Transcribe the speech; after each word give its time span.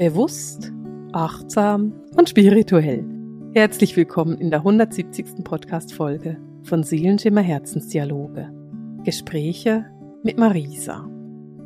Bewusst, 0.00 0.72
achtsam 1.12 1.92
und 2.16 2.26
spirituell. 2.26 3.04
Herzlich 3.52 3.98
willkommen 3.98 4.38
in 4.38 4.48
der 4.48 4.60
170. 4.60 5.44
Podcast-Folge 5.44 6.40
von 6.62 6.82
Seelenschimmer 6.82 7.42
Herzensdialoge. 7.42 8.50
Gespräche 9.04 9.84
mit 10.22 10.38
Marisa. 10.38 11.06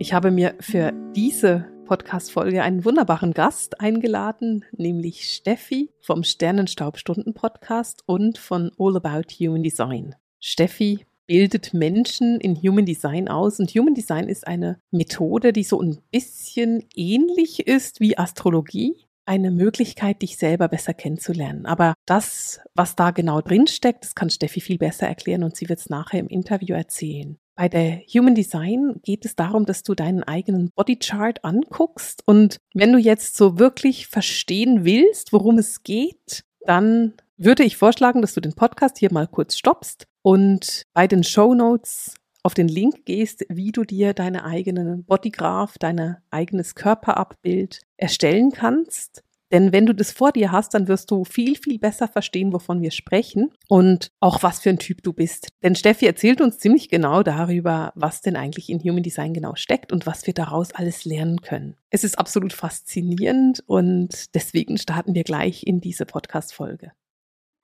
Ich 0.00 0.12
habe 0.14 0.32
mir 0.32 0.56
für 0.58 0.92
diese 1.14 1.66
Podcast-Folge 1.84 2.64
einen 2.64 2.84
wunderbaren 2.84 3.34
Gast 3.34 3.80
eingeladen, 3.80 4.64
nämlich 4.72 5.30
Steffi 5.30 5.92
vom 6.00 6.24
Sternenstaubstunden-Podcast 6.24 8.02
und 8.06 8.38
von 8.38 8.72
All 8.80 8.96
About 8.96 9.32
Human 9.38 9.62
Design. 9.62 10.16
Steffi 10.40 11.06
bildet 11.26 11.74
Menschen 11.74 12.40
in 12.40 12.56
Human 12.56 12.86
Design 12.86 13.28
aus. 13.28 13.58
Und 13.60 13.70
Human 13.70 13.94
Design 13.94 14.28
ist 14.28 14.46
eine 14.46 14.78
Methode, 14.90 15.52
die 15.52 15.64
so 15.64 15.80
ein 15.80 15.98
bisschen 16.10 16.84
ähnlich 16.94 17.66
ist 17.66 18.00
wie 18.00 18.18
Astrologie. 18.18 18.96
Eine 19.26 19.50
Möglichkeit, 19.50 20.20
dich 20.20 20.36
selber 20.36 20.68
besser 20.68 20.92
kennenzulernen. 20.92 21.64
Aber 21.64 21.94
das, 22.04 22.60
was 22.74 22.94
da 22.94 23.10
genau 23.10 23.40
drin 23.40 23.66
steckt, 23.66 24.04
das 24.04 24.14
kann 24.14 24.28
Steffi 24.28 24.60
viel 24.60 24.76
besser 24.76 25.06
erklären 25.06 25.44
und 25.44 25.56
sie 25.56 25.68
wird 25.68 25.78
es 25.78 25.88
nachher 25.88 26.20
im 26.20 26.28
Interview 26.28 26.74
erzählen. 26.74 27.38
Bei 27.56 27.68
der 27.68 28.02
Human 28.12 28.34
Design 28.34 29.00
geht 29.02 29.24
es 29.24 29.34
darum, 29.34 29.64
dass 29.64 29.82
du 29.82 29.94
deinen 29.94 30.24
eigenen 30.24 30.70
Bodychart 30.74 31.44
anguckst 31.44 32.22
und 32.26 32.58
wenn 32.74 32.92
du 32.92 32.98
jetzt 32.98 33.36
so 33.36 33.58
wirklich 33.58 34.08
verstehen 34.08 34.84
willst, 34.84 35.32
worum 35.32 35.56
es 35.58 35.84
geht, 35.84 36.42
dann 36.66 37.14
würde 37.36 37.62
ich 37.62 37.76
vorschlagen, 37.76 38.20
dass 38.20 38.34
du 38.34 38.40
den 38.40 38.54
Podcast 38.54 38.98
hier 38.98 39.12
mal 39.12 39.28
kurz 39.28 39.56
stoppst 39.56 40.06
und 40.24 40.84
bei 40.94 41.06
den 41.06 41.22
Show 41.22 41.54
Notes 41.54 42.14
auf 42.42 42.54
den 42.54 42.68
Link 42.68 43.04
gehst, 43.04 43.44
wie 43.50 43.72
du 43.72 43.84
dir 43.84 44.14
deine 44.14 44.44
eigenen 44.44 45.04
Bodygraph, 45.04 45.76
dein 45.78 46.16
eigenes 46.30 46.74
Körperabbild 46.74 47.80
erstellen 47.98 48.50
kannst. 48.50 49.22
Denn 49.52 49.72
wenn 49.72 49.84
du 49.84 49.94
das 49.94 50.12
vor 50.12 50.32
dir 50.32 50.50
hast, 50.50 50.72
dann 50.72 50.88
wirst 50.88 51.10
du 51.10 51.24
viel, 51.24 51.56
viel 51.56 51.78
besser 51.78 52.08
verstehen, 52.08 52.54
wovon 52.54 52.80
wir 52.80 52.90
sprechen 52.90 53.52
und 53.68 54.08
auch 54.18 54.42
was 54.42 54.60
für 54.60 54.70
ein 54.70 54.78
Typ 54.78 55.02
du 55.02 55.12
bist. 55.12 55.48
Denn 55.62 55.76
Steffi 55.76 56.06
erzählt 56.06 56.40
uns 56.40 56.58
ziemlich 56.58 56.88
genau 56.88 57.22
darüber, 57.22 57.92
was 57.94 58.22
denn 58.22 58.34
eigentlich 58.34 58.70
in 58.70 58.80
Human 58.80 59.02
Design 59.02 59.34
genau 59.34 59.54
steckt 59.56 59.92
und 59.92 60.06
was 60.06 60.26
wir 60.26 60.34
daraus 60.34 60.72
alles 60.72 61.04
lernen 61.04 61.42
können. 61.42 61.76
Es 61.90 62.02
ist 62.02 62.18
absolut 62.18 62.54
faszinierend 62.54 63.62
und 63.66 64.34
deswegen 64.34 64.78
starten 64.78 65.14
wir 65.14 65.24
gleich 65.24 65.66
in 65.66 65.80
diese 65.82 66.06
Podcast-Folge. 66.06 66.92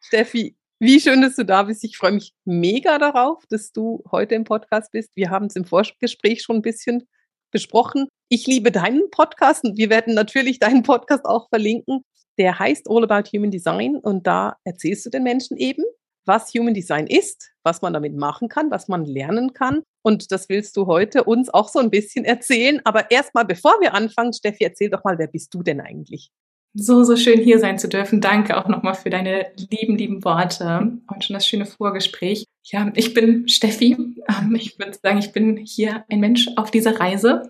Steffi, 0.00 0.56
wie 0.80 0.98
schön, 0.98 1.20
dass 1.20 1.36
du 1.36 1.44
da 1.44 1.64
bist. 1.64 1.84
Ich 1.84 1.98
freue 1.98 2.12
mich 2.12 2.32
mega 2.46 2.98
darauf, 2.98 3.44
dass 3.50 3.70
du 3.70 4.02
heute 4.10 4.34
im 4.34 4.44
Podcast 4.44 4.90
bist. 4.92 5.10
Wir 5.14 5.28
haben 5.28 5.46
es 5.46 5.54
im 5.54 5.66
Vorgespräch 5.66 6.42
schon 6.42 6.56
ein 6.56 6.62
bisschen 6.62 7.06
besprochen. 7.52 8.08
Ich 8.30 8.46
liebe 8.46 8.72
deinen 8.72 9.10
Podcast 9.10 9.64
und 9.64 9.76
wir 9.76 9.90
werden 9.90 10.14
natürlich 10.14 10.58
deinen 10.58 10.82
Podcast 10.82 11.26
auch 11.26 11.48
verlinken. 11.50 12.02
Der 12.38 12.58
heißt 12.58 12.86
All 12.88 13.04
About 13.04 13.28
Human 13.36 13.50
Design 13.50 13.96
und 13.96 14.26
da 14.26 14.56
erzählst 14.64 15.04
du 15.04 15.10
den 15.10 15.22
Menschen 15.22 15.58
eben, 15.58 15.84
was 16.24 16.54
Human 16.54 16.72
Design 16.72 17.06
ist, 17.06 17.50
was 17.62 17.82
man 17.82 17.92
damit 17.92 18.16
machen 18.16 18.48
kann, 18.48 18.70
was 18.70 18.88
man 18.88 19.04
lernen 19.04 19.52
kann. 19.52 19.82
Und 20.02 20.32
das 20.32 20.48
willst 20.48 20.78
du 20.78 20.86
heute 20.86 21.24
uns 21.24 21.50
auch 21.50 21.68
so 21.68 21.78
ein 21.78 21.90
bisschen 21.90 22.24
erzählen. 22.24 22.80
Aber 22.84 23.10
erstmal, 23.10 23.44
bevor 23.44 23.72
wir 23.80 23.92
anfangen, 23.92 24.32
Steffi, 24.32 24.64
erzähl 24.64 24.88
doch 24.88 25.04
mal, 25.04 25.18
wer 25.18 25.26
bist 25.26 25.52
du 25.52 25.62
denn 25.62 25.82
eigentlich? 25.82 26.30
So, 26.74 27.02
so 27.04 27.16
schön 27.16 27.40
hier 27.40 27.58
sein 27.58 27.78
zu 27.78 27.88
dürfen. 27.88 28.20
Danke 28.20 28.56
auch 28.56 28.68
nochmal 28.68 28.94
für 28.94 29.10
deine 29.10 29.46
lieben, 29.70 29.96
lieben 29.96 30.24
Worte 30.24 30.92
und 31.08 31.24
schon 31.24 31.34
das 31.34 31.46
schöne 31.46 31.66
Vorgespräch. 31.66 32.44
Ja, 32.64 32.90
ich 32.94 33.14
bin 33.14 33.48
Steffi. 33.48 33.96
Ähm, 34.28 34.54
ich 34.54 34.78
würde 34.78 34.96
sagen, 35.02 35.18
ich 35.18 35.32
bin 35.32 35.56
hier 35.56 36.04
ein 36.08 36.20
Mensch 36.20 36.48
auf 36.56 36.70
dieser 36.70 37.00
Reise, 37.00 37.42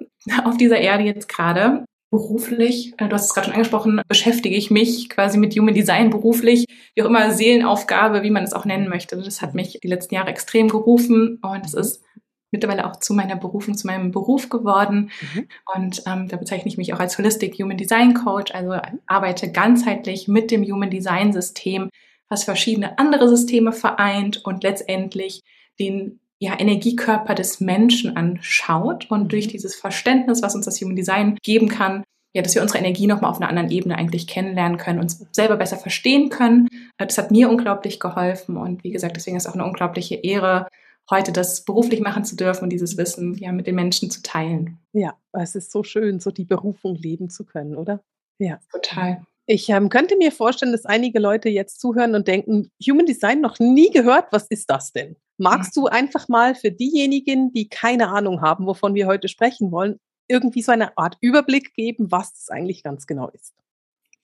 auf 0.44 0.56
dieser 0.56 0.78
Erde 0.78 1.04
jetzt 1.04 1.28
gerade. 1.28 1.84
Beruflich, 2.10 2.92
äh, 2.98 3.08
du 3.08 3.14
hast 3.14 3.26
es 3.26 3.34
gerade 3.34 3.46
schon 3.46 3.54
angesprochen, 3.54 4.00
beschäftige 4.08 4.56
ich 4.56 4.70
mich 4.70 5.08
quasi 5.08 5.38
mit 5.38 5.54
Human 5.56 5.74
Design 5.74 6.10
beruflich, 6.10 6.64
wie 6.94 7.02
auch 7.02 7.06
immer 7.06 7.30
Seelenaufgabe, 7.30 8.24
wie 8.24 8.30
man 8.30 8.42
es 8.42 8.52
auch 8.52 8.64
nennen 8.64 8.88
möchte. 8.88 9.16
Das 9.16 9.42
hat 9.42 9.54
mich 9.54 9.78
die 9.80 9.88
letzten 9.88 10.16
Jahre 10.16 10.30
extrem 10.30 10.68
gerufen 10.68 11.38
und 11.42 11.64
es 11.64 11.74
ist 11.74 12.02
mittlerweile 12.50 12.86
auch 12.86 12.96
zu 12.96 13.14
meiner 13.14 13.36
Berufung, 13.36 13.76
zu 13.76 13.86
meinem 13.86 14.10
Beruf 14.10 14.48
geworden. 14.48 15.10
Mhm. 15.34 15.48
Und 15.74 16.02
ähm, 16.06 16.28
da 16.28 16.36
bezeichne 16.36 16.68
ich 16.68 16.78
mich 16.78 16.92
auch 16.92 17.00
als 17.00 17.16
Holistic 17.18 17.54
Human 17.58 17.76
Design 17.76 18.14
Coach, 18.14 18.52
also 18.52 18.76
arbeite 19.06 19.52
ganzheitlich 19.52 20.28
mit 20.28 20.50
dem 20.50 20.64
Human 20.64 20.90
Design 20.90 21.32
System, 21.32 21.90
was 22.28 22.44
verschiedene 22.44 22.98
andere 22.98 23.28
Systeme 23.28 23.72
vereint 23.72 24.44
und 24.44 24.62
letztendlich 24.62 25.42
den 25.78 26.20
ja, 26.38 26.58
Energiekörper 26.58 27.34
des 27.34 27.60
Menschen 27.60 28.16
anschaut 28.16 29.10
und 29.10 29.32
durch 29.32 29.46
mhm. 29.46 29.50
dieses 29.50 29.74
Verständnis, 29.74 30.42
was 30.42 30.54
uns 30.54 30.64
das 30.64 30.80
Human 30.80 30.96
Design 30.96 31.38
geben 31.42 31.68
kann, 31.68 32.04
ja, 32.32 32.42
dass 32.42 32.54
wir 32.54 32.62
unsere 32.62 32.78
Energie 32.78 33.06
nochmal 33.06 33.30
auf 33.30 33.40
einer 33.40 33.48
anderen 33.48 33.70
Ebene 33.70 33.96
eigentlich 33.96 34.26
kennenlernen 34.26 34.78
können, 34.78 35.00
uns 35.00 35.26
selber 35.32 35.56
besser 35.56 35.76
verstehen 35.76 36.30
können. 36.30 36.68
Das 36.96 37.18
hat 37.18 37.30
mir 37.30 37.50
unglaublich 37.50 37.98
geholfen 37.98 38.56
und 38.56 38.84
wie 38.84 38.92
gesagt, 38.92 39.16
deswegen 39.16 39.36
ist 39.36 39.46
es 39.46 39.50
auch 39.50 39.54
eine 39.54 39.64
unglaubliche 39.64 40.14
Ehre, 40.14 40.68
heute 41.10 41.32
das 41.32 41.64
beruflich 41.64 42.00
machen 42.00 42.24
zu 42.24 42.36
dürfen 42.36 42.64
und 42.64 42.70
dieses 42.70 42.96
Wissen 42.96 43.34
ja 43.34 43.52
mit 43.52 43.66
den 43.66 43.74
Menschen 43.74 44.10
zu 44.10 44.22
teilen. 44.22 44.78
Ja, 44.92 45.14
es 45.32 45.54
ist 45.54 45.72
so 45.72 45.82
schön, 45.82 46.20
so 46.20 46.30
die 46.30 46.44
Berufung 46.44 46.96
leben 46.96 47.30
zu 47.30 47.44
können, 47.44 47.76
oder? 47.76 48.02
Ja. 48.38 48.58
Total. 48.72 49.22
Ich 49.46 49.68
ähm, 49.68 49.88
könnte 49.88 50.16
mir 50.16 50.30
vorstellen, 50.30 50.72
dass 50.72 50.86
einige 50.86 51.18
Leute 51.18 51.48
jetzt 51.48 51.80
zuhören 51.80 52.14
und 52.14 52.28
denken, 52.28 52.70
Human 52.88 53.06
Design 53.06 53.40
noch 53.40 53.58
nie 53.58 53.90
gehört, 53.90 54.26
was 54.30 54.46
ist 54.46 54.70
das 54.70 54.92
denn? 54.92 55.16
Magst 55.38 55.76
du 55.76 55.86
einfach 55.86 56.28
mal 56.28 56.54
für 56.54 56.70
diejenigen, 56.70 57.52
die 57.52 57.68
keine 57.68 58.08
Ahnung 58.08 58.42
haben, 58.42 58.66
wovon 58.66 58.94
wir 58.94 59.06
heute 59.06 59.26
sprechen 59.26 59.72
wollen, 59.72 59.98
irgendwie 60.28 60.62
so 60.62 60.70
eine 60.70 60.96
Art 60.96 61.16
Überblick 61.20 61.74
geben, 61.74 62.12
was 62.12 62.32
das 62.32 62.48
eigentlich 62.50 62.84
ganz 62.84 63.06
genau 63.06 63.28
ist? 63.30 63.54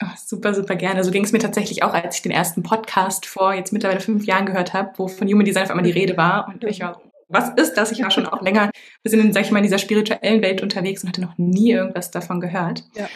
Oh, 0.02 0.08
super, 0.16 0.54
super 0.54 0.76
gerne. 0.76 1.04
So 1.04 1.10
ging 1.10 1.24
es 1.24 1.32
mir 1.32 1.38
tatsächlich 1.38 1.82
auch, 1.82 1.94
als 1.94 2.16
ich 2.16 2.22
den 2.22 2.32
ersten 2.32 2.62
Podcast 2.62 3.24
vor 3.26 3.54
jetzt 3.54 3.72
mittlerweile 3.72 4.00
fünf 4.00 4.26
Jahren 4.26 4.46
gehört 4.46 4.74
habe, 4.74 4.92
wo 4.96 5.08
von 5.08 5.26
Human 5.26 5.46
Design 5.46 5.64
auf 5.64 5.70
einmal 5.70 5.84
die 5.84 5.90
Rede 5.90 6.16
war. 6.16 6.48
Und 6.48 6.64
ich 6.64 6.80
war, 6.80 7.00
was 7.28 7.50
ist 7.56 7.74
das? 7.74 7.92
Ich 7.92 8.02
war 8.02 8.10
schon 8.10 8.26
auch 8.26 8.42
länger 8.42 8.70
wir 9.06 9.22
sind, 9.22 9.32
sag 9.32 9.44
ich 9.44 9.50
mal, 9.52 9.58
in 9.58 9.64
dieser 9.64 9.78
spirituellen 9.78 10.42
Welt 10.42 10.62
unterwegs 10.62 11.02
und 11.02 11.10
hatte 11.10 11.20
noch 11.20 11.38
nie 11.38 11.70
irgendwas 11.70 12.10
davon 12.10 12.40
gehört. 12.40 12.84
Ja. 12.96 13.08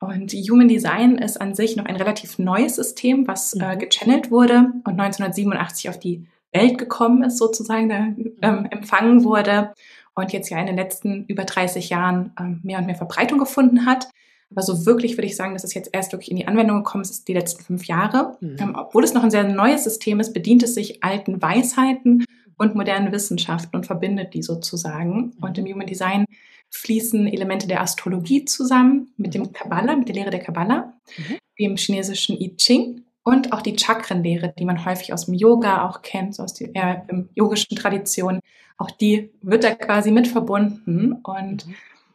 Und 0.00 0.32
Human 0.32 0.68
Design 0.68 1.16
ist 1.18 1.40
an 1.40 1.54
sich 1.54 1.76
noch 1.76 1.84
ein 1.84 1.96
relativ 1.96 2.38
neues 2.38 2.76
System, 2.76 3.26
was 3.28 3.52
äh, 3.54 3.74
mhm. 3.74 3.78
gechannelt 3.78 4.30
wurde 4.30 4.72
und 4.84 5.00
1987 5.00 5.88
auf 5.88 5.98
die 5.98 6.26
Welt 6.52 6.78
gekommen 6.78 7.22
ist, 7.22 7.38
sozusagen, 7.38 7.88
da, 7.88 8.48
ähm, 8.48 8.66
empfangen 8.70 9.24
wurde 9.24 9.72
und 10.14 10.32
jetzt 10.32 10.48
ja 10.50 10.58
in 10.58 10.66
den 10.66 10.76
letzten 10.76 11.24
über 11.26 11.44
30 11.44 11.90
Jahren 11.90 12.32
ähm, 12.38 12.60
mehr 12.62 12.78
und 12.78 12.86
mehr 12.86 12.94
Verbreitung 12.94 13.38
gefunden 13.38 13.86
hat. 13.86 14.08
Aber 14.50 14.62
so 14.62 14.86
wirklich 14.86 15.16
würde 15.16 15.26
ich 15.26 15.36
sagen, 15.36 15.54
dass 15.54 15.64
es 15.64 15.74
jetzt 15.74 15.90
erst 15.92 16.12
wirklich 16.12 16.30
in 16.30 16.36
die 16.36 16.46
Anwendung 16.46 16.84
gekommen 16.84 17.02
ist, 17.02 17.26
die 17.26 17.34
letzten 17.34 17.62
fünf 17.62 17.86
Jahre. 17.86 18.36
Mhm. 18.40 18.56
Ähm, 18.60 18.76
obwohl 18.76 19.04
es 19.04 19.14
noch 19.14 19.24
ein 19.24 19.30
sehr 19.30 19.44
neues 19.44 19.84
System 19.84 20.20
ist, 20.20 20.32
bedient 20.32 20.62
es 20.62 20.74
sich 20.74 21.02
alten 21.02 21.40
Weisheiten 21.42 22.24
und 22.56 22.74
modernen 22.74 23.12
Wissenschaften 23.12 23.76
und 23.76 23.86
verbindet 23.86 24.34
die 24.34 24.42
sozusagen. 24.42 25.16
Mhm. 25.16 25.32
Und 25.40 25.58
im 25.58 25.66
Human 25.66 25.86
Design 25.86 26.24
fließen 26.70 27.26
Elemente 27.26 27.68
der 27.68 27.80
Astrologie 27.80 28.44
zusammen 28.44 29.12
mit 29.16 29.34
dem 29.34 29.42
mhm. 29.42 29.52
Kabbalah, 29.52 29.96
mit 29.96 30.08
der 30.08 30.16
Lehre 30.16 30.30
der 30.30 30.40
Kabbalah, 30.40 30.94
mhm. 31.16 31.36
dem 31.58 31.76
chinesischen 31.76 32.40
I 32.40 32.56
Ching 32.56 33.04
und 33.22 33.52
auch 33.52 33.62
die 33.62 33.76
Chakrenlehre, 33.76 34.52
die 34.58 34.64
man 34.64 34.84
häufig 34.84 35.12
aus 35.12 35.26
dem 35.26 35.34
Yoga 35.34 35.88
auch 35.88 36.02
kennt, 36.02 36.34
so 36.34 36.42
aus 36.42 36.54
der 36.54 36.74
äh, 36.74 37.24
yogischen 37.34 37.76
Tradition. 37.76 38.40
Auch 38.76 38.90
die 38.90 39.30
wird 39.40 39.64
da 39.64 39.74
quasi 39.74 40.10
mit 40.10 40.28
verbunden 40.28 41.12
und 41.22 41.66
mhm. 41.66 41.74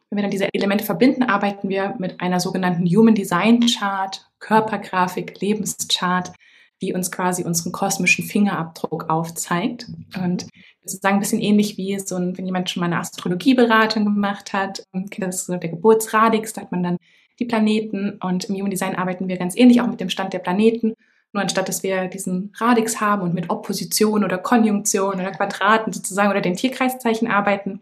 Wenn 0.09 0.17
wir 0.17 0.23
dann 0.23 0.31
diese 0.31 0.53
Elemente 0.53 0.83
verbinden, 0.83 1.23
arbeiten 1.23 1.69
wir 1.69 1.95
mit 1.99 2.19
einer 2.19 2.39
sogenannten 2.39 2.85
Human 2.87 3.13
Design 3.13 3.59
Chart, 3.67 4.27
Körpergrafik, 4.39 5.39
Lebenschart, 5.39 6.31
die 6.81 6.93
uns 6.93 7.11
quasi 7.11 7.43
unseren 7.43 7.71
kosmischen 7.71 8.25
Fingerabdruck 8.25 9.09
aufzeigt. 9.09 9.87
Und 10.15 10.47
sozusagen 10.83 11.17
ein 11.17 11.19
bisschen 11.19 11.41
ähnlich 11.41 11.77
wie 11.77 11.99
so 11.99 12.15
ein, 12.15 12.37
wenn 12.37 12.45
jemand 12.45 12.69
schon 12.69 12.81
mal 12.81 12.87
eine 12.87 12.99
Astrologieberatung 12.99 14.05
gemacht 14.05 14.53
hat, 14.53 14.83
kennt 14.93 15.27
das 15.27 15.45
so 15.45 15.55
der 15.55 15.69
Geburtsradix, 15.69 16.53
da 16.53 16.61
hat 16.61 16.71
man 16.71 16.83
dann 16.83 16.97
die 17.37 17.45
Planeten 17.45 18.17
und 18.21 18.45
im 18.45 18.55
Human 18.55 18.71
Design 18.71 18.95
arbeiten 18.95 19.27
wir 19.27 19.37
ganz 19.37 19.55
ähnlich 19.55 19.79
auch 19.79 19.87
mit 19.87 19.99
dem 19.99 20.09
Stand 20.09 20.33
der 20.33 20.39
Planeten. 20.39 20.95
Nur 21.31 21.43
anstatt 21.43 21.69
dass 21.69 21.83
wir 21.83 22.07
diesen 22.07 22.51
Radix 22.57 22.99
haben 22.99 23.21
und 23.21 23.35
mit 23.35 23.51
Opposition 23.51 24.23
oder 24.23 24.39
Konjunktion 24.39 25.15
oder 25.15 25.31
Quadraten 25.31 25.93
sozusagen 25.93 26.31
oder 26.31 26.41
den 26.41 26.55
Tierkreiszeichen 26.55 27.27
arbeiten, 27.27 27.81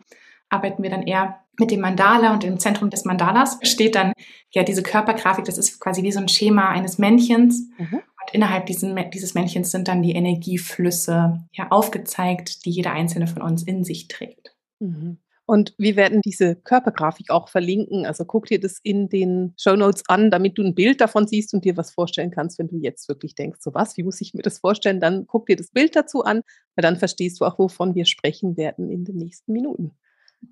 arbeiten 0.50 0.84
wir 0.84 0.90
dann 0.90 1.04
eher 1.04 1.40
mit 1.60 1.72
dem 1.72 1.82
Mandala 1.82 2.34
und 2.34 2.44
im 2.44 2.60
Zentrum 2.60 2.90
des 2.90 3.06
Mandalas 3.06 3.58
steht 3.64 3.96
dann 3.96 4.14
ja 4.52 4.64
diese 4.64 4.84
Körpergrafik, 4.84 5.46
das 5.46 5.58
ist 5.58 5.80
quasi 5.80 6.04
wie 6.04 6.12
so 6.12 6.20
ein 6.20 6.30
Schema 6.30 6.70
eines 6.70 6.98
Männchens. 6.98 7.68
Mhm. 7.78 7.96
Und 7.96 8.34
innerhalb 8.34 8.66
diesen, 8.66 8.98
dieses 9.12 9.34
Männchens 9.34 9.72
sind 9.72 9.88
dann 9.88 10.02
die 10.02 10.14
Energieflüsse 10.14 11.44
ja 11.52 11.68
aufgezeigt, 11.70 12.66
die 12.66 12.72
jeder 12.72 12.92
einzelne 12.92 13.28
von 13.28 13.42
uns 13.42 13.64
in 13.64 13.84
sich 13.84 14.08
trägt. 14.08 14.56
Mhm. 14.80 15.18
Und 15.50 15.74
wir 15.78 15.96
werden 15.96 16.20
diese 16.26 16.58
Körpergrafik 16.58 17.30
auch 17.30 17.48
verlinken. 17.48 18.06
Also 18.06 18.26
guck 18.26 18.48
dir 18.48 18.60
das 18.60 18.80
in 18.84 19.08
den 19.08 19.54
Show 19.58 19.78
Notes 19.78 20.04
an, 20.10 20.30
damit 20.30 20.58
du 20.58 20.62
ein 20.62 20.76
Bild 20.76 21.00
davon 21.00 21.26
siehst 21.26 21.54
und 21.54 21.64
dir 21.64 21.78
was 21.78 21.90
vorstellen 21.90 22.32
kannst, 22.32 22.60
wenn 22.60 22.68
du 22.68 22.76
jetzt 22.76 23.08
wirklich 23.08 23.34
denkst, 23.34 23.60
so 23.62 23.74
was, 23.74 23.96
wie 23.96 24.04
muss 24.04 24.20
ich 24.20 24.34
mir 24.34 24.42
das 24.42 24.60
vorstellen? 24.60 25.00
Dann 25.00 25.26
guck 25.26 25.46
dir 25.46 25.56
das 25.56 25.72
Bild 25.72 25.96
dazu 25.96 26.26
an, 26.26 26.42
weil 26.76 26.82
dann 26.82 26.98
verstehst 26.98 27.40
du 27.40 27.46
auch, 27.46 27.58
wovon 27.58 27.96
wir 27.96 28.06
sprechen 28.06 28.58
werden 28.58 28.92
in 28.92 29.06
den 29.06 29.16
nächsten 29.16 29.54
Minuten. 29.54 29.92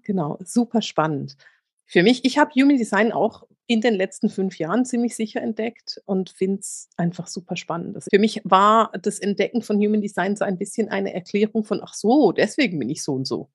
Genau, 0.04 0.38
super 0.44 0.82
spannend. 0.82 1.38
Für 1.86 2.04
mich, 2.04 2.26
ich 2.26 2.38
habe 2.38 2.52
Human 2.56 2.78
Design 2.78 3.12
auch 3.12 3.44
in 3.68 3.82
den 3.82 3.96
letzten 3.96 4.30
fünf 4.30 4.60
Jahren 4.60 4.86
ziemlich 4.86 5.16
sicher 5.16 5.42
entdeckt 5.42 6.02
und 6.06 6.30
finde 6.30 6.60
es 6.60 6.90
einfach 6.98 7.28
super 7.28 7.56
spannend. 7.56 7.96
Also 7.96 8.10
für 8.12 8.20
mich 8.20 8.42
war 8.44 8.92
das 9.02 9.20
Entdecken 9.20 9.62
von 9.62 9.78
Human 9.78 10.02
Design 10.02 10.36
so 10.36 10.46
ein 10.46 10.58
bisschen 10.58 10.90
eine 10.90 11.14
Erklärung 11.14 11.64
von, 11.64 11.82
ach 11.84 11.94
so, 11.94 12.32
deswegen 12.32 12.80
bin 12.80 12.90
ich 12.90 13.04
so 13.04 13.14
und 13.14 13.26
so. 13.26 13.50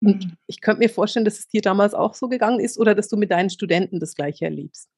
Und 0.00 0.26
mhm. 0.26 0.32
ich 0.46 0.60
könnte 0.60 0.80
mir 0.80 0.88
vorstellen, 0.88 1.24
dass 1.24 1.38
es 1.38 1.48
dir 1.48 1.60
damals 1.60 1.94
auch 1.94 2.14
so 2.14 2.28
gegangen 2.28 2.60
ist 2.60 2.78
oder 2.78 2.94
dass 2.94 3.08
du 3.08 3.16
mit 3.16 3.30
deinen 3.30 3.50
Studenten 3.50 4.00
das 4.00 4.14
gleiche 4.14 4.46
erlebst. 4.46 4.88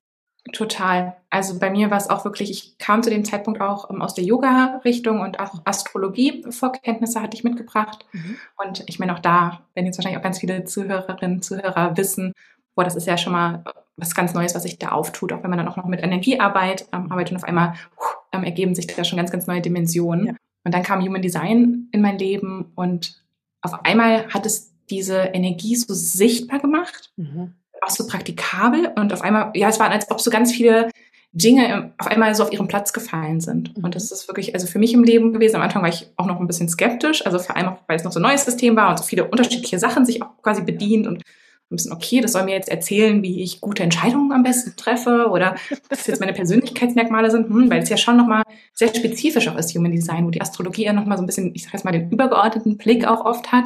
Total. 0.52 1.16
Also 1.30 1.58
bei 1.58 1.70
mir 1.70 1.90
war 1.90 1.96
es 1.96 2.10
auch 2.10 2.24
wirklich, 2.26 2.50
ich 2.50 2.76
kam 2.76 3.02
zu 3.02 3.08
dem 3.08 3.24
Zeitpunkt 3.24 3.62
auch 3.62 3.90
ähm, 3.90 4.02
aus 4.02 4.14
der 4.14 4.24
Yoga-Richtung 4.24 5.20
und 5.20 5.40
auch 5.40 5.62
Astrologie 5.64 6.44
Vorkenntnisse 6.50 7.22
hatte 7.22 7.34
ich 7.34 7.44
mitgebracht. 7.44 8.04
Mhm. 8.12 8.36
Und 8.62 8.84
ich 8.86 8.98
meine, 8.98 9.14
auch 9.14 9.20
da 9.20 9.62
werden 9.72 9.86
jetzt 9.86 9.96
wahrscheinlich 9.96 10.18
auch 10.18 10.24
ganz 10.24 10.38
viele 10.38 10.64
Zuhörerinnen, 10.64 11.40
Zuhörer 11.40 11.96
wissen, 11.96 12.34
boah, 12.74 12.84
das 12.84 12.94
ist 12.94 13.06
ja 13.06 13.16
schon 13.16 13.32
mal 13.32 13.64
was 13.96 14.14
ganz 14.14 14.34
Neues, 14.34 14.54
was 14.54 14.64
sich 14.64 14.78
da 14.78 14.90
auftut, 14.90 15.32
auch 15.32 15.42
wenn 15.42 15.50
man 15.50 15.58
dann 15.58 15.68
auch 15.68 15.76
noch 15.76 15.86
mit 15.86 16.02
Energiearbeit 16.02 16.88
ähm, 16.92 17.10
arbeitet 17.10 17.32
und 17.32 17.38
auf 17.38 17.44
einmal 17.44 17.74
uh, 17.98 18.42
ergeben 18.44 18.74
sich 18.74 18.86
da 18.86 19.04
schon 19.04 19.16
ganz, 19.16 19.30
ganz 19.30 19.46
neue 19.46 19.62
Dimensionen. 19.62 20.26
Ja. 20.26 20.32
Und 20.64 20.74
dann 20.74 20.82
kam 20.82 21.00
Human 21.00 21.22
Design 21.22 21.88
in 21.90 22.02
mein 22.02 22.18
Leben 22.18 22.72
und 22.74 23.22
auf 23.62 23.84
einmal 23.84 24.26
hat 24.28 24.44
es 24.44 24.74
diese 24.90 25.16
Energie 25.18 25.76
so 25.76 25.94
sichtbar 25.94 26.58
gemacht. 26.58 27.12
Mhm 27.16 27.54
auch 27.82 27.90
so 27.90 28.06
praktikabel 28.06 28.92
und 28.96 29.12
auf 29.12 29.22
einmal, 29.22 29.50
ja, 29.54 29.68
es 29.68 29.78
war, 29.78 29.90
als 29.90 30.10
ob 30.10 30.20
so 30.20 30.30
ganz 30.30 30.52
viele 30.52 30.90
Dinge 31.32 31.92
auf 31.98 32.06
einmal 32.06 32.34
so 32.34 32.44
auf 32.44 32.52
ihren 32.52 32.68
Platz 32.68 32.92
gefallen 32.92 33.40
sind. 33.40 33.74
Und 33.76 33.96
das 33.96 34.12
ist 34.12 34.28
wirklich, 34.28 34.54
also 34.54 34.68
für 34.68 34.78
mich 34.78 34.94
im 34.94 35.02
Leben 35.02 35.32
gewesen. 35.32 35.56
Am 35.56 35.62
Anfang 35.62 35.82
war 35.82 35.88
ich 35.88 36.06
auch 36.16 36.26
noch 36.26 36.38
ein 36.38 36.46
bisschen 36.46 36.68
skeptisch, 36.68 37.26
also 37.26 37.40
vor 37.40 37.56
allem 37.56 37.68
auch, 37.68 37.78
weil 37.88 37.96
es 37.96 38.04
noch 38.04 38.12
so 38.12 38.20
ein 38.20 38.22
neues 38.22 38.44
System 38.44 38.76
war 38.76 38.90
und 38.90 38.98
so 38.98 39.04
viele 39.04 39.24
unterschiedliche 39.24 39.80
Sachen 39.80 40.06
sich 40.06 40.22
auch 40.22 40.40
quasi 40.42 40.62
bedient 40.62 41.08
und 41.08 41.16
ein 41.18 41.76
bisschen, 41.76 41.92
okay, 41.92 42.20
das 42.20 42.32
soll 42.32 42.44
mir 42.44 42.54
jetzt 42.54 42.68
erzählen, 42.68 43.20
wie 43.22 43.42
ich 43.42 43.60
gute 43.60 43.82
Entscheidungen 43.82 44.30
am 44.30 44.44
besten 44.44 44.76
treffe 44.76 45.28
oder 45.28 45.56
was 45.90 46.06
jetzt 46.06 46.20
meine 46.20 46.34
Persönlichkeitsmerkmale 46.34 47.32
sind, 47.32 47.48
hm, 47.48 47.68
weil 47.68 47.82
es 47.82 47.88
ja 47.88 47.96
schon 47.96 48.16
nochmal 48.16 48.44
sehr 48.72 48.94
spezifisch 48.94 49.48
auch 49.48 49.56
ist, 49.56 49.74
Human 49.74 49.90
Design, 49.90 50.24
wo 50.26 50.30
die 50.30 50.40
Astrologie 50.40 50.84
ja 50.84 50.92
nochmal 50.92 51.18
so 51.18 51.24
ein 51.24 51.26
bisschen, 51.26 51.52
ich 51.54 51.64
sag 51.64 51.72
jetzt 51.72 51.84
mal, 51.84 51.90
den 51.90 52.10
übergeordneten 52.10 52.76
Blick 52.76 53.08
auch 53.08 53.24
oft 53.24 53.50
hat 53.50 53.64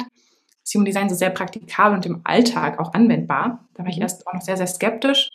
Human 0.73 0.85
Design 0.85 1.09
so 1.09 1.15
sehr 1.15 1.29
praktikabel 1.29 1.95
und 1.95 2.05
im 2.05 2.21
Alltag 2.23 2.79
auch 2.79 2.93
anwendbar. 2.93 3.65
Da 3.73 3.83
war 3.83 3.89
ich 3.89 3.97
mhm. 3.97 4.03
erst 4.03 4.27
auch 4.27 4.33
noch 4.33 4.41
sehr, 4.41 4.57
sehr 4.57 4.67
skeptisch, 4.67 5.29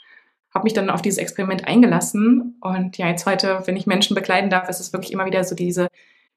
habe 0.52 0.64
mich 0.64 0.72
dann 0.72 0.90
auf 0.90 1.02
dieses 1.02 1.19
Experiment 1.19 1.66
eingelassen 1.66 2.56
und 2.60 2.96
ja, 2.96 3.08
jetzt 3.08 3.26
heute, 3.26 3.62
wenn 3.66 3.76
ich 3.76 3.86
Menschen 3.86 4.14
begleiten 4.14 4.50
darf, 4.50 4.69
ist 4.69 4.81
es 4.81 4.92
wirklich 4.92 5.12
immer 5.12 5.26
wieder 5.26 5.42
so 5.44 5.54
diese 5.54 5.88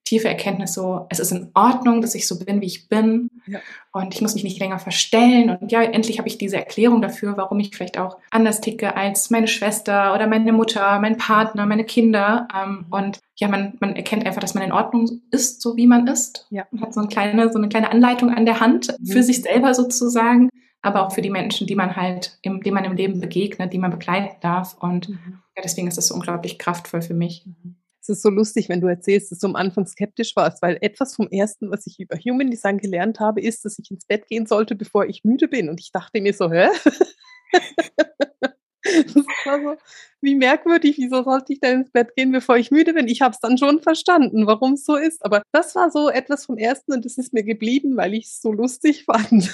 tiefe 0.08 0.30
Erkenntnis 0.30 0.74
so, 0.74 1.06
es 1.10 1.20
ist 1.20 1.32
in 1.32 1.52
Ordnung, 1.54 2.02
dass 2.02 2.16
ich 2.16 2.28
so 2.28 2.40
bin, 2.40 2.62
wie 2.62 2.66
ich 2.66 2.88
bin. 2.88 3.30
Ja. 3.46 3.60
Und 3.92 4.14
ich 4.14 4.22
muss 4.22 4.36
mich 4.36 4.44
nicht 4.46 4.60
länger 4.60 4.80
verstellen. 4.80 5.50
Und 5.50 5.72
ja, 5.72 5.82
endlich 5.82 6.18
habe 6.18 6.30
ich 6.30 6.38
diese 6.38 6.56
Erklärung 6.56 7.02
dafür, 7.02 7.36
warum 7.36 7.60
ich 7.60 7.76
vielleicht 7.76 7.98
auch 7.98 8.18
anders 8.32 8.62
ticke 8.62 8.96
als 8.96 9.30
meine 9.32 9.50
Schwester 9.50 10.14
oder 10.14 10.28
meine 10.28 10.54
Mutter, 10.54 11.00
mein 11.00 11.18
Partner, 11.18 11.66
meine 11.66 11.84
Kinder. 11.84 12.48
Ähm, 12.56 12.86
und 12.90 13.20
ja, 13.36 13.50
man, 13.50 13.74
man 13.82 13.98
erkennt 13.98 14.26
einfach, 14.26 14.40
dass 14.40 14.54
man 14.54 14.64
in 14.64 14.72
Ordnung 14.72 15.22
ist, 15.32 15.62
so 15.62 15.76
wie 15.76 15.88
man 15.88 16.08
ist. 16.08 16.48
Ja. 16.52 16.66
Man 16.72 16.84
hat 16.84 16.94
so 16.94 17.02
eine 17.02 17.10
kleine, 17.10 17.52
so 17.52 17.58
eine 17.58 17.68
kleine 17.68 17.92
Anleitung 17.92 18.34
an 18.34 18.46
der 18.46 18.62
Hand 18.62 18.96
mhm. 19.00 19.08
für 19.08 19.24
sich 19.24 19.42
selber 19.42 19.74
sozusagen, 19.74 20.50
aber 20.82 21.06
auch 21.06 21.12
für 21.12 21.22
die 21.22 21.30
Menschen, 21.30 21.68
die 21.68 21.76
man 21.76 21.98
halt, 21.98 22.38
im, 22.44 22.62
die 22.62 22.72
man 22.72 22.86
im 22.86 22.96
Leben 22.96 23.20
begegnet, 23.20 23.74
die 23.74 23.80
man 23.80 23.92
begleiten 23.92 24.38
darf. 24.40 24.78
Und 24.80 25.10
mhm. 25.10 25.40
ja, 25.58 25.64
deswegen 25.64 25.88
ist 25.88 25.98
das 25.98 26.08
so 26.08 26.16
unglaublich 26.16 26.58
kraftvoll 26.60 27.02
für 27.02 27.14
mich. 27.14 27.46
Mhm 27.46 27.77
es 28.10 28.18
ist 28.18 28.24
so 28.24 28.30
lustig, 28.30 28.70
wenn 28.70 28.80
du 28.80 28.88
erzählst, 28.88 29.32
dass 29.32 29.40
du 29.40 29.48
am 29.48 29.56
Anfang 29.56 29.86
skeptisch 29.86 30.36
warst, 30.36 30.62
weil 30.62 30.78
etwas 30.82 31.16
vom 31.16 31.28
Ersten, 31.30 31.70
was 31.72 31.86
ich 31.88 32.00
über 32.00 32.18
Human 32.18 32.50
Design 32.50 32.78
gelernt 32.78 33.20
habe, 33.20 33.42
ist, 33.42 33.66
dass 33.66 33.78
ich 33.80 33.92
ins 33.92 34.06
Bett 34.06 34.28
gehen 34.28 34.46
sollte, 34.46 34.76
bevor 34.76 35.06
ich 35.06 35.24
müde 35.24 35.48
bin. 35.48 35.70
Und 35.70 35.80
ich 35.80 35.92
dachte 35.92 36.22
mir 36.22 36.34
so, 36.34 36.50
hä? 36.52 36.70
das 38.84 39.16
war 39.46 39.62
so, 39.62 39.76
wie 40.22 40.36
merkwürdig, 40.36 40.98
wieso 40.98 41.24
sollte 41.24 41.54
ich 41.54 41.60
denn 41.60 41.82
ins 41.82 41.92
Bett 41.92 42.16
gehen, 42.16 42.32
bevor 42.32 42.58
ich 42.58 42.72
müde 42.72 42.94
bin? 42.94 43.08
Ich 43.08 43.22
habe 43.22 43.34
es 43.34 43.40
dann 43.40 43.58
schon 43.58 43.82
verstanden, 43.82 44.48
warum 44.48 44.74
es 44.74 44.86
so 44.86 44.96
ist. 44.96 45.26
Aber 45.26 45.44
das 45.52 45.76
war 45.76 45.92
so 45.92 46.10
etwas 46.10 46.46
vom 46.46 46.58
Ersten 46.58 46.94
und 46.94 47.04
das 47.04 47.18
ist 47.18 47.34
mir 47.34 47.44
geblieben, 47.44 47.98
weil 47.98 48.14
ich 48.14 48.26
es 48.26 48.42
so 48.42 48.52
lustig 48.52 49.04
fand. 49.04 49.54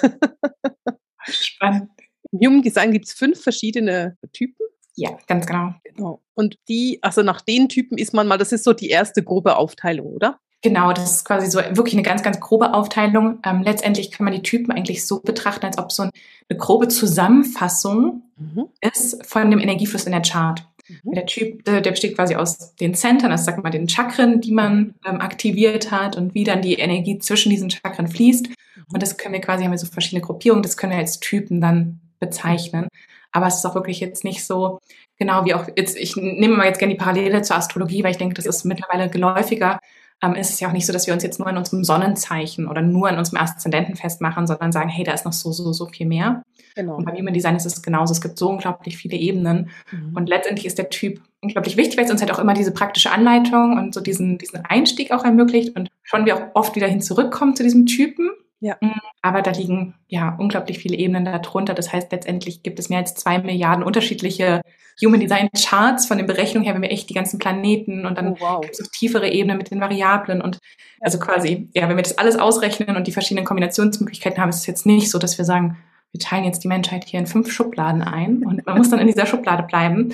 Spannend. 1.25 1.89
Im 2.31 2.39
Human 2.39 2.61
Design 2.61 2.91
gibt 2.91 3.05
es 3.05 3.13
fünf 3.13 3.41
verschiedene 3.41 4.17
Typen. 4.31 4.65
Ja, 4.95 5.17
ganz 5.27 5.45
genau. 5.45 5.73
Genau. 5.83 6.21
Und 6.35 6.57
die, 6.67 6.99
also 7.01 7.21
nach 7.21 7.41
den 7.41 7.69
Typen 7.69 7.97
ist 7.97 8.13
man 8.13 8.27
mal, 8.27 8.37
das 8.37 8.51
ist 8.51 8.63
so 8.63 8.73
die 8.73 8.89
erste 8.89 9.23
grobe 9.23 9.57
Aufteilung, 9.57 10.07
oder? 10.07 10.39
Genau, 10.61 10.93
das 10.93 11.11
ist 11.11 11.25
quasi 11.25 11.51
so 11.51 11.59
wirklich 11.59 11.93
eine 11.93 12.03
ganz, 12.03 12.23
ganz 12.23 12.39
grobe 12.39 12.73
Aufteilung. 12.73 13.39
Ähm, 13.45 13.63
letztendlich 13.63 14.11
kann 14.11 14.23
man 14.23 14.33
die 14.33 14.41
Typen 14.41 14.71
eigentlich 14.71 15.05
so 15.05 15.19
betrachten, 15.19 15.65
als 15.65 15.77
ob 15.77 15.91
so 15.91 16.03
eine 16.03 16.57
grobe 16.57 16.87
Zusammenfassung 16.87 18.23
mhm. 18.37 18.65
ist 18.79 19.25
von 19.25 19.51
dem 19.51 19.59
Energiefluss 19.59 20.05
in 20.05 20.13
der 20.13 20.21
Chart. 20.21 20.65
Mhm. 20.87 21.11
Der 21.11 21.25
Typ, 21.25 21.65
der, 21.65 21.81
der, 21.81 21.91
besteht 21.91 22.15
quasi 22.15 22.35
aus 22.35 22.75
den 22.75 22.93
Centern, 22.93 23.31
also 23.31 23.43
sag 23.43 23.61
mal 23.61 23.71
den 23.71 23.89
Chakren, 23.89 24.39
die 24.39 24.53
man 24.53 24.95
ähm, 25.05 25.19
aktiviert 25.19 25.91
hat 25.91 26.15
und 26.15 26.33
wie 26.33 26.45
dann 26.45 26.61
die 26.61 26.75
Energie 26.75 27.19
zwischen 27.19 27.49
diesen 27.49 27.69
Chakren 27.69 28.07
fließt. 28.07 28.47
Mhm. 28.47 28.83
Und 28.93 29.03
das 29.03 29.17
können 29.17 29.33
wir 29.33 29.41
quasi, 29.41 29.65
haben 29.65 29.71
wir 29.71 29.77
so 29.77 29.87
verschiedene 29.87 30.21
Gruppierungen, 30.21 30.63
das 30.63 30.77
können 30.77 30.93
wir 30.93 30.99
als 30.99 31.19
Typen 31.19 31.59
dann 31.59 31.99
bezeichnen. 32.19 32.87
Aber 33.33 33.47
es 33.47 33.55
ist 33.55 33.65
auch 33.65 33.75
wirklich 33.75 33.99
jetzt 33.99 34.23
nicht 34.23 34.45
so, 34.45 34.79
genau 35.17 35.43
wie 35.43 35.53
auch 35.53 35.67
jetzt, 35.75 35.97
ich 35.97 36.15
nehme 36.15 36.55
mal 36.55 36.67
jetzt 36.67 36.79
gerne 36.79 36.93
die 36.93 36.99
Parallele 36.99 37.41
zur 37.41 37.57
Astrologie, 37.57 38.03
weil 38.03 38.11
ich 38.11 38.17
denke, 38.17 38.35
das 38.35 38.45
ist 38.45 38.63
mittlerweile 38.63 39.09
geläufiger. 39.09 39.79
Ähm, 40.21 40.35
ist 40.35 40.51
es 40.51 40.59
ja 40.59 40.69
auch 40.69 40.73
nicht 40.73 40.85
so, 40.85 40.93
dass 40.93 41.07
wir 41.07 41.13
uns 41.13 41.23
jetzt 41.23 41.39
nur 41.39 41.49
in 41.49 41.57
unserem 41.57 41.83
Sonnenzeichen 41.83 42.67
oder 42.67 42.81
nur 42.81 43.09
in 43.09 43.17
unserem 43.17 43.39
Aszendenten 43.39 43.95
festmachen, 43.95 44.47
sondern 44.47 44.71
sagen, 44.71 44.87
hey, 44.87 45.03
da 45.03 45.11
ist 45.13 45.25
noch 45.25 45.33
so, 45.33 45.51
so, 45.51 45.73
so 45.73 45.87
viel 45.87 46.05
mehr. 46.05 46.43
Genau. 46.75 46.95
Und 46.95 47.05
beim 47.05 47.17
Human 47.17 47.33
Design 47.33 47.55
ist 47.55 47.65
es 47.65 47.81
genauso. 47.81 48.13
Es 48.13 48.21
gibt 48.21 48.37
so 48.37 48.49
unglaublich 48.49 48.97
viele 48.97 49.17
Ebenen. 49.17 49.69
Mhm. 49.91 50.15
Und 50.15 50.29
letztendlich 50.29 50.65
ist 50.65 50.77
der 50.77 50.89
Typ 50.89 51.21
unglaublich 51.41 51.75
wichtig, 51.75 51.97
weil 51.97 52.05
es 52.05 52.11
uns 52.11 52.21
halt 52.21 52.31
auch 52.31 52.39
immer 52.39 52.53
diese 52.53 52.71
praktische 52.71 53.11
Anleitung 53.11 53.77
und 53.77 53.93
so 53.93 53.99
diesen, 53.99 54.37
diesen 54.37 54.63
Einstieg 54.63 55.11
auch 55.11 55.25
ermöglicht 55.25 55.75
und 55.75 55.89
schon 56.03 56.25
wir 56.25 56.37
auch 56.37 56.55
oft 56.55 56.75
wieder 56.75 56.87
hin 56.87 57.01
zurückkommen 57.01 57.55
zu 57.55 57.63
diesem 57.63 57.85
Typen. 57.85 58.31
Ja. 58.59 58.77
Aber 59.23 59.41
da 59.41 59.51
liegen 59.51 59.95
ja 60.07 60.35
unglaublich 60.37 60.79
viele 60.79 60.97
Ebenen 60.97 61.23
darunter. 61.23 61.73
Das 61.73 61.91
heißt, 61.91 62.11
letztendlich 62.11 62.61
gibt 62.61 62.77
es 62.77 62.89
mehr 62.89 62.99
als 62.99 63.15
zwei 63.15 63.39
Milliarden 63.39 63.83
unterschiedliche 63.83 64.61
Human 65.01 65.21
Design 65.21 65.49
Charts 65.57 66.05
von 66.05 66.17
den 66.17 66.27
Berechnungen 66.27 66.65
her, 66.65 66.75
wenn 66.75 66.81
wir 66.81 66.91
echt 66.91 67.09
die 67.09 67.13
ganzen 67.13 67.39
Planeten 67.39 68.05
und 68.05 68.17
dann 68.17 68.33
oh, 68.33 68.37
wow. 68.39 68.61
gibt 68.61 68.73
es 68.73 68.81
noch 68.81 68.91
tiefere 68.91 69.31
Ebenen 69.31 69.57
mit 69.57 69.71
den 69.71 69.79
Variablen 69.79 70.41
und 70.41 70.59
also 70.99 71.19
quasi, 71.19 71.69
ja, 71.73 71.87
wenn 71.89 71.95
wir 71.95 72.03
das 72.03 72.17
alles 72.17 72.37
ausrechnen 72.37 72.95
und 72.95 73.07
die 73.07 73.11
verschiedenen 73.11 73.45
Kombinationsmöglichkeiten 73.45 74.39
haben, 74.39 74.49
ist 74.49 74.57
es 74.57 74.67
jetzt 74.67 74.85
nicht 74.85 75.09
so, 75.09 75.17
dass 75.17 75.37
wir 75.37 75.45
sagen, 75.45 75.77
wir 76.11 76.19
teilen 76.19 76.43
jetzt 76.43 76.63
die 76.63 76.67
Menschheit 76.67 77.05
hier 77.05 77.19
in 77.19 77.25
fünf 77.25 77.51
Schubladen 77.51 78.03
ein 78.03 78.43
und 78.43 78.65
man 78.65 78.77
muss 78.77 78.89
dann 78.89 78.99
in 78.99 79.07
dieser 79.07 79.25
Schublade 79.25 79.63
bleiben. 79.63 80.13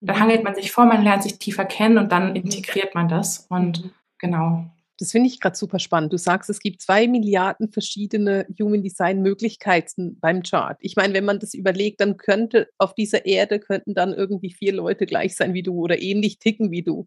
Dann 0.00 0.20
hangelt 0.20 0.44
man 0.44 0.54
sich 0.54 0.70
vor, 0.70 0.84
man 0.84 1.02
lernt 1.02 1.24
sich 1.24 1.38
tiefer 1.38 1.64
kennen 1.64 1.98
und 1.98 2.12
dann 2.12 2.36
integriert 2.36 2.94
man 2.94 3.08
das 3.08 3.46
und 3.48 3.84
mhm. 3.84 3.90
genau. 4.18 4.64
Das 4.98 5.12
finde 5.12 5.28
ich 5.28 5.38
gerade 5.38 5.56
super 5.56 5.78
spannend. 5.78 6.12
Du 6.12 6.18
sagst, 6.18 6.50
es 6.50 6.58
gibt 6.58 6.82
zwei 6.82 7.06
Milliarden 7.06 7.70
verschiedene 7.70 8.46
Human 8.60 8.82
Design 8.82 9.22
Möglichkeiten 9.22 10.18
beim 10.20 10.42
Chart. 10.42 10.76
Ich 10.80 10.96
meine, 10.96 11.14
wenn 11.14 11.24
man 11.24 11.38
das 11.38 11.54
überlegt, 11.54 12.00
dann 12.00 12.16
könnte 12.16 12.68
auf 12.78 12.94
dieser 12.94 13.24
Erde 13.24 13.60
könnten 13.60 13.94
dann 13.94 14.12
irgendwie 14.12 14.52
vier 14.52 14.72
Leute 14.72 15.06
gleich 15.06 15.36
sein 15.36 15.54
wie 15.54 15.62
du 15.62 15.78
oder 15.78 16.02
ähnlich 16.02 16.40
ticken 16.40 16.72
wie 16.72 16.82
du. 16.82 17.06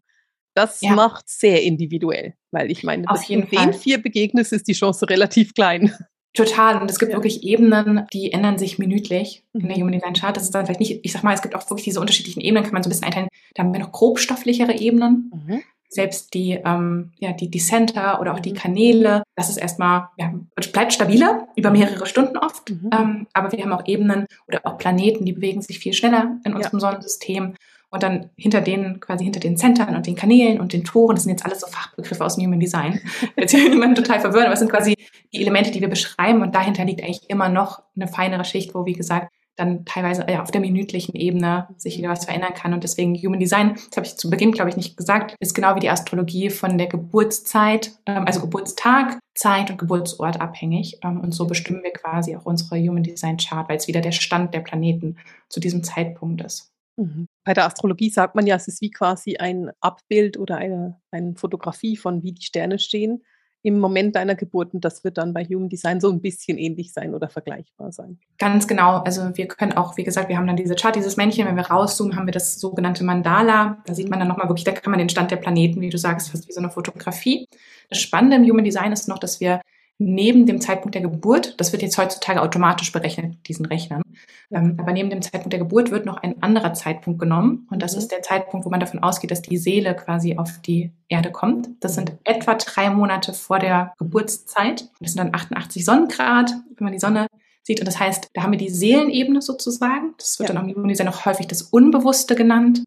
Das 0.54 0.80
ja. 0.80 0.94
macht 0.94 1.28
sehr 1.28 1.62
individuell, 1.62 2.34
weil 2.50 2.70
ich 2.70 2.82
meine, 2.82 3.08
auf 3.08 3.22
jeden 3.24 3.48
du 3.48 3.56
den 3.56 3.72
vier 3.72 4.02
begegnest, 4.02 4.52
ist 4.52 4.68
die 4.68 4.74
Chance 4.74 5.08
relativ 5.08 5.54
klein. 5.54 5.92
Total. 6.34 6.80
Und 6.80 6.90
es 6.90 6.98
gibt 6.98 7.12
ja. 7.12 7.18
wirklich 7.18 7.42
Ebenen, 7.42 8.06
die 8.12 8.32
ändern 8.32 8.56
sich 8.56 8.78
minütlich 8.78 9.44
in 9.52 9.68
der 9.68 9.76
mhm. 9.76 9.82
Human 9.82 9.92
Design 9.92 10.14
Chart. 10.14 10.34
Das 10.34 10.44
ist 10.44 10.54
dann 10.54 10.64
vielleicht 10.64 10.80
nicht, 10.80 11.00
ich 11.02 11.12
sag 11.12 11.22
mal, 11.24 11.34
es 11.34 11.42
gibt 11.42 11.54
auch 11.54 11.68
wirklich 11.68 11.84
diese 11.84 12.00
unterschiedlichen 12.00 12.40
Ebenen, 12.40 12.64
kann 12.64 12.72
man 12.72 12.82
so 12.82 12.88
ein 12.88 12.90
bisschen 12.90 13.04
einteilen. 13.04 13.28
Da 13.54 13.62
haben 13.62 13.72
wir 13.72 13.80
noch 13.80 13.92
grobstofflichere 13.92 14.78
Ebenen. 14.78 15.30
Mhm 15.46 15.62
selbst 15.92 16.32
die, 16.32 16.58
ähm, 16.64 17.12
ja, 17.18 17.32
die, 17.32 17.50
die 17.50 17.58
Center 17.58 18.20
oder 18.20 18.32
auch 18.32 18.40
die 18.40 18.54
Kanäle, 18.54 19.22
das 19.36 19.50
ist 19.50 19.58
erstmal, 19.58 20.08
ja, 20.16 20.32
bleibt 20.72 20.94
stabiler 20.94 21.48
über 21.54 21.70
mehrere 21.70 22.06
Stunden 22.06 22.38
oft. 22.38 22.70
Mhm. 22.70 22.90
Ähm, 22.92 23.26
aber 23.34 23.52
wir 23.52 23.62
haben 23.62 23.72
auch 23.72 23.86
Ebenen 23.86 24.26
oder 24.48 24.60
auch 24.64 24.78
Planeten, 24.78 25.26
die 25.26 25.32
bewegen 25.32 25.60
sich 25.60 25.78
viel 25.78 25.92
schneller 25.92 26.38
in 26.44 26.54
unserem 26.54 26.78
ja. 26.78 26.80
Sonnensystem. 26.80 27.54
Und 27.90 28.02
dann 28.02 28.30
hinter 28.36 28.62
denen, 28.62 29.00
quasi 29.00 29.24
hinter 29.24 29.40
den 29.40 29.58
Centern 29.58 29.94
und 29.94 30.06
den 30.06 30.16
Kanälen 30.16 30.60
und 30.60 30.72
den 30.72 30.82
Toren, 30.82 31.14
das 31.14 31.24
sind 31.24 31.32
jetzt 31.32 31.44
alles 31.44 31.60
so 31.60 31.66
Fachbegriffe 31.66 32.24
aus 32.24 32.38
Human 32.38 32.58
Design. 32.58 33.00
Jetzt 33.36 33.52
will 33.52 33.68
jemand 33.68 33.98
total 33.98 34.18
verwirren, 34.18 34.46
aber 34.46 34.54
es 34.54 34.60
sind 34.60 34.70
quasi 34.70 34.96
die 35.34 35.42
Elemente, 35.42 35.70
die 35.72 35.82
wir 35.82 35.90
beschreiben 35.90 36.40
und 36.40 36.54
dahinter 36.54 36.86
liegt 36.86 37.02
eigentlich 37.02 37.28
immer 37.28 37.50
noch 37.50 37.82
eine 37.94 38.08
feinere 38.08 38.46
Schicht, 38.46 38.74
wo, 38.74 38.86
wie 38.86 38.94
gesagt, 38.94 39.30
dann 39.62 39.84
teilweise 39.84 40.26
ja, 40.28 40.42
auf 40.42 40.50
der 40.50 40.60
minütlichen 40.60 41.14
Ebene 41.14 41.68
sich 41.76 41.98
wieder 41.98 42.10
was 42.10 42.24
verändern 42.24 42.54
kann. 42.54 42.74
Und 42.74 42.84
deswegen 42.84 43.14
Human 43.14 43.40
Design, 43.40 43.74
das 43.74 43.96
habe 43.96 44.06
ich 44.06 44.16
zu 44.16 44.28
Beginn, 44.28 44.52
glaube 44.52 44.70
ich, 44.70 44.76
nicht 44.76 44.96
gesagt, 44.96 45.34
ist 45.40 45.54
genau 45.54 45.74
wie 45.76 45.80
die 45.80 45.90
Astrologie 45.90 46.50
von 46.50 46.78
der 46.78 46.88
Geburtszeit, 46.88 47.92
ähm, 48.06 48.24
also 48.26 48.40
Geburtstag, 48.40 49.18
Zeit 49.34 49.70
und 49.70 49.78
Geburtsort 49.78 50.40
abhängig. 50.40 50.98
Ähm, 51.02 51.20
und 51.20 51.32
so 51.32 51.46
bestimmen 51.46 51.82
wir 51.82 51.92
quasi 51.92 52.36
auch 52.36 52.44
unsere 52.44 52.78
Human 52.80 53.02
Design 53.02 53.36
Chart, 53.36 53.68
weil 53.68 53.76
es 53.76 53.88
wieder 53.88 54.00
der 54.00 54.12
Stand 54.12 54.52
der 54.52 54.60
Planeten 54.60 55.16
zu 55.48 55.60
diesem 55.60 55.84
Zeitpunkt 55.84 56.42
ist. 56.42 56.72
Mhm. 56.96 57.26
Bei 57.44 57.54
der 57.54 57.66
Astrologie 57.66 58.10
sagt 58.10 58.34
man 58.34 58.46
ja, 58.46 58.56
es 58.56 58.68
ist 58.68 58.80
wie 58.82 58.90
quasi 58.90 59.36
ein 59.36 59.70
Abbild 59.80 60.36
oder 60.36 60.56
eine, 60.56 61.00
eine 61.10 61.34
Fotografie 61.36 61.96
von 61.96 62.22
wie 62.22 62.32
die 62.32 62.44
Sterne 62.44 62.78
stehen. 62.78 63.22
Im 63.62 63.78
Moment 63.78 64.16
deiner 64.16 64.34
Geburt 64.34 64.74
und 64.74 64.84
das 64.84 65.04
wird 65.04 65.18
dann 65.18 65.32
bei 65.32 65.44
Human 65.44 65.68
Design 65.68 66.00
so 66.00 66.10
ein 66.10 66.20
bisschen 66.20 66.58
ähnlich 66.58 66.92
sein 66.92 67.14
oder 67.14 67.28
vergleichbar 67.28 67.92
sein. 67.92 68.18
Ganz 68.38 68.66
genau. 68.66 68.98
Also 68.98 69.36
wir 69.36 69.46
können 69.46 69.72
auch, 69.72 69.96
wie 69.96 70.04
gesagt, 70.04 70.28
wir 70.28 70.36
haben 70.36 70.46
dann 70.46 70.56
diese 70.56 70.74
Chart, 70.74 70.96
dieses 70.96 71.16
Männchen, 71.16 71.46
wenn 71.46 71.56
wir 71.56 71.66
rauszoomen, 71.66 72.16
haben 72.16 72.26
wir 72.26 72.32
das 72.32 72.58
sogenannte 72.58 73.04
Mandala. 73.04 73.78
Da 73.86 73.94
sieht 73.94 74.10
man 74.10 74.18
dann 74.18 74.28
nochmal 74.28 74.48
wirklich, 74.48 74.64
da 74.64 74.72
kann 74.72 74.90
man 74.90 74.98
den 74.98 75.08
Stand 75.08 75.30
der 75.30 75.36
Planeten, 75.36 75.80
wie 75.80 75.90
du 75.90 75.98
sagst, 75.98 76.30
fast 76.30 76.48
wie 76.48 76.52
so 76.52 76.60
eine 76.60 76.70
Fotografie. 76.70 77.46
Das 77.88 78.00
Spannende 78.00 78.36
im 78.36 78.44
Human 78.44 78.64
Design 78.64 78.92
ist 78.92 79.08
noch, 79.08 79.18
dass 79.18 79.40
wir 79.40 79.60
neben 80.04 80.46
dem 80.46 80.60
Zeitpunkt 80.60 80.94
der 80.94 81.02
Geburt, 81.02 81.54
das 81.58 81.72
wird 81.72 81.82
jetzt 81.82 81.98
heutzutage 81.98 82.42
automatisch 82.42 82.92
berechnet, 82.92 83.36
diesen 83.48 83.66
Rechnern, 83.66 84.02
ähm, 84.50 84.76
aber 84.78 84.92
neben 84.92 85.10
dem 85.10 85.22
Zeitpunkt 85.22 85.52
der 85.52 85.60
Geburt 85.60 85.90
wird 85.90 86.06
noch 86.06 86.16
ein 86.22 86.42
anderer 86.42 86.74
Zeitpunkt 86.74 87.20
genommen 87.20 87.66
und 87.70 87.82
das 87.82 87.92
mhm. 87.92 87.98
ist 87.98 88.12
der 88.12 88.22
Zeitpunkt, 88.22 88.66
wo 88.66 88.70
man 88.70 88.80
davon 88.80 89.02
ausgeht, 89.02 89.30
dass 89.30 89.42
die 89.42 89.58
Seele 89.58 89.94
quasi 89.94 90.36
auf 90.36 90.60
die 90.60 90.92
Erde 91.08 91.30
kommt. 91.30 91.68
Das 91.80 91.94
sind 91.94 92.12
etwa 92.24 92.54
drei 92.54 92.90
Monate 92.90 93.32
vor 93.32 93.58
der 93.58 93.92
Geburtszeit. 93.98 94.88
Das 95.00 95.12
sind 95.12 95.18
dann 95.18 95.34
88 95.34 95.84
Sonnengrad, 95.84 96.50
wenn 96.76 96.84
man 96.84 96.92
die 96.92 96.98
Sonne 96.98 97.26
sieht. 97.62 97.80
Und 97.80 97.86
das 97.86 97.98
heißt, 97.98 98.28
da 98.34 98.42
haben 98.42 98.52
wir 98.52 98.58
die 98.58 98.70
Seelenebene 98.70 99.42
sozusagen. 99.42 100.14
Das 100.18 100.38
wird 100.38 100.48
ja. 100.48 100.54
dann 100.54 100.64
auch 100.64 100.74
im 100.74 101.04
noch 101.04 101.26
häufig 101.26 101.46
das 101.46 101.62
Unbewusste 101.62 102.34
genannt. 102.34 102.82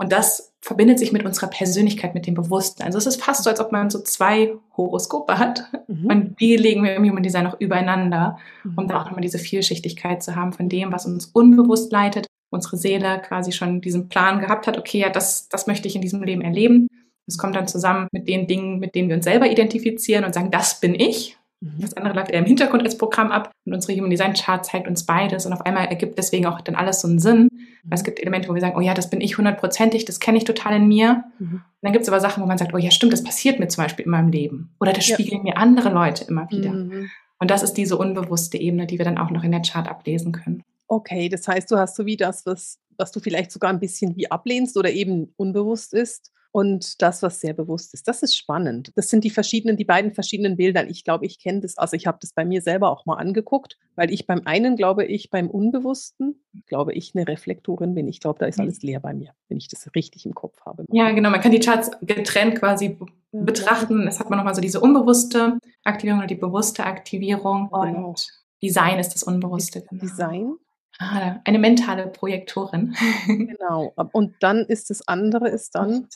Und 0.00 0.12
das 0.12 0.54
verbindet 0.62 0.98
sich 0.98 1.12
mit 1.12 1.26
unserer 1.26 1.48
Persönlichkeit, 1.48 2.14
mit 2.14 2.26
dem 2.26 2.32
Bewussten. 2.32 2.82
Also 2.82 2.96
es 2.96 3.04
ist 3.04 3.22
fast 3.22 3.44
so, 3.44 3.50
als 3.50 3.60
ob 3.60 3.70
man 3.70 3.90
so 3.90 4.00
zwei 4.00 4.54
Horoskope 4.74 5.38
hat. 5.38 5.64
Mhm. 5.88 6.06
Und 6.06 6.40
die 6.40 6.56
legen 6.56 6.82
wir 6.82 6.94
im 6.94 7.06
Human 7.06 7.22
Design 7.22 7.44
noch 7.44 7.60
übereinander, 7.60 8.38
um 8.64 8.84
mhm. 8.84 8.88
da 8.88 8.98
auch 8.98 9.04
nochmal 9.04 9.20
diese 9.20 9.38
Vielschichtigkeit 9.38 10.22
zu 10.22 10.36
haben 10.36 10.54
von 10.54 10.70
dem, 10.70 10.90
was 10.90 11.04
uns 11.04 11.26
unbewusst 11.26 11.92
leitet, 11.92 12.26
unsere 12.48 12.78
Seele 12.78 13.20
quasi 13.20 13.52
schon 13.52 13.82
diesen 13.82 14.08
Plan 14.08 14.40
gehabt 14.40 14.66
hat, 14.66 14.78
okay, 14.78 15.00
ja, 15.00 15.10
das, 15.10 15.50
das 15.50 15.66
möchte 15.66 15.86
ich 15.86 15.96
in 15.96 16.02
diesem 16.02 16.22
Leben 16.22 16.40
erleben. 16.40 16.86
Das 17.26 17.36
kommt 17.36 17.54
dann 17.54 17.68
zusammen 17.68 18.08
mit 18.10 18.26
den 18.26 18.46
Dingen, 18.46 18.78
mit 18.78 18.94
denen 18.94 19.10
wir 19.10 19.16
uns 19.16 19.26
selber 19.26 19.50
identifizieren 19.50 20.24
und 20.24 20.32
sagen, 20.32 20.50
das 20.50 20.80
bin 20.80 20.94
ich. 20.94 21.36
Mhm. 21.60 21.78
Das 21.78 21.94
andere 21.98 22.14
läuft 22.14 22.30
eher 22.30 22.38
im 22.38 22.46
Hintergrund 22.46 22.84
als 22.84 22.96
Programm 22.96 23.30
ab 23.30 23.52
und 23.66 23.74
unsere 23.74 23.98
Human 23.98 24.10
Design 24.10 24.32
Chart 24.32 24.64
zeigt 24.64 24.88
uns 24.88 25.04
beides 25.04 25.44
und 25.44 25.52
auf 25.52 25.60
einmal 25.66 25.88
ergibt 25.88 26.16
deswegen 26.16 26.46
auch 26.46 26.62
dann 26.62 26.74
alles 26.74 27.02
so 27.02 27.08
einen 27.08 27.18
Sinn. 27.18 27.50
Weil 27.84 27.98
es 27.98 28.04
gibt 28.04 28.20
Elemente, 28.20 28.48
wo 28.48 28.54
wir 28.54 28.60
sagen, 28.60 28.76
oh 28.76 28.80
ja, 28.80 28.94
das 28.94 29.10
bin 29.10 29.20
ich 29.20 29.38
hundertprozentig, 29.38 30.04
das 30.04 30.20
kenne 30.20 30.38
ich 30.38 30.44
total 30.44 30.76
in 30.76 30.88
mir. 30.88 31.24
Mhm. 31.38 31.54
Und 31.54 31.62
dann 31.82 31.92
gibt 31.92 32.02
es 32.02 32.08
aber 32.08 32.20
Sachen, 32.20 32.42
wo 32.42 32.46
man 32.46 32.58
sagt, 32.58 32.74
oh 32.74 32.78
ja, 32.78 32.90
stimmt, 32.90 33.12
das 33.12 33.24
passiert 33.24 33.58
mir 33.58 33.68
zum 33.68 33.84
Beispiel 33.84 34.04
in 34.04 34.10
meinem 34.10 34.30
Leben. 34.30 34.74
Oder 34.80 34.92
das 34.92 35.08
ja. 35.08 35.14
spiegeln 35.14 35.42
mir 35.42 35.56
andere 35.56 35.90
Leute 35.90 36.24
immer 36.24 36.50
wieder. 36.50 36.72
Mhm. 36.72 37.10
Und 37.38 37.50
das 37.50 37.62
ist 37.62 37.74
diese 37.74 37.96
unbewusste 37.96 38.58
Ebene, 38.58 38.86
die 38.86 38.98
wir 38.98 39.04
dann 39.04 39.18
auch 39.18 39.30
noch 39.30 39.44
in 39.44 39.50
der 39.50 39.62
Chart 39.62 39.88
ablesen 39.88 40.32
können. 40.32 40.62
Okay, 40.88 41.28
das 41.28 41.48
heißt, 41.48 41.70
du 41.70 41.76
hast 41.76 41.96
so 41.96 42.04
wie 42.04 42.16
das, 42.16 42.44
was, 42.44 42.78
was 42.98 43.12
du 43.12 43.20
vielleicht 43.20 43.50
sogar 43.50 43.70
ein 43.70 43.80
bisschen 43.80 44.16
wie 44.16 44.30
ablehnst 44.30 44.76
oder 44.76 44.90
eben 44.90 45.32
unbewusst 45.36 45.94
ist 45.94 46.32
und 46.52 47.00
das, 47.00 47.22
was 47.22 47.40
sehr 47.40 47.54
bewusst 47.54 47.94
ist. 47.94 48.08
Das 48.08 48.22
ist 48.22 48.36
spannend. 48.36 48.92
Das 48.96 49.08
sind 49.08 49.22
die 49.22 49.30
verschiedenen, 49.30 49.76
die 49.76 49.84
beiden 49.84 50.12
verschiedenen 50.12 50.56
Bilder. 50.56 50.88
Ich 50.88 51.04
glaube, 51.04 51.26
ich 51.26 51.38
kenne 51.38 51.60
das, 51.60 51.78
also 51.78 51.94
ich 51.96 52.06
habe 52.06 52.18
das 52.20 52.32
bei 52.32 52.44
mir 52.44 52.60
selber 52.60 52.90
auch 52.90 53.06
mal 53.06 53.16
angeguckt, 53.16 53.78
weil 53.94 54.10
ich 54.10 54.26
beim 54.26 54.42
einen 54.44 54.76
glaube 54.76 55.04
ich, 55.04 55.30
beim 55.30 55.48
Unbewussten, 55.48 56.42
glaube 56.66 56.92
ich, 56.94 57.14
eine 57.14 57.28
Reflektorin 57.28 57.94
bin. 57.94 58.08
Ich 58.08 58.20
glaube, 58.20 58.38
da 58.38 58.46
ist 58.46 58.58
mhm. 58.58 58.64
alles 58.64 58.82
leer 58.82 59.00
bei 59.00 59.14
mir, 59.14 59.32
wenn 59.48 59.58
ich 59.58 59.68
das 59.68 59.88
richtig 59.94 60.26
im 60.26 60.34
Kopf 60.34 60.60
habe. 60.64 60.84
Ja, 60.90 61.10
genau. 61.12 61.30
Man 61.30 61.40
kann 61.40 61.52
die 61.52 61.60
Charts 61.60 61.90
getrennt 62.00 62.56
quasi 62.58 62.98
betrachten. 63.32 64.08
Es 64.08 64.18
hat 64.18 64.30
man 64.30 64.38
nochmal 64.38 64.54
so 64.54 64.60
diese 64.60 64.80
unbewusste 64.80 65.58
Aktivierung 65.84 66.20
oder 66.20 66.28
die 66.28 66.34
bewusste 66.34 66.84
Aktivierung. 66.84 67.68
Genau. 67.70 68.08
Und 68.08 68.28
Design 68.62 68.98
ist 68.98 69.14
das 69.14 69.22
Unbewusste. 69.22 69.82
Genau. 69.82 70.00
Design 70.02 70.54
Ah, 71.02 71.40
eine 71.44 71.58
mentale 71.58 72.08
Projektorin. 72.08 72.94
Genau. 73.26 73.94
Und 74.12 74.34
dann 74.40 74.66
ist 74.66 74.90
das 74.90 75.08
andere 75.08 75.48
ist 75.48 75.74
dann. 75.74 76.06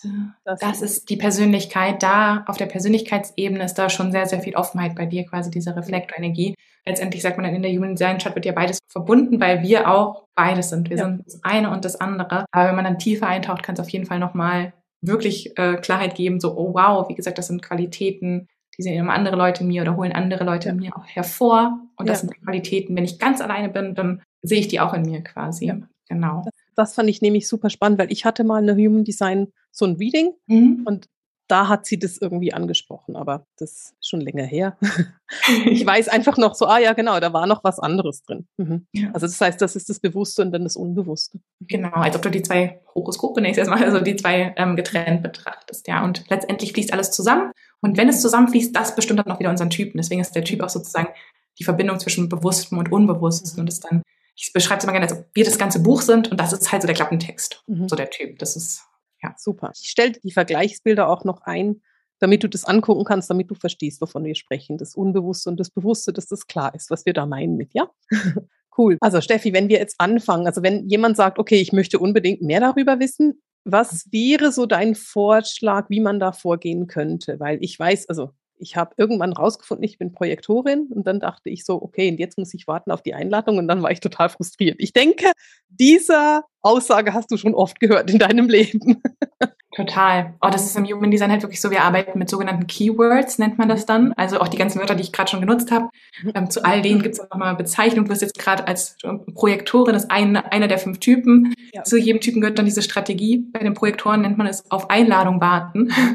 Das, 0.44 0.60
das 0.60 0.82
ist 0.82 1.08
die 1.08 1.16
Persönlichkeit. 1.16 2.02
Da 2.02 2.44
auf 2.46 2.58
der 2.58 2.66
Persönlichkeitsebene 2.66 3.64
ist 3.64 3.74
da 3.74 3.88
schon 3.88 4.12
sehr, 4.12 4.26
sehr 4.26 4.40
viel 4.40 4.56
Offenheit 4.56 4.94
bei 4.94 5.06
dir, 5.06 5.24
quasi 5.24 5.50
diese 5.50 5.74
Reflektorenergie. 5.74 6.54
Letztendlich 6.84 7.22
sagt 7.22 7.38
man 7.38 7.46
dann 7.46 7.54
in 7.54 7.62
der 7.62 7.72
Human 7.72 7.94
Design 7.94 8.18
Chart 8.18 8.34
wird 8.34 8.44
ja 8.44 8.52
beides 8.52 8.78
verbunden, 8.90 9.40
weil 9.40 9.62
wir 9.62 9.90
auch 9.90 10.26
beides 10.34 10.68
sind. 10.68 10.90
Wir 10.90 10.98
ja. 10.98 11.04
sind 11.04 11.22
das 11.24 11.42
eine 11.42 11.70
und 11.70 11.86
das 11.86 11.98
andere. 11.98 12.44
Aber 12.52 12.68
wenn 12.68 12.76
man 12.76 12.84
dann 12.84 12.98
tiefer 12.98 13.26
eintaucht, 13.26 13.62
kann 13.62 13.74
es 13.74 13.80
auf 13.80 13.88
jeden 13.88 14.04
Fall 14.04 14.18
nochmal 14.18 14.74
wirklich 15.00 15.56
äh, 15.58 15.76
Klarheit 15.76 16.14
geben, 16.14 16.40
so, 16.40 16.58
oh 16.58 16.74
wow, 16.74 17.08
wie 17.08 17.14
gesagt, 17.14 17.38
das 17.38 17.46
sind 17.46 17.62
Qualitäten, 17.62 18.48
die 18.76 18.82
sehen 18.82 18.98
immer 18.98 19.14
andere 19.14 19.36
Leute 19.36 19.64
mir 19.64 19.82
oder 19.82 19.96
holen 19.96 20.12
andere 20.12 20.44
Leute 20.44 20.68
ja. 20.68 20.74
mir 20.74 20.94
auch 20.94 21.06
hervor. 21.06 21.78
Und 21.96 22.08
das 22.08 22.22
ja. 22.22 22.28
sind 22.28 22.42
Qualitäten. 22.42 22.94
Wenn 22.94 23.04
ich 23.04 23.18
ganz 23.18 23.40
alleine 23.40 23.70
bin, 23.70 23.94
dann 23.94 24.22
sehe 24.44 24.60
ich 24.60 24.68
die 24.68 24.80
auch 24.80 24.94
in 24.94 25.02
mir 25.02 25.22
quasi. 25.22 25.66
Ja. 25.66 25.78
Genau. 26.08 26.42
Das, 26.44 26.54
das, 26.76 26.94
fand 26.94 27.08
ich 27.08 27.22
nämlich 27.22 27.48
super 27.48 27.70
spannend, 27.70 27.98
weil 27.98 28.12
ich 28.12 28.24
hatte 28.24 28.44
mal 28.44 28.62
eine 28.62 28.74
Human 28.74 29.04
Design 29.04 29.48
so 29.72 29.86
ein 29.86 29.96
Reading 29.96 30.32
mhm. 30.46 30.82
und 30.84 31.08
da 31.46 31.68
hat 31.68 31.84
sie 31.84 31.98
das 31.98 32.18
irgendwie 32.18 32.54
angesprochen, 32.54 33.16
aber 33.16 33.46
das 33.58 33.70
ist 33.70 34.08
schon 34.08 34.20
länger 34.20 34.44
her. 34.44 34.78
ich 35.66 35.84
weiß 35.84 36.08
einfach 36.08 36.38
noch 36.38 36.54
so, 36.54 36.66
ah 36.66 36.78
ja, 36.78 36.94
genau, 36.94 37.20
da 37.20 37.32
war 37.32 37.46
noch 37.46 37.62
was 37.64 37.78
anderes 37.78 38.22
drin. 38.22 38.46
Mhm. 38.56 38.86
Ja. 38.92 39.10
Also 39.12 39.26
das 39.26 39.40
heißt, 39.40 39.60
das 39.60 39.76
ist 39.76 39.90
das 39.90 40.00
Bewusste 40.00 40.42
und 40.42 40.52
dann 40.52 40.64
das 40.64 40.76
Unbewusste. 40.76 41.40
Genau, 41.60 41.90
als 41.90 42.16
ob 42.16 42.22
du 42.22 42.30
die 42.30 42.42
zwei 42.42 42.80
Horoskope 42.94 43.42
nächstes 43.42 43.68
Mal, 43.68 43.84
also 43.84 44.00
die 44.00 44.16
zwei 44.16 44.54
ähm, 44.56 44.74
getrennt 44.74 45.22
betrachtest, 45.22 45.86
ja. 45.86 46.02
Und 46.02 46.24
letztendlich 46.30 46.72
fließt 46.72 46.92
alles 46.92 47.10
zusammen. 47.10 47.52
Und 47.80 47.98
wenn 47.98 48.08
es 48.08 48.22
zusammenfließt, 48.22 48.74
das 48.74 48.94
bestimmt 48.94 49.20
dann 49.20 49.30
auch 49.30 49.38
wieder 49.38 49.50
unseren 49.50 49.70
Typen. 49.70 49.98
Deswegen 49.98 50.22
ist 50.22 50.34
der 50.34 50.44
Typ 50.44 50.62
auch 50.62 50.70
sozusagen 50.70 51.08
die 51.58 51.64
Verbindung 51.64 52.00
zwischen 52.00 52.30
Bewusstem 52.30 52.78
und 52.78 52.90
Unbewusstem 52.90 53.60
und 53.60 53.68
ist 53.68 53.84
dann 53.84 54.02
ich 54.36 54.52
beschreibe 54.52 54.78
es 54.78 54.84
immer 54.84 54.92
gerne, 54.92 55.06
als 55.06 55.18
ob 55.18 55.26
wir 55.32 55.44
das 55.44 55.58
ganze 55.58 55.80
Buch 55.80 56.02
sind 56.02 56.30
und 56.30 56.38
das 56.38 56.52
ist 56.52 56.70
halt 56.72 56.82
so 56.82 56.86
der 56.86 56.96
Klappentext, 56.96 57.62
mhm. 57.66 57.88
so 57.88 57.96
der 57.96 58.10
Typ. 58.10 58.38
Das 58.38 58.56
ist, 58.56 58.82
ja. 59.22 59.34
Super. 59.38 59.72
Ich 59.74 59.90
stelle 59.90 60.12
die 60.12 60.32
Vergleichsbilder 60.32 61.08
auch 61.08 61.24
noch 61.24 61.42
ein, 61.42 61.82
damit 62.18 62.42
du 62.42 62.48
das 62.48 62.64
angucken 62.64 63.04
kannst, 63.04 63.30
damit 63.30 63.50
du 63.50 63.54
verstehst, 63.54 64.00
wovon 64.00 64.24
wir 64.24 64.34
sprechen. 64.34 64.78
Das 64.78 64.94
Unbewusste 64.94 65.50
und 65.50 65.60
das 65.60 65.70
Bewusste, 65.70 66.12
dass 66.12 66.26
das 66.26 66.46
klar 66.46 66.74
ist, 66.74 66.90
was 66.90 67.06
wir 67.06 67.12
da 67.12 67.26
meinen 67.26 67.56
mit, 67.56 67.74
ja? 67.74 67.90
cool. 68.78 68.96
Also 69.00 69.20
Steffi, 69.20 69.52
wenn 69.52 69.68
wir 69.68 69.78
jetzt 69.78 69.96
anfangen, 69.98 70.46
also 70.46 70.62
wenn 70.62 70.88
jemand 70.88 71.16
sagt, 71.16 71.38
okay, 71.38 71.60
ich 71.60 71.72
möchte 71.72 71.98
unbedingt 71.98 72.42
mehr 72.42 72.60
darüber 72.60 72.98
wissen, 72.98 73.40
was 73.64 74.06
wäre 74.12 74.52
so 74.52 74.66
dein 74.66 74.94
Vorschlag, 74.94 75.88
wie 75.88 76.00
man 76.00 76.20
da 76.20 76.32
vorgehen 76.32 76.86
könnte? 76.86 77.40
Weil 77.40 77.58
ich 77.62 77.78
weiß, 77.78 78.08
also 78.08 78.30
ich 78.58 78.76
habe 78.76 78.94
irgendwann 78.96 79.32
rausgefunden, 79.32 79.84
ich 79.84 79.98
bin 79.98 80.12
Projektorin 80.12 80.88
und 80.94 81.06
dann 81.06 81.20
dachte 81.20 81.50
ich 81.50 81.64
so, 81.64 81.80
okay, 81.80 82.10
und 82.10 82.18
jetzt 82.18 82.38
muss 82.38 82.54
ich 82.54 82.66
warten 82.66 82.90
auf 82.90 83.02
die 83.02 83.14
Einladung 83.14 83.58
und 83.58 83.68
dann 83.68 83.82
war 83.82 83.90
ich 83.90 84.00
total 84.00 84.28
frustriert. 84.28 84.76
Ich 84.78 84.92
denke, 84.92 85.32
diese 85.68 86.42
Aussage 86.62 87.12
hast 87.12 87.30
du 87.30 87.36
schon 87.36 87.54
oft 87.54 87.80
gehört 87.80 88.10
in 88.10 88.18
deinem 88.18 88.48
Leben. 88.48 89.02
Total. 89.74 90.34
Oh, 90.40 90.50
das 90.50 90.66
ist 90.66 90.76
im 90.76 90.84
Human 90.84 91.10
Design 91.10 91.32
halt 91.32 91.42
wirklich 91.42 91.60
so, 91.60 91.70
wir 91.70 91.82
arbeiten 91.82 92.16
mit 92.18 92.30
sogenannten 92.30 92.68
Keywords, 92.68 93.38
nennt 93.38 93.58
man 93.58 93.68
das 93.68 93.86
dann. 93.86 94.12
Also 94.12 94.38
auch 94.38 94.46
die 94.46 94.56
ganzen 94.56 94.78
Wörter, 94.78 94.94
die 94.94 95.02
ich 95.02 95.12
gerade 95.12 95.30
schon 95.30 95.40
genutzt 95.40 95.72
habe. 95.72 95.88
Mhm. 96.22 96.32
Ähm, 96.34 96.50
zu 96.50 96.64
all 96.64 96.80
denen 96.80 97.02
gibt 97.02 97.16
es 97.16 97.20
nochmal 97.20 97.56
Bezeichnung. 97.56 98.04
Du 98.04 98.10
bist 98.10 98.22
jetzt 98.22 98.38
gerade 98.38 98.68
als 98.68 98.96
Projektorin, 99.34 99.94
das 99.94 100.04
ist 100.04 100.10
ein, 100.12 100.36
einer 100.36 100.68
der 100.68 100.78
fünf 100.78 101.00
Typen. 101.00 101.54
Ja. 101.72 101.82
Zu 101.82 101.98
jedem 101.98 102.20
Typen 102.20 102.40
gehört 102.40 102.58
dann 102.58 102.66
diese 102.66 102.82
Strategie. 102.82 103.48
Bei 103.52 103.58
den 103.60 103.74
Projektoren 103.74 104.20
nennt 104.20 104.38
man 104.38 104.46
es 104.46 104.70
auf 104.70 104.90
Einladung 104.90 105.40
warten. 105.40 105.84
Mhm. 105.84 106.14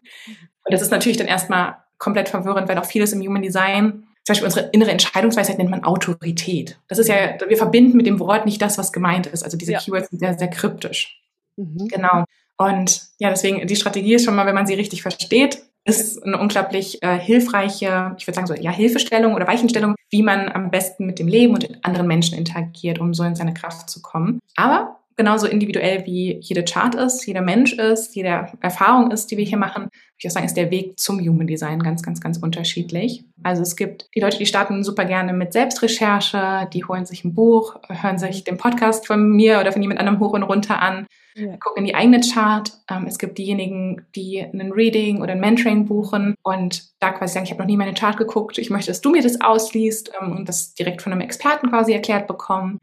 Und 0.69 0.73
das 0.73 0.81
ist 0.81 0.91
natürlich 0.91 1.17
dann 1.17 1.27
erstmal 1.27 1.77
komplett 1.99 2.29
verwirrend, 2.29 2.67
weil 2.67 2.77
auch 2.77 2.85
vieles 2.85 3.13
im 3.13 3.21
Human 3.21 3.43
Design, 3.43 4.07
zum 4.23 4.33
Beispiel 4.33 4.45
unsere 4.45 4.69
innere 4.71 4.91
Entscheidungsweisheit 4.91 5.57
nennt 5.57 5.69
man 5.69 5.83
Autorität. 5.83 6.79
Das 6.87 6.97
ist 6.97 7.07
ja, 7.07 7.37
wir 7.47 7.57
verbinden 7.57 7.97
mit 7.97 8.05
dem 8.05 8.19
Wort 8.19 8.45
nicht 8.45 8.61
das, 8.61 8.77
was 8.77 8.91
gemeint 8.91 9.27
ist. 9.27 9.43
Also 9.43 9.57
diese 9.57 9.73
ja. 9.73 9.79
Keywords 9.79 10.09
sind 10.09 10.19
sehr, 10.19 10.37
sehr 10.37 10.49
kryptisch. 10.49 11.21
Mhm. 11.57 11.87
Genau. 11.89 12.25
Und 12.57 13.03
ja, 13.19 13.29
deswegen, 13.29 13.65
die 13.65 13.75
Strategie 13.75 14.15
ist 14.15 14.25
schon 14.25 14.35
mal, 14.35 14.45
wenn 14.45 14.55
man 14.55 14.67
sie 14.67 14.73
richtig 14.73 15.01
versteht, 15.01 15.63
ist 15.85 16.23
eine 16.23 16.37
unglaublich 16.37 17.01
äh, 17.01 17.17
hilfreiche, 17.17 18.15
ich 18.17 18.27
würde 18.27 18.35
sagen 18.35 18.47
so, 18.47 18.53
ja, 18.53 18.71
Hilfestellung 18.71 19.33
oder 19.33 19.47
Weichenstellung, 19.47 19.95
wie 20.09 20.23
man 20.23 20.49
am 20.49 20.69
besten 20.69 21.05
mit 21.05 21.19
dem 21.19 21.27
Leben 21.27 21.53
und 21.53 21.83
anderen 21.83 22.07
Menschen 22.07 22.37
interagiert, 22.37 22.99
um 22.99 23.13
so 23.13 23.23
in 23.23 23.35
seine 23.35 23.53
Kraft 23.53 23.89
zu 23.89 24.01
kommen. 24.01 24.39
Aber 24.55 24.98
genauso 25.19 25.47
individuell 25.47 26.05
wie 26.05 26.37
jede 26.39 26.63
Chart 26.63 26.95
ist, 26.95 27.27
jeder 27.27 27.41
Mensch 27.41 27.73
ist, 27.73 28.15
jede 28.15 28.47
Erfahrung 28.61 29.11
ist, 29.11 29.29
die 29.29 29.35
wir 29.35 29.43
hier 29.43 29.57
machen, 29.57 29.83
würde 29.83 29.91
ich 30.17 30.27
auch 30.27 30.31
sagen, 30.31 30.45
ist 30.45 30.55
der 30.55 30.71
Weg 30.71 30.97
zum 30.97 31.19
Human 31.19 31.45
Design 31.45 31.83
ganz, 31.83 32.01
ganz, 32.01 32.21
ganz 32.21 32.37
unterschiedlich. 32.37 33.25
Also 33.43 33.61
es 33.61 33.75
gibt 33.75 34.07
die 34.15 34.21
Leute, 34.21 34.37
die 34.37 34.45
starten 34.45 34.81
super 34.81 35.03
gerne 35.03 35.33
mit 35.33 35.51
Selbstrecherche, 35.51 36.69
die 36.73 36.85
holen 36.85 37.05
sich 37.05 37.25
ein 37.25 37.33
Buch, 37.33 37.75
hören 37.89 38.17
sich 38.17 38.45
den 38.45 38.55
Podcast 38.55 39.07
von 39.07 39.29
mir 39.29 39.59
oder 39.59 39.73
von 39.73 39.81
jemand 39.81 39.99
anderem 39.99 40.21
hoch 40.21 40.31
und 40.31 40.43
runter 40.43 40.81
an, 40.81 41.05
ja. 41.35 41.57
gucken 41.57 41.83
in 41.83 41.85
die 41.87 41.95
eigene 41.95 42.21
Chart. 42.21 42.71
Ähm, 42.89 43.05
es 43.05 43.19
gibt 43.19 43.37
diejenigen, 43.39 44.05
die 44.15 44.41
einen 44.41 44.71
Reading 44.71 45.21
oder 45.21 45.33
ein 45.33 45.41
Mentoring 45.41 45.85
buchen 45.85 46.35
und 46.43 46.93
da 47.01 47.11
quasi 47.11 47.33
sagen, 47.33 47.45
ich 47.45 47.51
habe 47.51 47.61
noch 47.61 47.67
nie 47.67 47.75
meine 47.75 47.93
Chart 47.93 48.15
geguckt, 48.15 48.57
ich 48.57 48.69
möchte, 48.69 48.91
dass 48.91 49.01
du 49.01 49.09
mir 49.09 49.21
das 49.21 49.41
ausliest 49.41 50.13
ähm, 50.21 50.31
und 50.31 50.47
das 50.47 50.75
direkt 50.75 51.01
von 51.01 51.11
einem 51.11 51.21
Experten 51.21 51.69
quasi 51.69 51.91
erklärt 51.91 52.25
bekommen. 52.25 52.79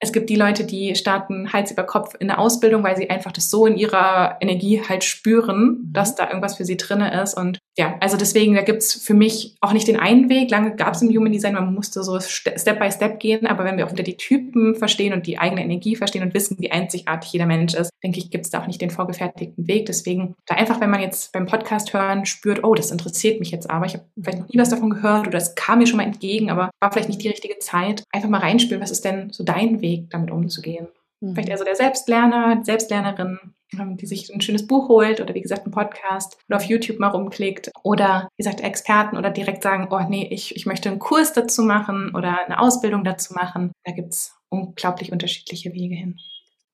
Es 0.00 0.12
gibt 0.12 0.30
die 0.30 0.36
Leute, 0.36 0.64
die 0.64 0.94
starten 0.94 1.52
Hals 1.52 1.70
über 1.70 1.84
Kopf 1.84 2.14
in 2.18 2.30
eine 2.30 2.38
Ausbildung, 2.38 2.84
weil 2.84 2.96
sie 2.96 3.10
einfach 3.10 3.32
das 3.32 3.50
so 3.50 3.66
in 3.66 3.76
ihrer 3.76 4.36
Energie 4.40 4.82
halt 4.86 5.04
spüren, 5.04 5.60
mhm. 5.60 5.92
dass 5.92 6.14
da 6.14 6.28
irgendwas 6.28 6.56
für 6.56 6.64
sie 6.64 6.76
drinne 6.76 7.20
ist. 7.22 7.34
Und 7.34 7.58
ja, 7.76 7.96
also 8.00 8.16
deswegen, 8.16 8.54
da 8.54 8.62
gibt's 8.62 8.94
für 8.94 9.14
mich 9.14 9.56
auch 9.60 9.72
nicht 9.72 9.88
den 9.88 9.98
einen 9.98 10.28
Weg. 10.28 10.50
Lange 10.50 10.76
gab 10.76 10.94
es 10.94 11.02
im 11.02 11.08
Human 11.08 11.32
Design, 11.32 11.54
man 11.54 11.74
musste 11.74 12.02
so 12.02 12.18
Step 12.20 12.78
by 12.78 12.90
Step 12.90 13.18
gehen. 13.20 13.46
Aber 13.46 13.64
wenn 13.64 13.76
wir 13.76 13.86
auch 13.86 13.92
wieder 13.92 14.04
die 14.04 14.16
Typen 14.16 14.74
verstehen 14.74 15.12
und 15.12 15.26
die 15.26 15.38
eigene 15.38 15.62
Energie 15.62 15.96
verstehen 15.96 16.22
und 16.22 16.34
wissen, 16.34 16.56
wie 16.60 16.70
einzigartig 16.70 17.32
jeder 17.32 17.46
Mensch 17.46 17.74
ist, 17.74 17.90
denke 18.02 18.18
ich, 18.18 18.30
gibt's 18.30 18.50
da 18.50 18.62
auch 18.62 18.66
nicht 18.66 18.80
den 18.80 18.90
vorgefertigten 18.90 19.66
Weg. 19.66 19.86
Deswegen 19.86 20.34
da 20.46 20.54
einfach, 20.54 20.80
wenn 20.80 20.90
man 20.90 21.00
jetzt 21.00 21.32
beim 21.32 21.46
Podcast 21.46 21.92
hören 21.92 22.26
spürt, 22.26 22.62
oh, 22.64 22.74
das 22.74 22.90
interessiert 22.90 23.40
mich 23.40 23.50
jetzt 23.50 23.68
aber, 23.68 23.86
ich 23.86 23.94
habe 23.94 24.04
vielleicht 24.20 24.38
noch 24.40 24.48
nie 24.48 24.58
was 24.58 24.70
davon 24.70 24.90
gehört 24.90 25.26
oder 25.26 25.38
es 25.38 25.54
kam 25.54 25.78
mir 25.78 25.86
schon 25.86 25.96
mal 25.96 26.04
entgegen, 26.04 26.50
aber 26.50 26.70
war 26.80 26.92
vielleicht 26.92 27.08
nicht 27.08 27.22
die 27.22 27.28
richtige 27.28 27.58
Zeit, 27.58 28.04
einfach 28.12 28.28
mal 28.28 28.40
reinspüren, 28.40 28.82
was 28.82 28.90
ist 28.90 29.04
denn 29.04 29.30
so 29.30 29.44
dein 29.44 29.80
Weg, 29.80 29.87
damit 30.10 30.30
umzugehen. 30.30 30.88
Mhm. 31.20 31.34
Vielleicht 31.34 31.48
eher 31.48 31.58
so 31.58 31.64
der 31.64 31.76
Selbstlerner, 31.76 32.64
Selbstlernerin, 32.64 33.38
ähm, 33.72 33.96
die 33.96 34.06
sich 34.06 34.32
ein 34.32 34.40
schönes 34.40 34.66
Buch 34.66 34.88
holt 34.88 35.20
oder 35.20 35.34
wie 35.34 35.42
gesagt 35.42 35.64
einen 35.64 35.72
Podcast 35.72 36.38
oder 36.48 36.56
auf 36.56 36.64
YouTube 36.64 36.98
mal 36.98 37.08
rumklickt 37.08 37.70
oder 37.82 38.28
wie 38.36 38.42
gesagt 38.42 38.60
Experten 38.60 39.16
oder 39.16 39.30
direkt 39.30 39.62
sagen, 39.62 39.88
oh 39.90 40.00
nee, 40.08 40.28
ich, 40.30 40.56
ich 40.56 40.66
möchte 40.66 40.88
einen 40.88 40.98
Kurs 40.98 41.32
dazu 41.32 41.62
machen 41.62 42.14
oder 42.14 42.44
eine 42.46 42.58
Ausbildung 42.60 43.04
dazu 43.04 43.34
machen. 43.34 43.72
Da 43.84 43.92
gibt's 43.92 44.34
unglaublich 44.48 45.12
unterschiedliche 45.12 45.72
Wege 45.74 45.94
hin. 45.94 46.18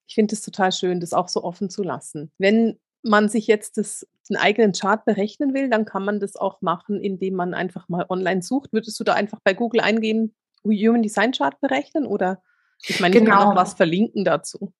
Ich 0.06 0.14
finde 0.14 0.34
es 0.34 0.42
total 0.42 0.70
schön, 0.70 1.00
das 1.00 1.12
auch 1.12 1.28
so 1.28 1.42
offen 1.42 1.70
zu 1.70 1.82
lassen. 1.82 2.30
Wenn 2.38 2.78
man 3.02 3.28
sich 3.28 3.46
jetzt 3.46 3.78
das, 3.78 4.06
den 4.28 4.36
eigenen 4.36 4.72
Chart 4.72 5.04
berechnen 5.04 5.54
will, 5.54 5.68
dann 5.68 5.84
kann 5.84 6.04
man 6.04 6.20
das 6.20 6.36
auch 6.36 6.62
machen, 6.62 7.00
indem 7.00 7.34
man 7.34 7.54
einfach 7.54 7.88
mal 7.88 8.06
online 8.08 8.42
sucht. 8.42 8.72
Würdest 8.72 8.98
du 9.00 9.04
da 9.04 9.14
einfach 9.14 9.40
bei 9.42 9.54
Google 9.54 9.80
eingehen, 9.80 10.34
Human 10.64 11.02
Design 11.02 11.32
Chart 11.32 11.60
berechnen 11.60 12.06
oder 12.06 12.42
ich 12.86 13.00
meine, 13.00 13.12
genau. 13.12 13.24
ich 13.24 13.30
kann 13.30 13.38
auch 13.38 13.50
genau. 13.50 13.60
was 13.60 13.74
verlinken 13.74 14.24
dazu. 14.24 14.72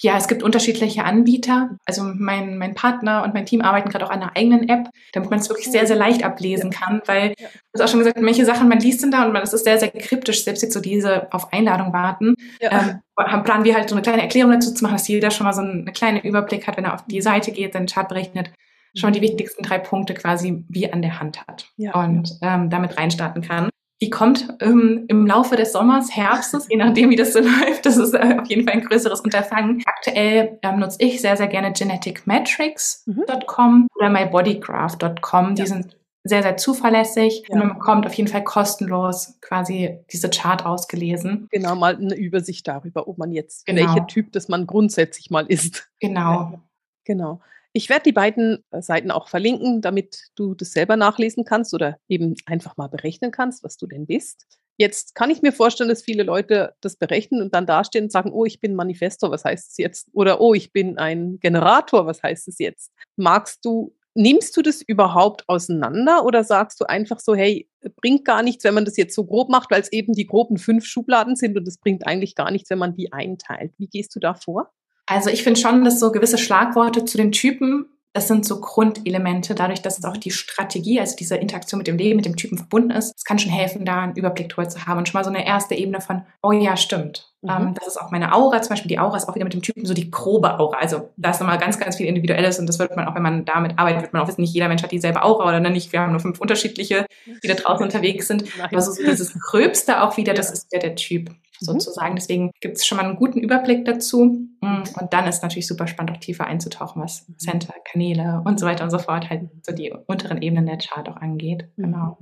Ja, 0.00 0.16
es 0.16 0.28
gibt 0.28 0.42
unterschiedliche 0.42 1.04
Anbieter. 1.04 1.70
Also 1.86 2.02
mein, 2.02 2.58
mein 2.58 2.74
Partner 2.74 3.22
und 3.24 3.34
mein 3.34 3.46
Team 3.46 3.62
arbeiten 3.62 3.88
gerade 3.88 4.04
auch 4.04 4.10
an 4.10 4.22
einer 4.22 4.36
eigenen 4.36 4.68
App, 4.68 4.88
damit 5.12 5.30
man 5.30 5.38
es 5.38 5.48
wirklich 5.48 5.70
sehr, 5.70 5.86
sehr 5.86 5.96
leicht 5.96 6.24
ablesen 6.24 6.70
kann, 6.70 7.00
weil 7.06 7.34
du 7.38 7.44
hast 7.74 7.82
auch 7.82 7.88
schon 7.88 8.00
gesagt, 8.00 8.20
welche 8.20 8.44
Sachen 8.44 8.68
man 8.68 8.80
liest 8.80 9.02
denn 9.02 9.10
da 9.10 9.24
und 9.24 9.32
man, 9.32 9.42
das 9.42 9.54
ist 9.54 9.64
sehr, 9.64 9.78
sehr 9.78 9.90
kryptisch, 9.90 10.44
selbst 10.44 10.62
jetzt 10.62 10.74
so 10.74 10.80
diese 10.80 11.32
auf 11.32 11.52
Einladung 11.52 11.92
warten. 11.92 12.34
Ja. 12.60 13.00
Ähm, 13.16 13.44
planen 13.44 13.64
wir 13.64 13.74
halt 13.74 13.88
so 13.88 13.94
eine 13.94 14.02
kleine 14.02 14.22
Erklärung 14.22 14.52
dazu 14.52 14.72
zu 14.72 14.84
machen, 14.84 14.96
dass 14.96 15.08
jeder 15.08 15.30
schon 15.30 15.46
mal 15.46 15.52
so 15.52 15.62
einen, 15.62 15.86
einen 15.86 15.92
kleinen 15.92 16.20
Überblick 16.20 16.66
hat, 16.66 16.76
wenn 16.76 16.84
er 16.84 16.94
auf 16.94 17.06
die 17.06 17.22
Seite 17.22 17.50
geht, 17.50 17.72
seinen 17.72 17.86
Chart 17.86 18.08
berechnet, 18.08 18.50
schon 18.94 19.12
die 19.12 19.20
wichtigsten 19.20 19.62
drei 19.62 19.78
Punkte 19.78 20.14
quasi 20.14 20.64
wie 20.68 20.92
an 20.92 21.02
der 21.02 21.20
Hand 21.20 21.46
hat 21.46 21.68
ja. 21.76 21.94
und 21.94 22.30
ähm, 22.42 22.70
damit 22.70 22.96
reinstarten 22.98 23.42
kann. 23.42 23.70
Die 24.00 24.10
kommt 24.10 24.48
ähm, 24.60 25.06
im 25.08 25.26
Laufe 25.26 25.56
des 25.56 25.72
Sommers, 25.72 26.14
Herbstes, 26.14 26.68
je 26.70 26.76
nachdem, 26.76 27.10
wie 27.10 27.16
das 27.16 27.32
so 27.32 27.40
läuft. 27.40 27.84
Das 27.84 27.96
ist 27.96 28.14
äh, 28.14 28.36
auf 28.40 28.48
jeden 28.48 28.64
Fall 28.64 28.74
ein 28.74 28.84
größeres 28.84 29.20
Unterfangen. 29.20 29.82
Aktuell 29.86 30.58
ähm, 30.62 30.78
nutze 30.78 30.98
ich 31.00 31.20
sehr, 31.20 31.36
sehr 31.36 31.48
gerne 31.48 31.72
geneticmetrics.com 31.72 33.74
mhm. 33.74 33.88
oder 33.96 34.10
mybodygraph.com. 34.10 35.56
Die 35.56 35.62
ja. 35.62 35.66
sind 35.66 35.96
sehr, 36.24 36.42
sehr 36.42 36.56
zuverlässig 36.56 37.44
ja. 37.48 37.54
und 37.54 37.60
man 37.60 37.74
bekommt 37.74 38.06
auf 38.06 38.14
jeden 38.14 38.28
Fall 38.28 38.44
kostenlos 38.44 39.38
quasi 39.40 39.98
diese 40.12 40.30
Chart 40.30 40.64
ausgelesen. 40.64 41.48
Genau, 41.50 41.74
mal 41.74 41.96
eine 41.96 42.14
Übersicht 42.14 42.68
darüber, 42.68 43.08
ob 43.08 43.18
man 43.18 43.32
jetzt, 43.32 43.66
genau. 43.66 43.80
welcher 43.80 44.06
Typ 44.06 44.32
das 44.32 44.48
man 44.48 44.66
grundsätzlich 44.66 45.30
mal 45.30 45.46
ist. 45.46 45.88
Genau. 46.00 46.62
Genau. 47.04 47.40
Ich 47.72 47.88
werde 47.88 48.04
die 48.04 48.12
beiden 48.12 48.64
äh, 48.70 48.82
Seiten 48.82 49.10
auch 49.10 49.28
verlinken, 49.28 49.80
damit 49.80 50.30
du 50.34 50.54
das 50.54 50.72
selber 50.72 50.96
nachlesen 50.96 51.44
kannst 51.44 51.74
oder 51.74 51.98
eben 52.08 52.34
einfach 52.46 52.76
mal 52.76 52.88
berechnen 52.88 53.30
kannst, 53.30 53.62
was 53.62 53.76
du 53.76 53.86
denn 53.86 54.06
bist. 54.06 54.46
Jetzt 54.78 55.16
kann 55.16 55.30
ich 55.30 55.42
mir 55.42 55.52
vorstellen, 55.52 55.88
dass 55.88 56.02
viele 56.02 56.22
Leute 56.22 56.72
das 56.80 56.96
berechnen 56.96 57.42
und 57.42 57.52
dann 57.52 57.66
dastehen 57.66 58.04
und 58.04 58.12
sagen, 58.12 58.30
oh, 58.32 58.44
ich 58.44 58.60
bin 58.60 58.76
Manifestor, 58.76 59.30
was 59.30 59.44
heißt 59.44 59.70
es 59.72 59.76
jetzt? 59.76 60.08
Oder 60.12 60.40
oh, 60.40 60.54
ich 60.54 60.72
bin 60.72 60.98
ein 60.98 61.40
Generator, 61.40 62.06
was 62.06 62.22
heißt 62.22 62.46
es 62.46 62.58
jetzt? 62.60 62.92
Magst 63.16 63.64
du, 63.64 63.92
nimmst 64.14 64.56
du 64.56 64.62
das 64.62 64.80
überhaupt 64.80 65.48
auseinander 65.48 66.24
oder 66.24 66.44
sagst 66.44 66.80
du 66.80 66.84
einfach 66.84 67.18
so, 67.18 67.34
hey, 67.34 67.68
bringt 67.96 68.24
gar 68.24 68.44
nichts, 68.44 68.62
wenn 68.62 68.74
man 68.74 68.84
das 68.84 68.96
jetzt 68.96 69.16
so 69.16 69.24
grob 69.24 69.48
macht, 69.50 69.70
weil 69.72 69.80
es 69.80 69.92
eben 69.92 70.12
die 70.12 70.26
groben 70.26 70.58
fünf 70.58 70.84
Schubladen 70.84 71.34
sind 71.34 71.56
und 71.56 71.66
es 71.66 71.78
bringt 71.78 72.06
eigentlich 72.06 72.36
gar 72.36 72.52
nichts, 72.52 72.70
wenn 72.70 72.78
man 72.78 72.94
die 72.94 73.12
einteilt. 73.12 73.72
Wie 73.78 73.88
gehst 73.88 74.14
du 74.14 74.20
da 74.20 74.34
vor? 74.34 74.70
Also 75.08 75.30
ich 75.30 75.42
finde 75.42 75.58
schon, 75.58 75.84
dass 75.84 75.98
so 75.98 76.12
gewisse 76.12 76.36
Schlagworte 76.36 77.04
zu 77.06 77.16
den 77.16 77.32
Typen, 77.32 77.86
das 78.12 78.28
sind 78.28 78.44
so 78.44 78.60
Grundelemente, 78.60 79.54
dadurch, 79.54 79.80
dass 79.80 79.98
es 79.98 80.04
auch 80.04 80.18
die 80.18 80.30
Strategie, 80.30 81.00
also 81.00 81.16
diese 81.16 81.36
Interaktion 81.36 81.78
mit 81.78 81.86
dem 81.86 81.96
Leben, 81.96 82.16
mit 82.16 82.26
dem 82.26 82.36
Typen 82.36 82.58
verbunden 82.58 82.90
ist. 82.90 83.14
Es 83.16 83.24
kann 83.24 83.38
schon 83.38 83.50
helfen, 83.50 83.86
da 83.86 84.02
einen 84.02 84.16
Überblick 84.16 84.50
drüber 84.50 84.68
zu 84.68 84.86
haben 84.86 84.98
und 84.98 85.08
schon 85.08 85.18
mal 85.18 85.24
so 85.24 85.30
eine 85.30 85.46
erste 85.46 85.74
Ebene 85.74 86.02
von, 86.02 86.26
oh 86.42 86.52
ja, 86.52 86.76
stimmt. 86.76 87.32
Mhm. 87.40 87.50
Ähm, 87.50 87.74
das 87.74 87.88
ist 87.88 87.96
auch 87.96 88.10
meine 88.10 88.34
Aura, 88.34 88.60
zum 88.60 88.70
Beispiel 88.70 88.90
die 88.90 88.98
Aura 88.98 89.16
ist 89.16 89.28
auch 89.28 89.34
wieder 89.34 89.44
mit 89.44 89.54
dem 89.54 89.62
Typen 89.62 89.86
so 89.86 89.94
die 89.94 90.10
grobe 90.10 90.58
Aura. 90.58 90.76
Also 90.76 91.08
da 91.16 91.30
ist 91.30 91.40
nochmal 91.40 91.58
ganz, 91.58 91.78
ganz 91.78 91.96
viel 91.96 92.06
Individuelles 92.06 92.58
und 92.58 92.66
das 92.66 92.78
wird 92.78 92.94
man 92.94 93.06
auch, 93.06 93.14
wenn 93.14 93.22
man 93.22 93.46
damit 93.46 93.78
arbeitet, 93.78 94.02
wird 94.02 94.12
man 94.12 94.22
auch 94.22 94.28
wissen, 94.28 94.42
nicht 94.42 94.52
jeder 94.52 94.68
Mensch 94.68 94.82
hat 94.82 94.92
dieselbe 94.92 95.22
Aura 95.22 95.48
oder 95.48 95.60
nicht. 95.60 95.90
Wir 95.92 96.00
haben 96.00 96.10
nur 96.10 96.20
fünf 96.20 96.38
unterschiedliche, 96.38 97.06
die 97.42 97.48
da 97.48 97.54
draußen 97.54 97.84
unterwegs 97.84 98.28
sind. 98.28 98.44
Aber 98.62 98.82
so, 98.82 98.92
so 98.92 99.02
dieses 99.02 99.32
Gröbste 99.40 100.02
auch 100.02 100.18
wieder, 100.18 100.34
das 100.34 100.50
ist 100.50 100.66
ja 100.70 100.80
der 100.80 100.96
Typ. 100.96 101.30
Mhm. 101.60 101.66
sozusagen. 101.66 102.16
Deswegen 102.16 102.50
gibt 102.60 102.76
es 102.76 102.86
schon 102.86 102.98
mal 102.98 103.04
einen 103.04 103.16
guten 103.16 103.40
Überblick 103.40 103.84
dazu. 103.84 104.46
Mm, 104.60 104.82
und 105.00 105.12
dann 105.12 105.26
ist 105.26 105.42
natürlich 105.42 105.66
super 105.66 105.86
spannend, 105.86 106.12
auch 106.12 106.20
tiefer 106.20 106.46
einzutauchen, 106.46 107.02
was 107.02 107.28
mhm. 107.28 107.38
Center, 107.38 107.74
Kanäle 107.84 108.42
und 108.44 108.58
so 108.58 108.66
weiter 108.66 108.84
und 108.84 108.90
so 108.90 108.98
fort 108.98 109.30
halt 109.30 109.48
so 109.62 109.72
die 109.72 109.92
unteren 110.06 110.42
Ebenen 110.42 110.66
der 110.66 110.78
Chart 110.78 111.08
auch 111.08 111.16
angeht. 111.16 111.68
Mhm. 111.76 111.82
Genau. 111.84 112.18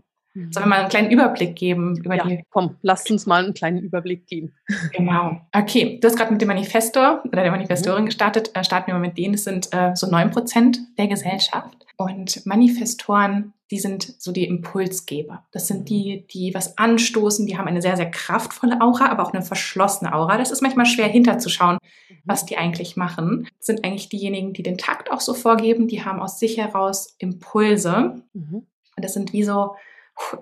Sollen 0.51 0.67
wir 0.67 0.67
mal 0.67 0.81
einen 0.81 0.91
kleinen 0.91 1.11
Überblick 1.11 1.57
geben 1.57 1.97
über 1.97 2.15
ja, 2.15 2.27
die? 2.27 2.43
Komm, 2.51 2.77
lasst 2.83 3.11
uns 3.11 3.25
mal 3.25 3.43
einen 3.43 3.55
kleinen 3.55 3.79
Überblick 3.79 4.27
geben. 4.27 4.53
Genau. 4.93 5.41
Okay, 5.55 5.99
du 5.99 6.07
hast 6.07 6.17
gerade 6.17 6.31
mit 6.31 6.43
dem 6.43 6.49
Manifestor 6.49 7.23
oder 7.25 7.43
der 7.43 7.51
Manifestorin 7.51 8.03
mhm. 8.03 8.07
gestartet. 8.07 8.51
Äh, 8.55 8.63
starten 8.63 8.89
wir 8.89 8.95
mal 8.95 9.01
mit 9.01 9.17
denen. 9.17 9.33
Das 9.33 9.45
sind 9.45 9.73
äh, 9.73 9.93
so 9.95 10.11
neun 10.11 10.31
Prozent 10.31 10.79
der 10.99 11.07
Gesellschaft. 11.07 11.86
Und 11.97 12.45
Manifestoren, 12.45 13.55
die 13.71 13.79
sind 13.79 14.21
so 14.21 14.31
die 14.31 14.45
Impulsgeber. 14.45 15.45
Das 15.51 15.67
sind 15.67 15.89
die, 15.89 16.27
die 16.31 16.55
was 16.55 16.77
anstoßen, 16.79 17.47
die 17.47 17.57
haben 17.57 17.67
eine 17.67 17.83
sehr, 17.83 17.97
sehr 17.97 18.11
kraftvolle 18.11 18.81
Aura, 18.81 19.09
aber 19.09 19.25
auch 19.25 19.33
eine 19.33 19.43
verschlossene 19.43 20.15
Aura. 20.15 20.37
Das 20.37 20.51
ist 20.51 20.63
manchmal 20.63 20.87
schwer 20.87 21.09
hinterzuschauen, 21.09 21.79
mhm. 22.09 22.15
was 22.25 22.45
die 22.45 22.59
eigentlich 22.59 22.97
machen. 22.97 23.49
Das 23.59 23.67
sind 23.67 23.85
eigentlich 23.85 24.09
diejenigen, 24.09 24.53
die 24.53 24.63
den 24.63 24.79
Takt 24.79 25.11
auch 25.11 25.21
so 25.21 25.35
vorgeben, 25.35 25.89
die 25.89 26.05
haben 26.05 26.21
aus 26.21 26.39
sich 26.39 26.59
heraus 26.59 27.17
Impulse. 27.19 28.23
Mhm. 28.35 28.67
Und 28.97 29.05
das 29.05 29.15
sind 29.15 29.33
wie 29.33 29.43
so 29.43 29.75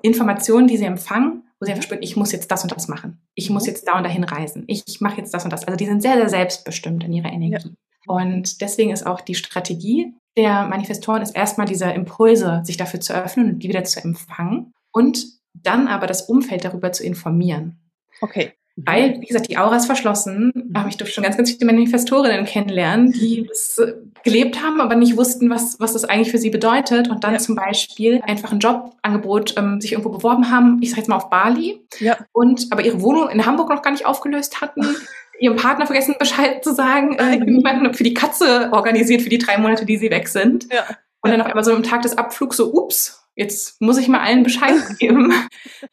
Informationen, 0.03 0.67
die 0.67 0.77
sie 0.77 0.85
empfangen, 0.85 1.45
wo 1.61 1.67
sie 1.67 1.73
einfach 1.73 1.85
spüren, 1.85 2.03
ich 2.03 2.17
muss 2.17 2.33
jetzt 2.33 2.51
das 2.51 2.63
und 2.63 2.73
das 2.73 2.89
machen. 2.89 3.23
Ich 3.35 3.49
muss 3.49 3.63
mhm. 3.63 3.69
jetzt 3.69 3.89
da 3.89 3.97
und 3.97 4.05
dahin 4.05 4.25
reisen. 4.25 4.65
Ich 4.67 5.01
mache 5.01 5.19
jetzt 5.19 5.33
das 5.33 5.45
und 5.45 5.53
das. 5.53 5.65
Also 5.65 5.77
die 5.77 5.87
sind 5.87 6.03
sehr, 6.03 6.17
sehr 6.17 6.29
selbstbestimmt 6.29 7.05
in 7.05 7.13
ihrer 7.13 7.33
Energie. 7.33 7.69
Ja. 7.69 8.15
Und 8.15 8.61
deswegen 8.61 8.91
ist 8.91 9.07
auch 9.07 9.21
die 9.21 9.35
Strategie 9.35 10.15
der 10.37 10.65
Manifestoren 10.65 11.23
ist 11.23 11.37
erstmal 11.37 11.67
diese 11.67 11.87
Impulse, 11.91 12.63
sich 12.65 12.77
dafür 12.77 13.01
zu 13.01 13.15
öffnen 13.15 13.55
und 13.55 13.59
die 13.61 13.69
wieder 13.69 13.85
zu 13.85 14.03
empfangen 14.03 14.73
und 14.93 15.27
dann 15.55 15.87
aber 15.87 16.07
das 16.07 16.23
Umfeld 16.23 16.65
darüber 16.65 16.93
zu 16.93 17.05
informieren. 17.05 17.79
Okay. 18.21 18.53
Weil, 18.77 19.21
wie 19.21 19.27
gesagt, 19.27 19.49
die 19.49 19.57
Aura 19.57 19.77
ist 19.77 19.87
verschlossen. 19.87 20.73
Aber 20.75 20.89
ich 20.89 20.97
durfte 20.97 21.15
schon 21.15 21.23
ganz, 21.23 21.37
ganz 21.37 21.53
viele 21.53 21.67
Manifestorinnen 21.67 22.45
kennenlernen, 22.45 23.13
die 23.13 23.47
das 23.47 23.79
äh, 23.79 23.95
gelebt 24.25 24.65
haben, 24.65 24.81
aber 24.81 24.97
nicht 24.97 25.17
wussten, 25.17 25.49
was, 25.49 25.79
was 25.79 25.93
das 25.93 26.05
eigentlich 26.05 26.33
für 26.33 26.39
sie 26.39 26.51
bedeutet. 26.51 27.09
Und 27.09 27.23
dann 27.23 27.35
ja. 27.35 27.39
zum 27.39 27.55
Beispiel 27.55 28.21
einfach 28.27 28.51
ein 28.51 28.59
Jobangebot 28.59 29.55
ähm, 29.57 29.81
sich 29.81 29.93
irgendwo 29.93 30.11
beworben 30.11 30.51
haben, 30.51 30.79
ich 30.83 30.91
sag 30.91 30.99
jetzt 30.99 31.09
mal 31.09 31.17
auf 31.17 31.31
Bali. 31.31 31.87
Ja. 32.01 32.17
Und 32.33 32.67
aber 32.71 32.85
ihre 32.85 33.01
Wohnung 33.01 33.29
in 33.29 33.47
Hamburg 33.47 33.69
noch 33.71 33.83
gar 33.83 33.93
nicht 33.93 34.07
aufgelöst 34.07 34.61
hatten. 34.61 34.83
ihrem 35.39 35.57
Partner 35.57 35.87
vergessen 35.87 36.15
Bescheid 36.19 36.63
zu 36.63 36.75
sagen, 36.75 37.17
äh, 37.19 37.45
jemanden 37.45 37.95
für 37.95 38.05
die 38.05 38.15
Katze 38.15 38.71
organisiert 38.73 39.23
für 39.23 39.29
die 39.29 39.39
drei 39.39 39.59
Monate, 39.59 39.85
die 39.85 39.97
sie 39.97 40.11
weg 40.11 40.29
sind. 40.29 40.73
Ja. 40.73 40.85
Und 41.21 41.31
dann 41.31 41.41
auf 41.41 41.47
einmal 41.47 41.65
so 41.65 41.73
am 41.73 41.83
Tag 41.83 42.03
des 42.03 42.19
Abflugs 42.19 42.59
so, 42.59 42.73
ups, 42.73 43.25
jetzt 43.37 43.81
muss 43.81 43.99
ich 43.99 44.09
mal 44.09 44.21
allen 44.21 44.43
Bescheid 44.43 44.75
geben. 44.99 45.33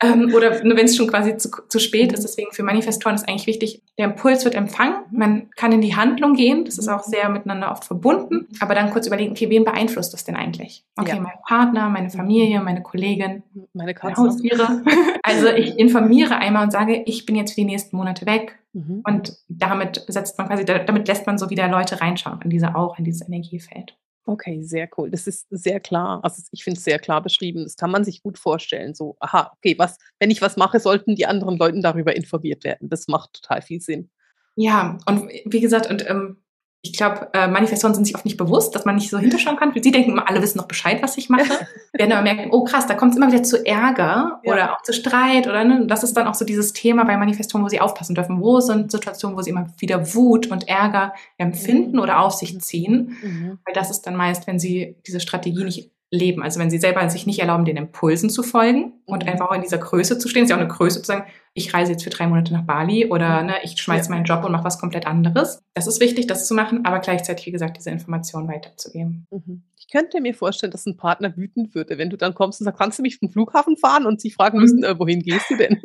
ähm, 0.02 0.34
oder 0.34 0.64
nur 0.64 0.78
wenn 0.78 0.86
es 0.86 0.96
schon 0.96 1.08
quasi 1.08 1.38
zu, 1.38 1.50
zu 1.68 1.80
spät 1.80 2.14
ist. 2.14 2.24
Deswegen 2.24 2.52
für 2.52 2.64
Manifestoren 2.64 3.16
ist 3.16 3.28
eigentlich 3.28 3.48
wichtig, 3.48 3.82
der 3.98 4.06
Impuls 4.06 4.46
wird 4.46 4.56
empfangen, 4.56 4.96
man 5.12 5.50
kann 5.56 5.72
in 5.72 5.82
die 5.82 5.96
Handlung 5.96 6.34
gehen, 6.36 6.66
das 6.66 6.78
ist 6.78 6.88
auch 6.88 7.04
sehr 7.04 7.30
miteinander 7.30 7.72
oft 7.72 7.86
verbunden, 7.86 8.48
aber 8.60 8.76
dann 8.76 8.92
kurz 8.92 9.08
überlegen, 9.08 9.32
okay, 9.32 9.50
wen 9.50 9.64
beeinflusst 9.64 10.14
das 10.14 10.24
denn 10.24 10.36
eigentlich? 10.36 10.86
Okay, 10.98 11.16
ja. 11.16 11.22
mein 11.22 11.38
Partner, 11.48 11.90
meine 11.90 12.10
Familie, 12.10 12.62
meine 12.62 12.82
Kollegin, 12.82 13.44
meine 13.74 13.94
Katze. 13.94 14.22
Haustiere. 14.22 14.84
also 15.24 15.48
ich 15.48 15.78
informiere 15.78 16.38
einmal 16.38 16.64
und 16.64 16.72
sage, 16.72 17.04
ich 17.06 17.26
bin 17.26 17.36
jetzt 17.36 17.52
für 17.52 17.62
die 17.62 17.66
nächsten 17.66 17.96
Monate 17.96 18.26
weg. 18.26 18.58
Mhm. 18.74 19.02
Und 19.06 19.38
damit 19.48 20.04
setzt 20.08 20.38
man 20.38 20.48
quasi, 20.48 20.66
damit 20.66 21.08
lässt 21.08 21.28
man 21.28 21.38
so 21.38 21.50
wieder 21.50 21.68
Leute 21.68 22.00
reinschauen 22.02 22.42
in 22.42 22.50
diese 22.50 22.76
auch, 22.76 22.98
in 22.98 23.06
dieses 23.06 23.22
Energiefeld. 23.28 23.98
Okay, 24.26 24.62
sehr 24.62 24.88
cool. 24.98 25.10
Das 25.10 25.26
ist 25.26 25.48
sehr 25.50 25.80
klar. 25.80 26.20
Also 26.24 26.44
ich 26.52 26.64
finde 26.64 26.78
es 26.78 26.84
sehr 26.84 27.00
klar 27.00 27.22
beschrieben. 27.22 27.64
Das 27.64 27.76
kann 27.76 27.92
man 27.92 28.04
sich 28.04 28.22
gut 28.22 28.38
vorstellen. 28.38 28.94
So, 28.94 29.18
aha, 29.20 29.52
okay, 29.58 29.76
was, 29.78 29.98
wenn 30.20 30.30
ich 30.30 30.42
was 30.42 30.58
mache, 30.58 30.80
sollten 30.80 31.16
die 31.16 31.26
anderen 31.26 31.58
Leute 31.58 31.82
darüber 31.82 32.16
informiert 32.16 32.64
werden. 32.64 32.88
Das 32.90 33.08
macht 33.08 33.42
total 33.42 33.62
viel 33.62 33.82
Sinn. 33.82 34.10
Ja, 34.56 34.98
und 35.08 35.30
wie 35.46 35.60
gesagt, 35.60 35.90
und 35.90 36.08
ähm, 36.10 36.41
ich 36.84 36.94
glaube, 36.94 37.30
äh, 37.34 37.48
Manifestoren 37.48 37.94
sind 37.94 38.06
sich 38.06 38.16
oft 38.16 38.26
nicht 38.26 38.38
bewusst, 38.38 38.74
dass 38.74 38.86
man 38.86 38.96
nicht 38.96 39.12
so 39.12 39.20
hinterschauen 39.20 39.56
kann. 39.56 39.72
Sie 39.80 39.92
denken 39.92 40.12
immer, 40.12 40.28
alle 40.28 40.42
wissen 40.42 40.58
noch 40.58 40.68
Bescheid, 40.68 41.04
was 41.04 41.16
ich 41.16 41.30
mache. 41.30 41.44
Werden 41.94 42.12
aber 42.12 42.24
merken, 42.24 42.50
oh 42.52 42.64
krass, 42.64 42.88
da 42.88 42.96
kommt 42.96 43.12
es 43.12 43.18
immer 43.18 43.32
wieder 43.32 43.44
zu 43.44 43.64
Ärger 43.64 44.40
ja. 44.44 44.52
oder 44.52 44.74
auch 44.74 44.82
zu 44.82 44.92
Streit 44.92 45.48
oder 45.48 45.64
ne, 45.64 45.86
das 45.86 46.04
ist 46.04 46.18
dann 46.18 46.26
auch 46.28 46.34
so 46.34 46.44
dieses 46.44 46.74
Thema 46.74 47.04
bei 47.04 47.18
Manifestoren, 47.18 47.64
wo 47.64 47.70
sie 47.70 47.80
aufpassen 47.80 48.16
dürfen. 48.16 48.42
Wo 48.42 48.62
sind 48.62 48.92
Situationen, 48.92 49.38
wo 49.38 49.44
sie 49.44 49.52
immer 49.52 49.68
wieder 49.78 50.16
Wut 50.16 50.48
und 50.48 50.68
Ärger 50.68 51.14
empfinden 51.38 51.98
mhm. 51.98 52.00
oder 52.00 52.20
auf 52.20 52.34
sich 52.34 52.60
ziehen? 52.62 53.16
Mhm. 53.22 53.60
Weil 53.64 53.76
das 53.76 53.92
ist 53.92 54.02
dann 54.08 54.16
meist, 54.16 54.48
wenn 54.48 54.58
sie 54.58 54.96
diese 55.06 55.20
Strategie 55.20 55.64
nicht 55.64 55.92
leben. 56.10 56.42
Also 56.42 56.60
wenn 56.60 56.72
sie 56.72 56.80
selber 56.80 57.08
sich 57.12 57.28
nicht 57.28 57.40
erlauben, 57.40 57.64
den 57.64 57.78
Impulsen 57.78 58.32
zu 58.32 58.42
folgen 58.42 58.94
und 59.06 59.24
mhm. 59.24 59.30
einfach 59.30 59.50
auch 59.50 59.56
in 59.56 59.62
dieser 59.62 59.78
Größe 59.78 60.18
zu 60.18 60.28
stehen, 60.28 60.44
ist 60.44 60.50
ja 60.50 60.56
auch 60.56 60.60
eine 60.60 60.68
Größe 60.70 61.02
zu 61.02 61.06
sagen, 61.06 61.26
ich 61.54 61.74
reise 61.74 61.92
jetzt 61.92 62.04
für 62.04 62.10
drei 62.10 62.28
Monate 62.28 62.54
nach 62.54 62.64
Bali 62.64 63.08
oder 63.10 63.42
mhm. 63.42 63.48
ne, 63.48 63.56
ich 63.64 63.82
schmeiße 63.82 64.10
ja. 64.10 64.16
meinen 64.16 64.24
Job 64.24 64.46
und 64.46 64.52
mache 64.52 64.64
was 64.64 64.80
komplett 64.80 65.06
anderes. 65.06 65.62
Das 65.74 65.88
ist 65.88 66.00
wichtig, 66.00 66.28
das 66.28 66.48
zu 66.48 66.54
machen, 66.54 66.86
aber 66.86 67.00
gleichzeitig, 67.00 67.46
wie 67.46 67.52
gesagt, 67.52 67.78
diese 67.78 67.90
Informationen 67.90 68.48
weiterzugeben. 68.48 69.28
Mhm. 69.32 69.64
Ich 69.78 69.90
könnte 69.92 70.22
mir 70.22 70.34
vorstellen, 70.34 70.72
dass 70.72 70.86
ein 70.86 70.96
Partner 70.96 71.36
wütend 71.36 71.76
würde, 71.76 71.98
wenn 71.98 72.10
du 72.10 72.16
dann 72.16 72.34
kommst 72.34 72.62
und 72.62 72.66
sagst, 72.66 72.80
kannst 72.80 73.00
du 73.00 73.04
mich 73.04 73.18
vom 73.18 73.30
Flughafen 73.30 73.76
fahren 73.76 74.06
und 74.06 74.22
sie 74.22 74.32
fragen 74.32 74.60
müssen, 74.60 74.78
mhm. 74.78 74.86
äh, 74.86 74.98
wohin 74.98 75.22
gehst 75.22 75.50
du 75.50 75.58
denn? 75.58 75.82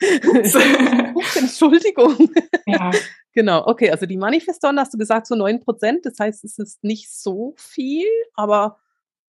Entschuldigung. 1.36 2.30
Ja. 2.66 2.90
Genau, 3.32 3.66
okay, 3.66 3.90
also 3.90 4.06
die 4.06 4.16
Manifestoren 4.16 4.78
hast 4.78 4.94
du 4.94 4.98
gesagt, 4.98 5.26
so 5.26 5.34
neun 5.34 5.60
Prozent, 5.60 6.06
das 6.06 6.18
heißt, 6.18 6.44
es 6.44 6.58
ist 6.58 6.84
nicht 6.84 7.12
so 7.12 7.54
viel, 7.56 8.06
aber 8.34 8.78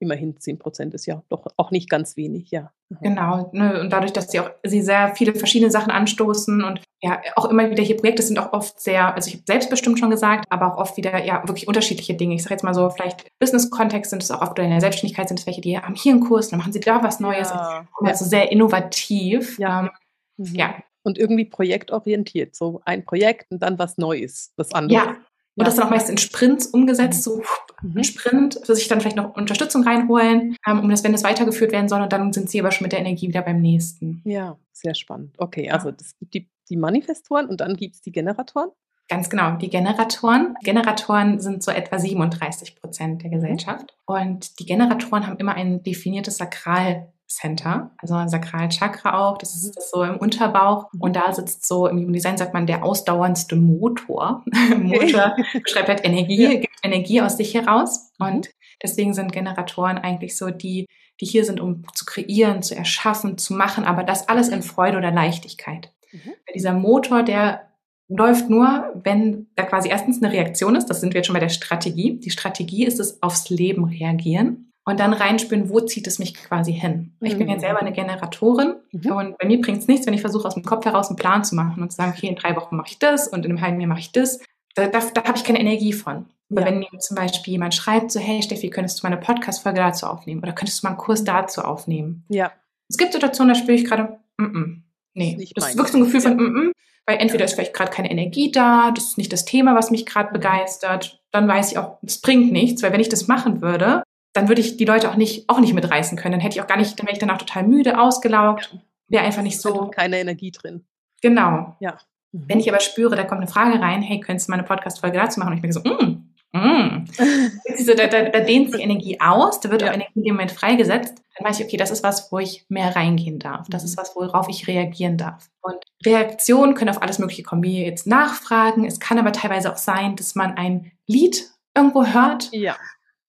immerhin 0.00 0.38
10 0.38 0.58
Prozent 0.58 0.94
ist 0.94 1.06
ja 1.06 1.22
doch 1.28 1.46
auch 1.56 1.70
nicht 1.70 1.88
ganz 1.88 2.16
wenig, 2.16 2.50
ja. 2.50 2.72
Genau, 3.02 3.50
ne, 3.52 3.80
und 3.80 3.90
dadurch, 3.90 4.12
dass 4.12 4.30
sie 4.30 4.40
auch 4.40 4.50
sie 4.64 4.82
sehr 4.82 5.14
viele 5.14 5.34
verschiedene 5.34 5.70
Sachen 5.70 5.92
anstoßen 5.92 6.64
und 6.64 6.80
ja 7.02 7.20
auch 7.36 7.44
immer 7.44 7.70
wieder 7.70 7.82
hier 7.82 7.96
Projekte 7.96 8.22
sind 8.22 8.38
auch 8.38 8.52
oft 8.52 8.80
sehr, 8.80 9.14
also 9.14 9.28
ich 9.28 9.34
habe 9.34 9.44
selbstbestimmt 9.46 9.98
schon 9.98 10.10
gesagt, 10.10 10.46
aber 10.50 10.74
auch 10.74 10.78
oft 10.78 10.96
wieder 10.96 11.24
ja 11.24 11.46
wirklich 11.46 11.68
unterschiedliche 11.68 12.14
Dinge. 12.14 12.34
Ich 12.34 12.42
sage 12.42 12.54
jetzt 12.54 12.64
mal 12.64 12.74
so, 12.74 12.90
vielleicht 12.90 13.28
Business-Kontext 13.38 14.10
sind 14.10 14.22
es 14.22 14.30
auch 14.30 14.42
oft 14.42 14.52
oder 14.52 14.64
in 14.64 14.70
der 14.70 14.80
Selbstständigkeit 14.80 15.28
sind 15.28 15.38
es 15.38 15.46
welche, 15.46 15.60
die 15.60 15.78
haben 15.78 15.94
hier 15.94 16.14
einen 16.14 16.22
Kurs, 16.22 16.48
dann 16.48 16.58
machen 16.58 16.72
sie 16.72 16.80
da 16.80 17.02
was 17.02 17.20
Neues, 17.20 17.50
ja. 17.50 17.86
also 18.02 18.24
sehr 18.24 18.50
innovativ. 18.50 19.58
Ja. 19.58 19.80
Ähm, 19.80 19.90
mhm. 20.38 20.54
ja. 20.54 20.74
Und 21.02 21.16
irgendwie 21.16 21.46
projektorientiert, 21.46 22.54
so 22.54 22.82
ein 22.84 23.04
Projekt 23.04 23.50
und 23.50 23.62
dann 23.62 23.78
was 23.78 23.96
Neues, 23.96 24.52
was 24.56 24.74
anderes. 24.74 25.02
Ja, 25.02 25.16
und 25.60 25.66
das 25.66 25.76
dann 25.76 25.86
auch 25.86 25.90
meist 25.90 26.10
in 26.10 26.18
Sprints 26.18 26.66
umgesetzt, 26.66 27.22
so 27.22 27.42
mhm. 27.82 27.98
ein 27.98 28.04
Sprint, 28.04 28.60
für 28.64 28.74
sich 28.74 28.88
dann 28.88 29.00
vielleicht 29.00 29.16
noch 29.16 29.36
Unterstützung 29.36 29.84
reinholen, 29.84 30.56
ähm, 30.66 30.80
um 30.80 30.90
das, 30.90 31.04
wenn 31.04 31.12
das 31.12 31.24
weitergeführt 31.24 31.72
werden 31.72 31.88
soll, 31.88 32.02
und 32.02 32.12
dann 32.12 32.32
sind 32.32 32.50
sie 32.50 32.60
aber 32.60 32.72
schon 32.72 32.84
mit 32.84 32.92
der 32.92 33.00
Energie 33.00 33.28
wieder 33.28 33.42
beim 33.42 33.60
nächsten. 33.60 34.22
Ja, 34.24 34.56
sehr 34.72 34.94
spannend. 34.94 35.34
Okay, 35.38 35.70
also 35.70 35.90
das 35.90 36.16
gibt 36.18 36.34
die, 36.34 36.48
die 36.68 36.76
Manifestoren 36.76 37.46
und 37.46 37.60
dann 37.60 37.76
gibt 37.76 37.94
es 37.94 38.00
die 38.00 38.12
Generatoren. 38.12 38.70
Ganz 39.08 39.28
genau, 39.28 39.56
die 39.56 39.68
Generatoren. 39.68 40.54
Generatoren 40.62 41.40
sind 41.40 41.64
so 41.64 41.72
etwa 41.72 41.98
37 41.98 42.76
Prozent 42.76 43.24
der 43.24 43.30
Gesellschaft. 43.30 43.96
Und 44.06 44.60
die 44.60 44.66
Generatoren 44.66 45.26
haben 45.26 45.36
immer 45.38 45.54
ein 45.54 45.82
definiertes 45.82 46.36
Sakral 46.36 47.12
Center, 47.30 47.92
also 47.98 48.14
ein 48.14 48.28
Sakralchakra 48.28 49.16
auch. 49.16 49.38
Das 49.38 49.54
ist 49.54 49.76
das 49.76 49.90
so 49.90 50.02
im 50.02 50.16
Unterbauch. 50.16 50.92
Mhm. 50.92 51.00
Und 51.00 51.16
da 51.16 51.32
sitzt 51.32 51.66
so 51.66 51.86
im 51.86 51.98
Human 51.98 52.12
Design 52.12 52.36
sagt 52.36 52.52
man 52.52 52.66
der 52.66 52.84
ausdauerndste 52.84 53.54
Motor. 53.54 54.44
Motor 54.76 55.36
beschreibt 55.62 55.88
halt 55.88 56.04
Energie, 56.04 56.42
ja. 56.42 56.60
gibt 56.60 56.74
Energie 56.82 57.22
aus 57.22 57.36
sich 57.36 57.54
heraus. 57.54 58.10
Mhm. 58.18 58.26
Und 58.26 58.50
deswegen 58.82 59.14
sind 59.14 59.32
Generatoren 59.32 59.96
eigentlich 59.96 60.36
so 60.36 60.50
die, 60.50 60.86
die 61.20 61.26
hier 61.26 61.44
sind, 61.44 61.60
um 61.60 61.84
zu 61.94 62.04
kreieren, 62.04 62.62
zu 62.62 62.74
erschaffen, 62.74 63.38
zu 63.38 63.54
machen, 63.54 63.84
aber 63.84 64.02
das 64.02 64.28
alles 64.28 64.48
in 64.48 64.62
Freude 64.62 64.98
oder 64.98 65.12
Leichtigkeit. 65.12 65.92
Mhm. 66.10 66.32
Dieser 66.52 66.72
Motor, 66.72 67.22
der 67.22 67.68
läuft 68.08 68.50
nur, 68.50 68.90
wenn 69.04 69.46
da 69.54 69.62
quasi 69.62 69.88
erstens 69.88 70.20
eine 70.20 70.32
Reaktion 70.32 70.74
ist. 70.74 70.86
Das 70.86 71.00
sind 71.00 71.14
wir 71.14 71.20
jetzt 71.20 71.26
schon 71.28 71.34
bei 71.34 71.40
der 71.40 71.48
Strategie. 71.48 72.18
Die 72.18 72.30
Strategie 72.30 72.84
ist 72.84 72.98
es 72.98 73.22
aufs 73.22 73.50
Leben 73.50 73.84
reagieren 73.84 74.69
und 74.84 75.00
dann 75.00 75.12
reinspüren, 75.12 75.68
wo 75.68 75.80
zieht 75.80 76.06
es 76.06 76.18
mich 76.18 76.34
quasi 76.34 76.72
hin. 76.72 77.14
Ich 77.20 77.36
bin 77.36 77.48
jetzt 77.48 77.58
mhm. 77.58 77.66
selber 77.66 77.80
eine 77.80 77.92
Generatorin 77.92 78.76
mhm. 78.92 79.12
und 79.12 79.38
bei 79.38 79.46
mir 79.46 79.60
bringt 79.60 79.78
es 79.78 79.88
nichts, 79.88 80.06
wenn 80.06 80.14
ich 80.14 80.20
versuche, 80.20 80.46
aus 80.46 80.54
dem 80.54 80.64
Kopf 80.64 80.84
heraus 80.84 81.08
einen 81.08 81.16
Plan 81.16 81.44
zu 81.44 81.54
machen 81.54 81.82
und 81.82 81.90
zu 81.90 81.96
sagen, 81.96 82.14
okay, 82.16 82.28
in 82.28 82.36
drei 82.36 82.56
Wochen 82.56 82.76
mache 82.76 82.88
ich 82.90 82.98
das 82.98 83.28
und 83.28 83.44
in 83.44 83.52
einem 83.52 83.60
halben 83.60 83.80
Jahr 83.80 83.88
mache 83.88 84.00
ich 84.00 84.12
das. 84.12 84.40
Da, 84.74 84.86
da, 84.86 85.00
da 85.00 85.24
habe 85.24 85.36
ich 85.36 85.44
keine 85.44 85.60
Energie 85.60 85.92
von. 85.92 86.26
Aber 86.50 86.62
ja. 86.62 86.66
wenn 86.66 86.78
mir 86.78 86.88
zum 86.98 87.16
Beispiel 87.16 87.52
jemand 87.52 87.74
schreibt, 87.74 88.10
so, 88.10 88.18
hey 88.18 88.42
Steffi, 88.42 88.70
könntest 88.70 88.98
du 88.98 89.06
mal 89.06 89.12
eine 89.12 89.20
Podcast-Folge 89.20 89.80
dazu 89.80 90.06
aufnehmen 90.06 90.42
oder 90.42 90.52
könntest 90.52 90.82
du 90.82 90.86
mal 90.86 90.90
einen 90.90 90.98
Kurs 90.98 91.24
dazu 91.24 91.62
aufnehmen? 91.62 92.24
Ja. 92.28 92.52
Es 92.88 92.96
gibt 92.96 93.12
Situationen, 93.12 93.54
da 93.54 93.60
spüre 93.60 93.76
ich 93.76 93.84
gerade, 93.84 94.18
mm 94.38 94.44
-mm, 94.44 94.76
nee, 95.14 95.34
das 95.34 95.42
ist, 95.44 95.56
das 95.56 95.68
ist 95.70 95.76
wirklich 95.76 95.92
so 95.92 95.98
ein 95.98 96.04
Gefühl 96.04 96.20
ja. 96.20 96.28
von, 96.28 96.36
mm 96.36 96.56
-mm, 96.56 96.72
weil 97.06 97.18
entweder 97.18 97.44
ist 97.44 97.54
vielleicht 97.54 97.74
gerade 97.74 97.90
keine 97.90 98.10
Energie 98.10 98.50
da, 98.50 98.90
das 98.90 99.04
ist 99.04 99.18
nicht 99.18 99.32
das 99.32 99.44
Thema, 99.44 99.76
was 99.76 99.90
mich 99.92 100.06
gerade 100.06 100.32
begeistert, 100.32 101.22
dann 101.30 101.46
weiß 101.46 101.70
ich 101.70 101.78
auch, 101.78 101.98
es 102.02 102.20
bringt 102.20 102.50
nichts, 102.50 102.82
weil 102.82 102.92
wenn 102.92 103.00
ich 103.00 103.08
das 103.08 103.28
machen 103.28 103.62
würde, 103.62 104.02
dann 104.40 104.48
würde 104.48 104.62
ich 104.62 104.78
die 104.78 104.86
Leute 104.86 105.10
auch 105.10 105.16
nicht, 105.16 105.50
auch 105.50 105.60
nicht 105.60 105.74
mitreißen 105.74 106.16
können. 106.16 106.32
Dann 106.32 106.40
hätte 106.40 106.56
ich 106.56 106.62
auch 106.62 106.66
gar 106.66 106.78
nicht, 106.78 106.98
dann 106.98 107.06
wäre 107.06 107.12
ich 107.12 107.18
danach 107.18 107.36
total 107.36 107.62
müde, 107.64 108.00
ausgelaugt, 108.00 108.74
wäre 109.08 109.22
einfach 109.22 109.42
nicht 109.42 109.60
so. 109.60 109.88
Keine 109.88 110.18
Energie 110.18 110.50
drin. 110.50 110.86
Genau. 111.20 111.76
Ja. 111.78 111.98
Wenn 112.32 112.58
ich 112.58 112.70
aber 112.70 112.80
spüre, 112.80 113.16
da 113.16 113.24
kommt 113.24 113.42
eine 113.42 113.50
Frage 113.50 113.78
rein, 113.80 114.00
hey, 114.00 114.18
könntest 114.18 114.48
du 114.48 114.52
mal 114.52 114.58
eine 114.58 114.66
Podcast-Folge 114.66 115.18
dazu 115.18 115.38
machen? 115.38 115.50
Und 115.50 115.56
ich 115.56 115.62
bin 115.62 115.72
so, 115.72 115.80
mm, 115.80 116.24
mm. 116.52 117.06
so, 117.84 117.92
da, 117.94 118.06
da, 118.06 118.30
da 118.30 118.40
dehnt 118.40 118.72
sich 118.72 118.80
Energie 118.80 119.20
aus, 119.20 119.60
da 119.60 119.70
wird 119.70 119.82
ja. 119.82 119.90
auch 119.90 119.94
Energie 119.94 120.12
in 120.14 120.24
dem 120.24 120.34
Moment 120.36 120.52
freigesetzt. 120.52 121.22
Dann 121.36 121.46
weiß 121.46 121.60
ich, 121.60 121.66
okay, 121.66 121.76
das 121.76 121.90
ist 121.90 122.02
was, 122.02 122.32
wo 122.32 122.38
ich 122.38 122.64
mehr 122.70 122.96
reingehen 122.96 123.40
darf. 123.40 123.66
Das 123.68 123.84
ist 123.84 123.98
mhm. 123.98 124.00
was, 124.00 124.16
worauf 124.16 124.48
ich 124.48 124.66
reagieren 124.68 125.18
darf. 125.18 125.50
Und 125.60 125.76
Reaktionen 126.06 126.74
können 126.74 126.88
auf 126.88 127.02
alles 127.02 127.18
Mögliche 127.18 127.42
kommen, 127.42 127.62
wie 127.62 127.84
jetzt 127.84 128.06
Nachfragen. 128.06 128.86
Es 128.86 129.00
kann 129.00 129.18
aber 129.18 129.32
teilweise 129.32 129.70
auch 129.70 129.76
sein, 129.76 130.16
dass 130.16 130.34
man 130.34 130.56
ein 130.56 130.92
Lied 131.06 131.50
irgendwo 131.76 132.06
hört. 132.06 132.48
Ja. 132.52 132.76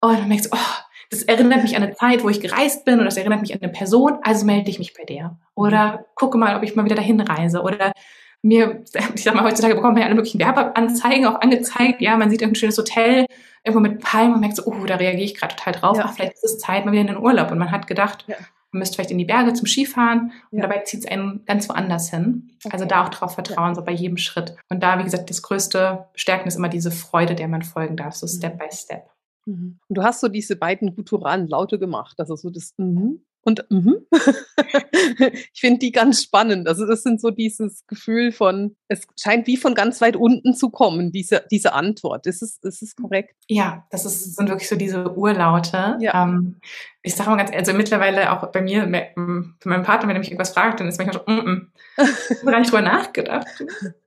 Und 0.00 0.18
dann 0.18 0.28
merkst 0.28 0.46
du, 0.46 0.50
oh, 0.56 0.91
das 1.12 1.22
erinnert 1.24 1.62
mich 1.62 1.76
an 1.76 1.82
eine 1.82 1.94
Zeit, 1.94 2.24
wo 2.24 2.30
ich 2.30 2.40
gereist 2.40 2.86
bin 2.86 2.98
und 2.98 3.04
das 3.04 3.18
erinnert 3.18 3.42
mich 3.42 3.52
an 3.52 3.60
eine 3.60 3.70
Person, 3.70 4.18
also 4.22 4.46
melde 4.46 4.70
ich 4.70 4.78
mich 4.78 4.94
bei 4.94 5.04
der. 5.04 5.36
Oder 5.54 6.06
gucke 6.14 6.38
mal, 6.38 6.56
ob 6.56 6.62
ich 6.62 6.74
mal 6.74 6.86
wieder 6.86 6.94
dahin 6.94 7.20
reise. 7.20 7.60
Oder 7.60 7.92
mir, 8.40 8.82
ich 9.14 9.22
sag 9.22 9.34
mal, 9.34 9.44
heutzutage 9.44 9.74
bekommen 9.74 9.94
wir 9.94 10.00
ja 10.00 10.06
alle 10.06 10.14
möglichen 10.14 10.40
Werbeanzeigen 10.40 11.26
auch 11.26 11.42
angezeigt. 11.42 12.00
Ja, 12.00 12.16
man 12.16 12.30
sieht 12.30 12.40
irgendein 12.40 12.60
schönes 12.60 12.78
Hotel 12.78 13.26
irgendwo 13.62 13.86
mit 13.86 14.00
Palmen 14.00 14.34
und 14.34 14.40
merkt 14.40 14.56
so, 14.56 14.64
oh, 14.64 14.86
da 14.86 14.96
reagiere 14.96 15.24
ich 15.24 15.34
gerade 15.34 15.54
total 15.54 15.74
drauf. 15.74 15.98
Ja. 15.98 16.04
Ach, 16.06 16.14
vielleicht 16.14 16.32
ist 16.32 16.44
es 16.44 16.58
Zeit 16.58 16.86
mal 16.86 16.92
wieder 16.92 17.02
in 17.02 17.08
den 17.08 17.18
Urlaub. 17.18 17.50
Und 17.50 17.58
man 17.58 17.70
hat 17.70 17.86
gedacht, 17.86 18.24
ja. 18.26 18.36
man 18.70 18.78
müsste 18.78 18.94
vielleicht 18.94 19.10
in 19.10 19.18
die 19.18 19.26
Berge 19.26 19.52
zum 19.52 19.66
Skifahren 19.66 20.32
und 20.50 20.58
ja. 20.58 20.66
dabei 20.66 20.78
zieht 20.78 21.00
es 21.00 21.06
einen 21.06 21.44
ganz 21.44 21.68
woanders 21.68 22.08
hin. 22.08 22.52
Okay. 22.64 22.72
Also 22.72 22.86
da 22.86 23.04
auch 23.04 23.10
drauf 23.10 23.34
vertrauen, 23.34 23.74
so 23.74 23.84
bei 23.84 23.92
jedem 23.92 24.16
Schritt. 24.16 24.56
Und 24.70 24.82
da, 24.82 24.98
wie 24.98 25.04
gesagt, 25.04 25.28
das 25.28 25.42
größte 25.42 26.06
Stärken 26.14 26.48
ist 26.48 26.56
immer 26.56 26.70
diese 26.70 26.90
Freude, 26.90 27.34
der 27.34 27.48
man 27.48 27.62
folgen 27.62 27.98
darf, 27.98 28.14
so 28.14 28.24
mhm. 28.24 28.30
Step 28.30 28.58
by 28.58 28.74
Step. 28.74 29.11
Mhm. 29.46 29.78
Und 29.88 29.98
du 29.98 30.02
hast 30.02 30.20
so 30.20 30.28
diese 30.28 30.56
beiden 30.56 30.94
gutturalen 30.94 31.48
Laute 31.48 31.78
gemacht, 31.78 32.14
also 32.18 32.36
so 32.36 32.50
das 32.50 32.74
mhm 32.76 33.22
und 33.44 33.64
mhm. 33.70 34.06
ich 35.52 35.60
finde 35.60 35.80
die 35.80 35.92
ganz 35.92 36.22
spannend. 36.22 36.68
Also 36.68 36.86
das 36.86 37.02
sind 37.02 37.20
so 37.20 37.30
dieses 37.30 37.84
Gefühl 37.86 38.30
von, 38.30 38.76
es 38.88 39.06
scheint 39.18 39.46
wie 39.46 39.56
von 39.56 39.74
ganz 39.74 40.00
weit 40.00 40.16
unten 40.16 40.54
zu 40.54 40.70
kommen, 40.70 41.10
diese, 41.10 41.44
diese 41.50 41.72
Antwort. 41.72 42.26
Ist 42.26 42.42
es, 42.42 42.58
ist 42.62 42.82
es 42.82 42.94
korrekt? 42.94 43.34
Ja, 43.48 43.86
das 43.90 44.04
ist, 44.04 44.36
sind 44.36 44.48
wirklich 44.48 44.68
so 44.68 44.76
diese 44.76 45.16
Urlaute. 45.16 45.96
Ja. 46.00 46.24
Ähm, 46.24 46.60
ich 47.02 47.14
sage 47.14 47.30
mal 47.30 47.36
ganz, 47.36 47.50
also 47.52 47.72
mittlerweile 47.72 48.32
auch 48.32 48.46
bei 48.52 48.60
mir, 48.60 48.82
für 48.84 49.68
meinen 49.68 49.82
Partner, 49.82 50.08
wenn 50.08 50.16
er 50.16 50.20
mich 50.20 50.28
irgendwas 50.28 50.52
fragt, 50.52 50.80
dann 50.80 50.88
ist 50.88 50.98
manchmal 50.98 51.24
so, 51.26 51.32
mm, 51.32 51.50
mm. 51.50 52.46
gar 52.46 52.60
nicht 52.60 52.70
drüber 52.70 52.82
nachgedacht. 52.82 53.46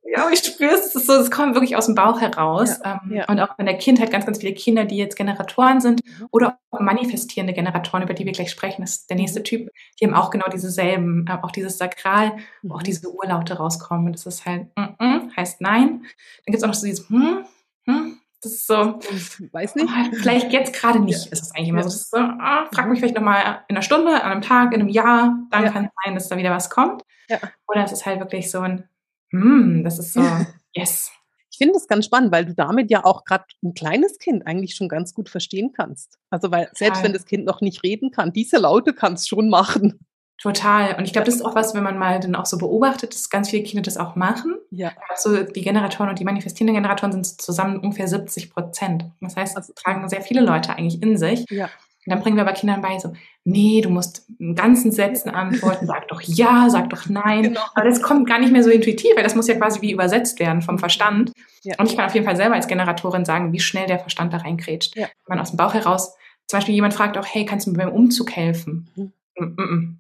Ja, 0.04 0.24
aber 0.24 0.32
ich 0.32 0.40
spüre 0.40 0.72
es, 0.72 0.96
es 0.96 1.06
so, 1.06 1.14
es 1.14 1.30
kommt 1.30 1.56
wirklich 1.56 1.76
aus 1.76 1.88
dem 1.88 1.96
Bauch 1.96 2.22
heraus. 2.22 2.80
Ja, 2.84 3.02
ähm, 3.04 3.16
ja. 3.18 3.26
Und 3.28 3.40
auch 3.40 3.60
in 3.60 3.66
der 3.66 3.78
Kindheit 3.78 4.12
ganz, 4.12 4.26
ganz 4.26 4.40
viele 4.40 4.54
Kinder, 4.54 4.86
die 4.86 4.98
jetzt 4.98 5.18
Generatoren 5.18 5.82
sind 5.82 6.02
mhm. 6.06 6.28
oder 6.32 6.58
auch 6.72 6.80
manifestierende 6.80 7.54
Generatoren, 7.54 8.04
über 8.04 8.14
die 8.14 8.26
wir 8.26 8.32
gleich 8.32 8.52
sprechen, 8.52 8.82
das 8.82 8.92
ist 8.92 9.10
der 9.10 9.18
nächste 9.18 9.44
Typ, 9.44 9.70
die 10.00 10.06
haben 10.06 10.14
auch 10.14 10.30
genau 10.30 10.48
dieselben, 10.48 11.26
äh, 11.28 11.38
auch 11.42 11.52
dieses 11.52 11.78
Sakral, 11.78 12.38
wo 12.62 12.76
auch 12.76 12.80
mhm. 12.80 12.86
diese 12.86 13.14
Urlaute 13.14 13.58
rauskommen. 13.58 14.06
Und 14.06 14.14
das 14.14 14.26
ist 14.26 14.46
halt, 14.46 14.68
mm, 14.78 15.04
mm, 15.04 15.32
heißt 15.36 15.60
nein. 15.60 16.04
Dann 16.46 16.52
gibt 16.52 16.58
es 16.58 16.64
auch 16.64 16.68
noch 16.70 16.76
so 16.76 16.86
dieses, 16.86 17.10
hm, 17.10 17.46
hm, 17.86 18.20
das 18.46 18.54
ist 18.54 18.68
so, 18.68 19.00
weiß 19.52 19.76
nicht. 19.76 19.88
Oh, 19.90 20.16
vielleicht 20.16 20.54
jetzt 20.54 20.74
gerade 20.74 21.00
nicht, 21.00 21.26
ja. 21.26 21.32
ist 21.32 21.44
es 21.44 21.56
eigentlich 21.56 21.70
immer 21.70 21.84
so. 21.84 21.90
Das 21.90 21.96
ist 21.96 22.12
so, 22.12 22.18
oh, 22.18 22.66
frag 22.72 22.88
mich 22.88 23.00
vielleicht 23.00 23.16
nochmal 23.16 23.64
in 23.68 23.76
einer 23.76 23.82
Stunde, 23.82 24.14
an 24.14 24.32
einem 24.32 24.42
Tag, 24.42 24.74
in 24.74 24.82
einem 24.82 24.90
Jahr, 24.90 25.38
dann 25.50 25.64
ja. 25.64 25.72
kann 25.72 25.86
es 25.86 25.92
sein, 26.04 26.16
dass 26.16 26.30
da 26.30 26.38
wieder 26.38 26.52
was 26.52 26.70
kommt. 26.70 27.02
Ja. 27.28 27.40
Oder 27.68 27.84
es 27.84 27.92
ist 27.92 28.06
halt 28.06 28.20
wirklich 28.20 28.52
so 28.52 28.62
ein, 28.62 28.88
hm, 29.32 29.84
das 29.84 29.98
ist 29.98 30.14
so, 30.14 30.22
yes. 30.74 31.12
Ich 31.50 31.58
finde 31.58 31.74
das 31.74 31.88
ganz 31.88 32.06
spannend, 32.06 32.32
weil 32.32 32.46
du 32.46 32.54
damit 32.54 32.92
ja 32.92 33.04
auch 33.04 33.24
gerade 33.24 33.46
ein 33.64 33.74
kleines 33.74 34.20
Kind 34.20 34.46
eigentlich 34.46 34.76
schon 34.76 34.90
ganz 34.90 35.14
gut 35.14 35.30
verstehen 35.30 35.72
kannst. 35.74 36.20
Also 36.30 36.52
weil 36.52 36.70
selbst 36.74 37.02
wenn 37.02 37.14
das 37.14 37.26
Kind 37.26 37.46
noch 37.46 37.62
nicht 37.62 37.82
reden 37.84 38.12
kann, 38.12 38.34
diese 38.34 38.58
Laute 38.58 38.94
kann 38.94 39.14
es 39.14 39.28
schon 39.28 39.50
machen. 39.50 40.06
Total. 40.42 40.96
Und 40.96 41.06
ich 41.06 41.14
glaube, 41.14 41.26
das 41.26 41.36
ist 41.36 41.42
auch 41.42 41.56
was, 41.56 41.74
wenn 41.74 41.84
man 41.84 41.98
mal 41.98 42.20
dann 42.20 42.36
auch 42.36 42.46
so 42.46 42.58
beobachtet, 42.58 43.14
dass 43.14 43.30
ganz 43.30 43.50
viele 43.50 43.64
Kinder 43.64 43.82
das 43.82 43.98
auch 43.98 44.16
machen. 44.16 44.56
Ja. 44.70 44.92
Also 45.10 45.44
die 45.44 45.62
Generatoren 45.62 46.10
und 46.10 46.20
die 46.20 46.26
manifestierenden 46.26 46.76
Generatoren 46.76 47.12
sind 47.14 47.42
zusammen 47.42 47.80
ungefähr 47.80 48.08
70 48.08 48.52
Prozent. 48.52 49.06
Das 49.22 49.36
heißt, 49.36 49.56
also, 49.56 49.74
tragen 49.74 50.08
sehr 50.10 50.22
viele 50.22 50.42
Leute 50.42 50.76
eigentlich 50.76 51.02
in 51.02 51.18
sich. 51.18 51.46
Ja. 51.50 51.70
Und 52.06 52.12
dann 52.12 52.20
bringen 52.20 52.36
wir 52.36 52.44
aber 52.44 52.54
Kindern 52.54 52.82
bei, 52.82 53.00
so, 53.00 53.14
nee, 53.46 53.82
du 53.82 53.90
musst 53.90 54.28
in 54.38 54.54
ganzen 54.54 54.92
Sätzen 54.92 55.30
antworten, 55.30 55.88
sag 55.88 56.08
doch 56.10 56.22
ja, 56.22 56.70
sag 56.70 56.92
doch 56.92 57.10
nein. 57.10 57.44
Genau. 57.44 57.62
Aber 57.74 57.90
das 57.90 58.02
kommt 58.02 58.28
gar 58.28 58.38
nicht 58.38 58.52
mehr 58.52 58.64
so 58.64 58.70
intuitiv, 58.70 59.16
weil 59.16 59.24
das 59.24 59.34
muss 59.34 59.48
ja 59.48 59.56
quasi 59.56 59.82
wie 59.82 59.92
übersetzt 59.92 60.40
werden 60.40 60.62
vom 60.62 60.78
Verstand. 60.78 61.32
Ja. 61.64 61.76
Und 61.80 61.90
ich 61.90 61.96
kann 61.96 62.06
auf 62.06 62.14
jeden 62.14 62.26
Fall 62.26 62.36
selber 62.36 62.54
als 62.54 62.68
Generatorin 62.68 63.26
sagen, 63.26 63.54
wie 63.54 63.60
schnell 63.60 63.88
der 63.88 63.98
Verstand 63.98 64.34
da 64.34 64.38
reinkrätscht. 64.38 64.96
Ja. 64.96 65.08
Wenn 65.26 65.38
man 65.38 65.40
aus 65.40 65.50
dem 65.50 65.58
Bauch 65.58 65.74
heraus, 65.74 66.16
zum 66.46 66.58
Beispiel 66.58 66.76
jemand 66.76 66.94
fragt 66.94 67.18
auch, 67.18 67.26
hey, 67.26 67.46
kannst 67.46 67.66
du 67.66 67.72
mir 67.72 67.78
beim 67.78 67.92
Umzug 67.92 68.32
helfen? 68.32 68.88
Mhm. 68.96 69.12
Mm 69.38 69.56
-mm. 69.58 69.96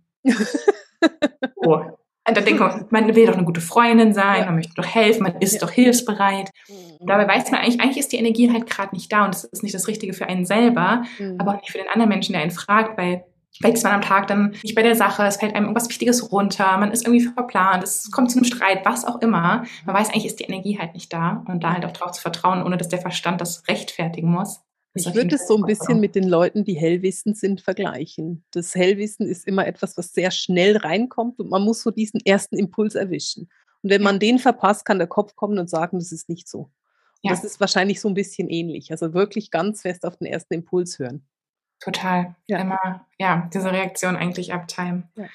Oh. 1.57 1.81
Und 2.27 2.35
da 2.35 2.41
denkt 2.41 2.59
man, 2.59 2.85
man 2.89 3.15
will 3.15 3.27
doch 3.27 3.35
eine 3.35 3.45
gute 3.45 3.61
Freundin 3.61 4.13
sein, 4.13 4.39
ja. 4.39 4.45
man 4.45 4.55
möchte 4.55 4.73
doch 4.73 4.85
helfen, 4.87 5.23
man 5.23 5.39
ist 5.41 5.53
ja. 5.53 5.59
doch 5.59 5.69
hilfsbereit. 5.69 6.49
Mhm. 6.67 7.05
Dabei 7.05 7.27
weiß 7.27 7.51
man 7.51 7.61
eigentlich, 7.61 7.79
eigentlich 7.79 7.99
ist 7.99 8.11
die 8.11 8.17
Energie 8.17 8.51
halt 8.51 8.67
gerade 8.67 8.95
nicht 8.95 9.13
da 9.13 9.25
und 9.25 9.35
es 9.35 9.43
ist 9.43 9.61
nicht 9.61 9.75
das 9.75 9.87
Richtige 9.87 10.13
für 10.13 10.25
einen 10.25 10.45
selber, 10.45 11.03
mhm. 11.19 11.35
aber 11.37 11.51
auch 11.51 11.61
nicht 11.61 11.71
für 11.71 11.77
den 11.77 11.87
anderen 11.87 12.09
Menschen, 12.09 12.33
der 12.33 12.41
einen 12.41 12.49
fragt, 12.49 12.97
weil 12.97 13.25
vielleicht 13.55 13.77
ist 13.77 13.83
man 13.83 13.93
am 13.93 14.01
Tag 14.01 14.25
dann 14.25 14.55
nicht 14.63 14.73
bei 14.73 14.81
der 14.81 14.95
Sache, 14.95 15.23
es 15.23 15.37
fällt 15.37 15.53
einem 15.53 15.65
irgendwas 15.65 15.87
Wichtiges 15.87 16.31
runter, 16.31 16.77
man 16.77 16.91
ist 16.91 17.05
irgendwie 17.05 17.25
verplant, 17.25 17.83
es 17.83 18.09
kommt 18.09 18.31
zu 18.31 18.39
einem 18.39 18.45
Streit, 18.45 18.83
was 18.85 19.05
auch 19.05 19.21
immer. 19.21 19.63
Man 19.85 19.95
weiß 19.95 20.09
eigentlich, 20.09 20.25
ist 20.25 20.39
die 20.39 20.45
Energie 20.45 20.79
halt 20.79 20.95
nicht 20.95 21.13
da 21.13 21.43
und 21.47 21.63
da 21.63 21.73
halt 21.73 21.85
auch 21.85 21.93
drauf 21.93 22.13
zu 22.13 22.21
vertrauen, 22.21 22.63
ohne 22.63 22.77
dass 22.77 22.89
der 22.89 22.99
Verstand 22.99 23.39
das 23.39 23.67
rechtfertigen 23.67 24.31
muss. 24.31 24.64
Ich 24.95 25.13
würde 25.13 25.35
es 25.35 25.47
so 25.47 25.57
ein 25.57 25.63
bisschen 25.63 25.99
mit 25.99 26.15
den 26.15 26.27
Leuten, 26.27 26.63
die 26.63 26.73
hellwissend 26.73 27.37
sind, 27.37 27.61
vergleichen. 27.61 28.45
Das 28.51 28.73
Hellwissen 28.75 29.27
ist 29.27 29.45
immer 29.45 29.67
etwas, 29.67 29.97
was 29.97 30.13
sehr 30.13 30.31
schnell 30.31 30.77
reinkommt 30.77 31.39
und 31.39 31.49
man 31.49 31.61
muss 31.63 31.83
so 31.83 31.91
diesen 31.91 32.21
ersten 32.21 32.57
Impuls 32.57 32.95
erwischen. 32.95 33.49
Und 33.83 33.89
wenn 33.89 34.01
man 34.01 34.19
den 34.19 34.39
verpasst, 34.39 34.85
kann 34.85 34.97
der 34.97 35.07
Kopf 35.07 35.35
kommen 35.35 35.59
und 35.59 35.69
sagen, 35.69 35.99
das 35.99 36.11
ist 36.11 36.29
nicht 36.29 36.47
so. 36.47 36.71
Ja. 37.21 37.31
Das 37.31 37.43
ist 37.43 37.59
wahrscheinlich 37.59 37.99
so 37.99 38.07
ein 38.07 38.13
bisschen 38.13 38.49
ähnlich. 38.49 38.91
Also 38.91 39.13
wirklich 39.13 39.51
ganz 39.51 39.81
fest 39.81 40.05
auf 40.05 40.17
den 40.17 40.27
ersten 40.27 40.53
Impuls 40.53 40.97
hören. 40.97 41.27
Total. 41.79 42.35
Ja. 42.47 42.59
Immer, 42.59 43.05
ja, 43.19 43.49
diese 43.53 43.71
Reaktion 43.71 44.15
eigentlich 44.15 44.53
abtimen. 44.53 45.09
Ja, 45.15 45.25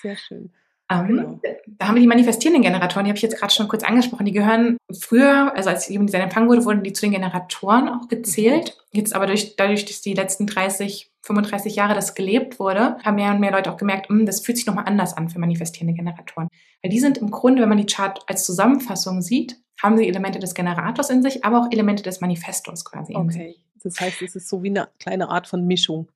sehr 0.00 0.16
schön. 0.16 0.52
Ähm, 0.90 1.06
genau. 1.06 1.40
Da 1.78 1.86
haben 1.86 1.94
wir 1.94 2.02
die 2.02 2.08
manifestierenden 2.08 2.62
Generatoren, 2.62 3.04
die 3.04 3.10
habe 3.10 3.16
ich 3.16 3.22
jetzt 3.22 3.38
gerade 3.38 3.52
schon 3.52 3.68
kurz 3.68 3.84
angesprochen. 3.84 4.26
Die 4.26 4.32
gehören 4.32 4.76
früher, 4.92 5.54
also 5.56 5.70
als 5.70 5.88
Human 5.88 6.06
Design 6.06 6.22
empfangen 6.22 6.48
wurde, 6.48 6.64
wurden 6.64 6.82
die 6.82 6.92
zu 6.92 7.02
den 7.02 7.12
Generatoren 7.12 7.88
auch 7.88 8.08
gezählt. 8.08 8.76
Mhm. 8.92 8.98
Jetzt 8.98 9.14
aber 9.14 9.26
durch, 9.26 9.56
dadurch, 9.56 9.84
dass 9.84 10.00
die 10.00 10.14
letzten 10.14 10.46
30, 10.46 11.12
35 11.22 11.76
Jahre 11.76 11.94
das 11.94 12.14
gelebt 12.14 12.58
wurde, 12.58 12.96
haben 13.04 13.14
mehr 13.14 13.30
und 13.30 13.40
mehr 13.40 13.52
Leute 13.52 13.70
auch 13.72 13.76
gemerkt, 13.76 14.08
hm, 14.08 14.26
das 14.26 14.40
fühlt 14.40 14.58
sich 14.58 14.66
nochmal 14.66 14.86
anders 14.86 15.16
an 15.16 15.28
für 15.28 15.38
manifestierende 15.38 15.94
Generatoren. 15.94 16.48
Weil 16.82 16.90
die 16.90 17.00
sind 17.00 17.18
im 17.18 17.30
Grunde, 17.30 17.62
wenn 17.62 17.68
man 17.68 17.78
die 17.78 17.86
Chart 17.86 18.20
als 18.26 18.44
Zusammenfassung 18.44 19.22
sieht, 19.22 19.56
haben 19.80 19.96
sie 19.96 20.08
Elemente 20.08 20.40
des 20.40 20.54
Generators 20.54 21.08
in 21.10 21.22
sich, 21.22 21.44
aber 21.44 21.60
auch 21.60 21.68
Elemente 21.70 22.02
des 22.02 22.20
Manifestors 22.20 22.84
quasi 22.84 23.14
okay. 23.14 23.22
in 23.22 23.30
sich. 23.30 23.64
Das 23.82 24.00
heißt, 24.00 24.22
es 24.22 24.36
ist 24.36 24.48
so 24.48 24.62
wie 24.62 24.68
eine 24.68 24.88
kleine 24.98 25.28
Art 25.30 25.46
von 25.46 25.66
Mischung. 25.66 26.08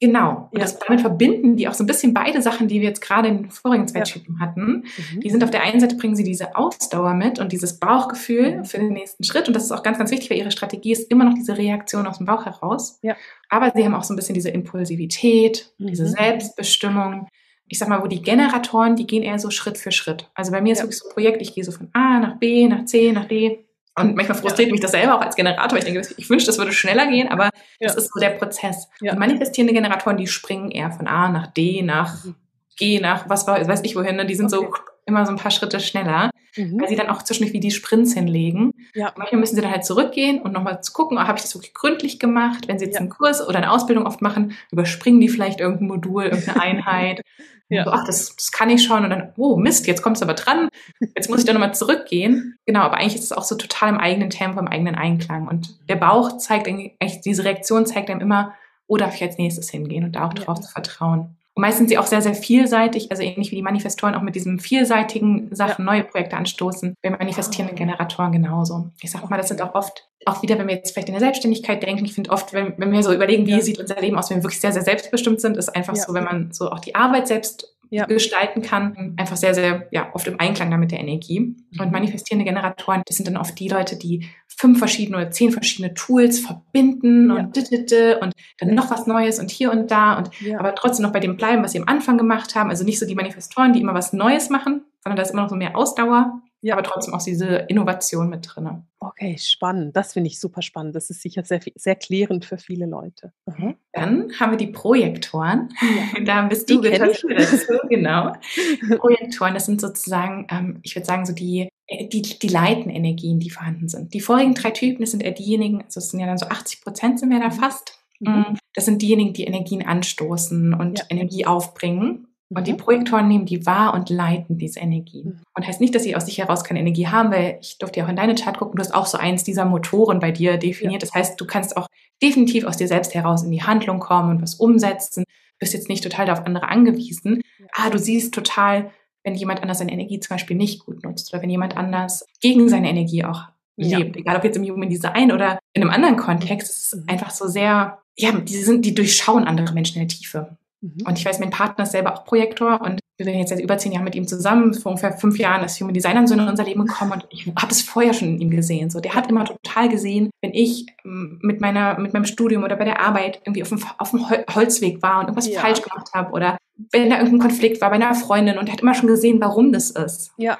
Genau. 0.00 0.48
Und 0.52 0.58
ja. 0.58 0.64
das, 0.64 0.78
damit 0.78 1.00
verbinden 1.00 1.56
die 1.56 1.66
auch 1.66 1.74
so 1.74 1.82
ein 1.82 1.88
bisschen 1.88 2.14
beide 2.14 2.40
Sachen, 2.40 2.68
die 2.68 2.80
wir 2.80 2.88
jetzt 2.88 3.00
gerade 3.00 3.28
in 3.28 3.42
den 3.42 3.50
vorigen 3.50 3.88
zwei 3.88 4.02
Typen 4.02 4.36
ja. 4.38 4.46
hatten. 4.46 4.84
Mhm. 5.12 5.20
Die 5.20 5.30
sind 5.30 5.42
auf 5.42 5.50
der 5.50 5.62
einen 5.62 5.80
Seite 5.80 5.96
bringen 5.96 6.14
sie 6.14 6.22
diese 6.22 6.54
Ausdauer 6.54 7.14
mit 7.14 7.40
und 7.40 7.50
dieses 7.50 7.80
Bauchgefühl 7.80 8.58
mhm. 8.58 8.64
für 8.64 8.78
den 8.78 8.92
nächsten 8.92 9.24
Schritt. 9.24 9.48
Und 9.48 9.54
das 9.54 9.64
ist 9.64 9.72
auch 9.72 9.82
ganz, 9.82 9.98
ganz 9.98 10.12
wichtig, 10.12 10.30
weil 10.30 10.38
ihre 10.38 10.52
Strategie 10.52 10.92
ist 10.92 11.10
immer 11.10 11.24
noch 11.24 11.34
diese 11.34 11.58
Reaktion 11.58 12.06
aus 12.06 12.18
dem 12.18 12.26
Bauch 12.26 12.46
heraus. 12.46 12.98
Ja. 13.02 13.16
Aber 13.48 13.72
sie 13.74 13.84
haben 13.84 13.94
auch 13.94 14.04
so 14.04 14.14
ein 14.14 14.16
bisschen 14.16 14.34
diese 14.34 14.50
Impulsivität, 14.50 15.72
mhm. 15.78 15.88
diese 15.88 16.06
Selbstbestimmung. 16.06 17.26
Ich 17.66 17.78
sag 17.78 17.88
mal, 17.88 18.02
wo 18.02 18.06
die 18.06 18.22
Generatoren, 18.22 18.94
die 18.94 19.06
gehen 19.06 19.24
eher 19.24 19.38
so 19.38 19.50
Schritt 19.50 19.78
für 19.78 19.90
Schritt. 19.90 20.30
Also 20.34 20.52
bei 20.52 20.60
mir 20.60 20.72
ist 20.72 20.80
wirklich 20.80 20.98
so 20.98 21.08
ein 21.08 21.12
Projekt, 21.12 21.42
ich 21.42 21.54
gehe 21.54 21.64
so 21.64 21.72
von 21.72 21.88
A 21.92 22.20
nach 22.20 22.38
B, 22.38 22.68
nach 22.68 22.84
C, 22.84 23.12
nach 23.12 23.26
D 23.26 23.67
und 24.00 24.16
manchmal 24.16 24.38
frustriert 24.38 24.68
ja. 24.68 24.72
mich 24.72 24.80
das 24.80 24.92
selber 24.92 25.16
auch 25.16 25.20
als 25.20 25.36
Generator. 25.36 25.78
Ich 25.78 25.84
denke, 25.84 26.02
ich 26.16 26.30
wünsche, 26.30 26.46
das 26.46 26.58
würde 26.58 26.72
schneller 26.72 27.06
gehen, 27.06 27.28
aber 27.28 27.44
ja. 27.44 27.50
das 27.80 27.96
ist 27.96 28.12
so 28.12 28.20
der 28.20 28.30
Prozess. 28.30 28.88
Ja. 29.00 29.12
Und 29.12 29.18
manifestierende 29.18 29.74
Generatoren, 29.74 30.16
die 30.16 30.26
springen 30.26 30.70
eher 30.70 30.90
von 30.90 31.06
A 31.06 31.28
nach 31.28 31.48
D, 31.48 31.82
nach 31.82 32.24
mhm. 32.24 32.34
G, 32.76 33.00
nach 33.00 33.28
was 33.28 33.46
weiß 33.46 33.80
ich 33.82 33.96
wohin. 33.96 34.16
Ne? 34.16 34.26
Die 34.26 34.34
sind 34.34 34.52
okay. 34.52 34.66
so 34.66 34.82
immer 35.08 35.26
so 35.26 35.32
ein 35.32 35.38
paar 35.38 35.50
Schritte 35.50 35.80
schneller, 35.80 36.30
mhm. 36.56 36.80
weil 36.80 36.88
sie 36.88 36.96
dann 36.96 37.08
auch 37.08 37.22
zwischendurch 37.22 37.52
wie 37.52 37.60
die 37.60 37.70
Sprints 37.70 38.14
hinlegen. 38.14 38.72
Ja. 38.94 39.08
Und 39.08 39.18
manchmal 39.18 39.40
müssen 39.40 39.56
sie 39.56 39.62
dann 39.62 39.70
halt 39.70 39.84
zurückgehen 39.84 40.40
und 40.40 40.52
nochmal 40.52 40.82
zu 40.82 40.92
gucken, 40.92 41.18
oh, 41.18 41.22
habe 41.22 41.38
ich 41.38 41.42
das 41.42 41.54
wirklich 41.54 41.74
gründlich 41.74 42.18
gemacht? 42.18 42.68
Wenn 42.68 42.78
sie 42.78 42.84
jetzt 42.84 42.94
ja. 42.94 43.00
einen 43.00 43.10
Kurs 43.10 43.46
oder 43.46 43.58
eine 43.58 43.72
Ausbildung 43.72 44.06
oft 44.06 44.22
machen, 44.22 44.52
überspringen 44.70 45.20
die 45.20 45.28
vielleicht 45.28 45.60
irgendein 45.60 45.88
Modul, 45.88 46.24
irgendeine 46.24 46.60
Einheit. 46.60 47.22
Ja. 47.70 47.84
So, 47.84 47.90
ach, 47.90 48.04
das, 48.06 48.34
das 48.34 48.50
kann 48.50 48.70
ich 48.70 48.82
schon. 48.82 49.04
Und 49.04 49.10
dann, 49.10 49.34
oh 49.36 49.56
Mist, 49.56 49.86
jetzt 49.86 50.00
kommt 50.00 50.16
es 50.16 50.22
aber 50.22 50.34
dran. 50.34 50.70
Jetzt 51.14 51.28
muss 51.28 51.40
ich 51.40 51.44
da 51.44 51.52
nochmal 51.52 51.74
zurückgehen. 51.74 52.56
Genau, 52.64 52.80
aber 52.80 52.96
eigentlich 52.96 53.16
ist 53.16 53.24
es 53.24 53.32
auch 53.32 53.44
so 53.44 53.56
total 53.56 53.90
im 53.90 53.98
eigenen 53.98 54.30
Tempo, 54.30 54.58
im 54.58 54.68
eigenen 54.68 54.94
Einklang. 54.94 55.48
Und 55.48 55.78
der 55.88 55.96
Bauch 55.96 56.38
zeigt 56.38 56.66
eigentlich, 56.66 57.20
diese 57.20 57.44
Reaktion 57.44 57.84
zeigt 57.84 58.08
einem 58.08 58.20
immer, 58.20 58.54
wo 58.86 58.96
darf 58.96 59.14
ich 59.14 59.22
als 59.22 59.36
nächstes 59.36 59.68
hingehen 59.68 60.04
und 60.04 60.12
da 60.12 60.26
auch 60.26 60.32
drauf 60.32 60.60
zu 60.60 60.70
vertrauen. 60.70 61.36
Und 61.58 61.62
meist 61.62 61.78
sind 61.78 61.88
sie 61.88 61.98
auch 61.98 62.06
sehr, 62.06 62.22
sehr 62.22 62.34
vielseitig, 62.34 63.10
also 63.10 63.24
ähnlich 63.24 63.50
wie 63.50 63.56
die 63.56 63.62
Manifestoren 63.62 64.14
auch 64.14 64.22
mit 64.22 64.36
diesen 64.36 64.60
vielseitigen 64.60 65.52
Sachen 65.52 65.84
ja. 65.84 65.92
neue 65.92 66.04
Projekte 66.04 66.36
anstoßen. 66.36 66.94
Wir 67.02 67.10
manifestierende 67.10 67.74
Generatoren 67.74 68.30
genauso. 68.30 68.90
Ich 69.02 69.10
sag 69.10 69.28
mal, 69.28 69.38
das 69.38 69.48
sind 69.48 69.60
auch 69.60 69.74
oft, 69.74 70.08
auch 70.24 70.40
wieder, 70.40 70.56
wenn 70.56 70.68
wir 70.68 70.76
jetzt 70.76 70.92
vielleicht 70.92 71.08
in 71.08 71.14
der 71.14 71.20
Selbstständigkeit 71.20 71.82
denken, 71.82 72.04
ich 72.04 72.14
finde 72.14 72.30
oft, 72.30 72.52
wenn, 72.52 72.74
wenn 72.76 72.92
wir 72.92 73.02
so 73.02 73.12
überlegen, 73.12 73.44
wie 73.46 73.50
ja. 73.50 73.60
sieht 73.60 73.80
unser 73.80 74.00
Leben 74.00 74.16
aus, 74.16 74.30
wenn 74.30 74.36
wir 74.36 74.44
wirklich 74.44 74.60
sehr, 74.60 74.70
sehr 74.70 74.82
selbstbestimmt 74.82 75.40
sind, 75.40 75.56
ist 75.56 75.70
einfach 75.70 75.96
ja. 75.96 76.02
so, 76.04 76.14
wenn 76.14 76.22
man 76.22 76.52
so 76.52 76.70
auch 76.70 76.78
die 76.78 76.94
Arbeit 76.94 77.26
selbst 77.26 77.76
ja. 77.90 78.06
gestalten 78.06 78.62
kann. 78.62 79.14
Einfach 79.16 79.36
sehr, 79.36 79.54
sehr, 79.54 79.88
ja, 79.90 80.10
oft 80.14 80.26
im 80.26 80.38
Einklang 80.38 80.70
damit 80.70 80.90
der 80.90 81.00
Energie. 81.00 81.56
Und 81.78 81.86
mhm. 81.86 81.92
manifestierende 81.92 82.44
Generatoren, 82.44 83.02
das 83.06 83.16
sind 83.16 83.28
dann 83.28 83.36
oft 83.36 83.58
die 83.58 83.68
Leute, 83.68 83.96
die 83.96 84.28
fünf 84.46 84.78
verschiedene 84.78 85.16
oder 85.16 85.30
zehn 85.30 85.52
verschiedene 85.52 85.94
Tools 85.94 86.40
verbinden 86.40 87.28
ja. 87.30 87.36
und 87.36 87.56
und 87.56 88.34
dann 88.60 88.74
noch 88.74 88.90
was 88.90 89.06
Neues 89.06 89.38
und 89.38 89.50
hier 89.50 89.70
und 89.70 89.90
da 89.90 90.18
und 90.18 90.30
ja. 90.40 90.58
aber 90.58 90.74
trotzdem 90.74 91.04
noch 91.04 91.12
bei 91.12 91.20
dem 91.20 91.36
bleiben, 91.36 91.62
was 91.62 91.72
sie 91.72 91.80
am 91.80 91.88
Anfang 91.88 92.18
gemacht 92.18 92.54
haben. 92.54 92.70
Also 92.70 92.84
nicht 92.84 92.98
so 92.98 93.06
die 93.06 93.14
Manifestoren, 93.14 93.72
die 93.72 93.80
immer 93.80 93.94
was 93.94 94.12
Neues 94.12 94.50
machen, 94.50 94.82
sondern 95.02 95.16
da 95.16 95.22
ist 95.22 95.30
immer 95.30 95.42
noch 95.42 95.50
so 95.50 95.56
mehr 95.56 95.76
Ausdauer 95.76 96.42
ja. 96.60 96.74
aber 96.74 96.82
trotzdem 96.82 97.14
auch 97.14 97.22
diese 97.22 97.46
Innovation 97.68 98.28
mit 98.28 98.48
drin. 98.54 98.84
Okay, 99.00 99.38
spannend. 99.38 99.94
Das 99.96 100.14
finde 100.14 100.28
ich 100.28 100.40
super 100.40 100.60
spannend. 100.60 100.96
Das 100.96 101.08
ist 101.08 101.22
sicher 101.22 101.44
sehr, 101.44 101.60
sehr 101.76 101.94
klärend 101.94 102.44
für 102.44 102.58
viele 102.58 102.86
Leute. 102.86 103.32
Mhm. 103.46 103.76
Dann 103.92 104.32
haben 104.40 104.52
wir 104.52 104.56
die 104.56 104.68
Projektoren. 104.68 105.68
Ja. 105.80 106.20
Da 106.24 106.42
bist 106.42 106.68
du 106.68 106.80
dazu. 106.80 107.28
Genau. 107.88 108.32
Projektoren, 108.98 109.54
das 109.54 109.66
sind 109.66 109.80
sozusagen, 109.80 110.46
ähm, 110.50 110.80
ich 110.82 110.94
würde 110.96 111.06
sagen, 111.06 111.24
so 111.26 111.32
die, 111.32 111.68
äh, 111.86 112.08
die, 112.08 112.22
die 112.22 112.48
Leitenenergien, 112.48 113.38
die 113.38 113.50
vorhanden 113.50 113.88
sind. 113.88 114.14
Die 114.14 114.20
vorigen 114.20 114.54
drei 114.54 114.70
Typen, 114.72 115.02
das 115.02 115.12
sind 115.12 115.22
eher 115.22 115.32
diejenigen, 115.32 115.82
also 115.82 115.98
es 115.98 116.10
sind 116.10 116.20
ja 116.20 116.26
dann 116.26 116.38
so 116.38 116.46
80 116.46 116.82
Prozent 116.82 117.20
sind 117.20 117.30
wir 117.30 117.40
da 117.40 117.48
mhm. 117.48 117.52
fast. 117.52 117.98
Mhm. 118.20 118.32
Mm, 118.32 118.58
das 118.74 118.84
sind 118.84 119.00
diejenigen, 119.00 119.32
die 119.32 119.44
Energien 119.44 119.86
anstoßen 119.86 120.74
und 120.74 120.98
ja. 120.98 121.04
Energie 121.08 121.46
aufbringen. 121.46 122.27
Und 122.50 122.66
die 122.66 122.72
mhm. 122.72 122.78
Projektoren 122.78 123.28
nehmen 123.28 123.44
die 123.44 123.66
wahr 123.66 123.92
und 123.92 124.08
leiten 124.08 124.56
diese 124.56 124.80
Energie. 124.80 125.24
Mhm. 125.24 125.40
Und 125.54 125.66
heißt 125.66 125.80
nicht, 125.80 125.94
dass 125.94 126.02
sie 126.02 126.16
aus 126.16 126.26
sich 126.26 126.38
heraus 126.38 126.64
keine 126.64 126.80
Energie 126.80 127.08
haben, 127.08 127.30
weil 127.30 127.58
ich 127.60 127.78
durfte 127.78 128.00
ja 128.00 128.06
auch 128.06 128.10
in 128.10 128.16
deine 128.16 128.34
Chart 128.34 128.56
gucken, 128.56 128.76
du 128.76 128.80
hast 128.80 128.94
auch 128.94 129.06
so 129.06 129.18
eins 129.18 129.44
dieser 129.44 129.64
Motoren 129.64 130.18
bei 130.18 130.30
dir 130.30 130.56
definiert. 130.56 131.02
Das 131.02 131.12
heißt, 131.12 131.38
du 131.40 131.46
kannst 131.46 131.76
auch 131.76 131.88
definitiv 132.22 132.64
aus 132.64 132.78
dir 132.78 132.88
selbst 132.88 133.14
heraus 133.14 133.42
in 133.42 133.50
die 133.50 133.62
Handlung 133.62 134.00
kommen 134.00 134.30
und 134.30 134.42
was 134.42 134.54
umsetzen. 134.54 135.24
Du 135.24 135.58
bist 135.58 135.74
jetzt 135.74 135.88
nicht 135.88 136.02
total 136.02 136.30
auf 136.30 136.46
andere 136.46 136.68
angewiesen. 136.68 137.42
Ah, 137.72 137.90
du 137.90 137.98
siehst 137.98 138.32
total, 138.32 138.90
wenn 139.24 139.34
jemand 139.34 139.60
anders 139.60 139.78
seine 139.78 139.92
Energie 139.92 140.20
zum 140.20 140.34
Beispiel 140.34 140.56
nicht 140.56 140.86
gut 140.86 141.02
nutzt 141.04 141.32
oder 141.32 141.42
wenn 141.42 141.50
jemand 141.50 141.76
anders 141.76 142.24
gegen 142.40 142.68
seine 142.68 142.88
Energie 142.88 143.24
auch 143.24 143.42
lebt. 143.76 144.16
Ja. 144.16 144.20
Egal 144.20 144.36
ob 144.36 144.44
jetzt 144.44 144.56
im 144.56 144.64
Human 144.64 144.88
Design 144.88 145.32
oder 145.32 145.58
in 145.74 145.82
einem 145.82 145.90
anderen 145.90 146.16
Kontext, 146.16 146.70
es 146.70 146.92
ist 146.92 147.02
mhm. 147.02 147.08
einfach 147.08 147.30
so 147.30 147.46
sehr, 147.46 147.98
ja, 148.16 148.32
die 148.32 148.56
sind, 148.56 148.84
die 148.84 148.94
durchschauen 148.94 149.44
andere 149.44 149.74
Menschen 149.74 150.00
in 150.00 150.08
der 150.08 150.16
Tiefe. 150.16 150.56
Mhm. 150.80 151.04
Und 151.06 151.18
ich 151.18 151.24
weiß, 151.24 151.40
mein 151.40 151.50
Partner 151.50 151.84
ist 151.84 151.92
selber 151.92 152.14
auch 152.14 152.24
Projektor 152.24 152.80
und 152.80 153.00
wir 153.16 153.24
sind 153.24 153.34
jetzt 153.34 153.48
seit 153.48 153.60
über 153.60 153.78
zehn 153.78 153.92
Jahren 153.92 154.04
mit 154.04 154.14
ihm 154.14 154.28
zusammen. 154.28 154.72
Vor 154.74 154.90
ungefähr 154.90 155.12
fünf 155.12 155.38
Jahren 155.38 155.64
ist 155.64 155.80
Human 155.80 155.94
Design 155.94 156.26
so 156.28 156.34
in 156.34 156.40
unser 156.40 156.64
Leben 156.64 156.86
gekommen 156.86 157.12
und 157.12 157.26
ich 157.30 157.46
habe 157.46 157.72
es 157.72 157.82
vorher 157.82 158.14
schon 158.14 158.28
in 158.28 158.40
ihm 158.40 158.50
gesehen. 158.50 158.90
So, 158.90 159.00
der 159.00 159.14
hat 159.14 159.28
immer 159.28 159.44
total 159.44 159.88
gesehen, 159.88 160.30
wenn 160.40 160.54
ich 160.54 160.86
ähm, 161.04 161.40
mit 161.42 161.60
meiner, 161.60 161.98
mit 161.98 162.12
meinem 162.12 162.26
Studium 162.26 162.62
oder 162.62 162.76
bei 162.76 162.84
der 162.84 163.00
Arbeit 163.00 163.40
irgendwie 163.44 163.62
auf 163.62 163.70
dem, 163.70 163.82
auf 163.98 164.10
dem 164.10 164.28
Holzweg 164.30 165.02
war 165.02 165.18
und 165.18 165.24
irgendwas 165.24 165.48
ja. 165.48 165.60
falsch 165.60 165.82
gemacht 165.82 166.10
habe 166.14 166.32
oder 166.32 166.56
wenn 166.92 167.10
da 167.10 167.18
irgendein 167.18 167.48
Konflikt 167.48 167.80
war 167.80 167.90
bei 167.90 167.96
einer 167.96 168.14
Freundin 168.14 168.56
und 168.56 168.68
er 168.68 168.74
hat 168.74 168.82
immer 168.82 168.94
schon 168.94 169.08
gesehen, 169.08 169.40
warum 169.40 169.72
das 169.72 169.90
ist. 169.90 170.32
Ja. 170.36 170.58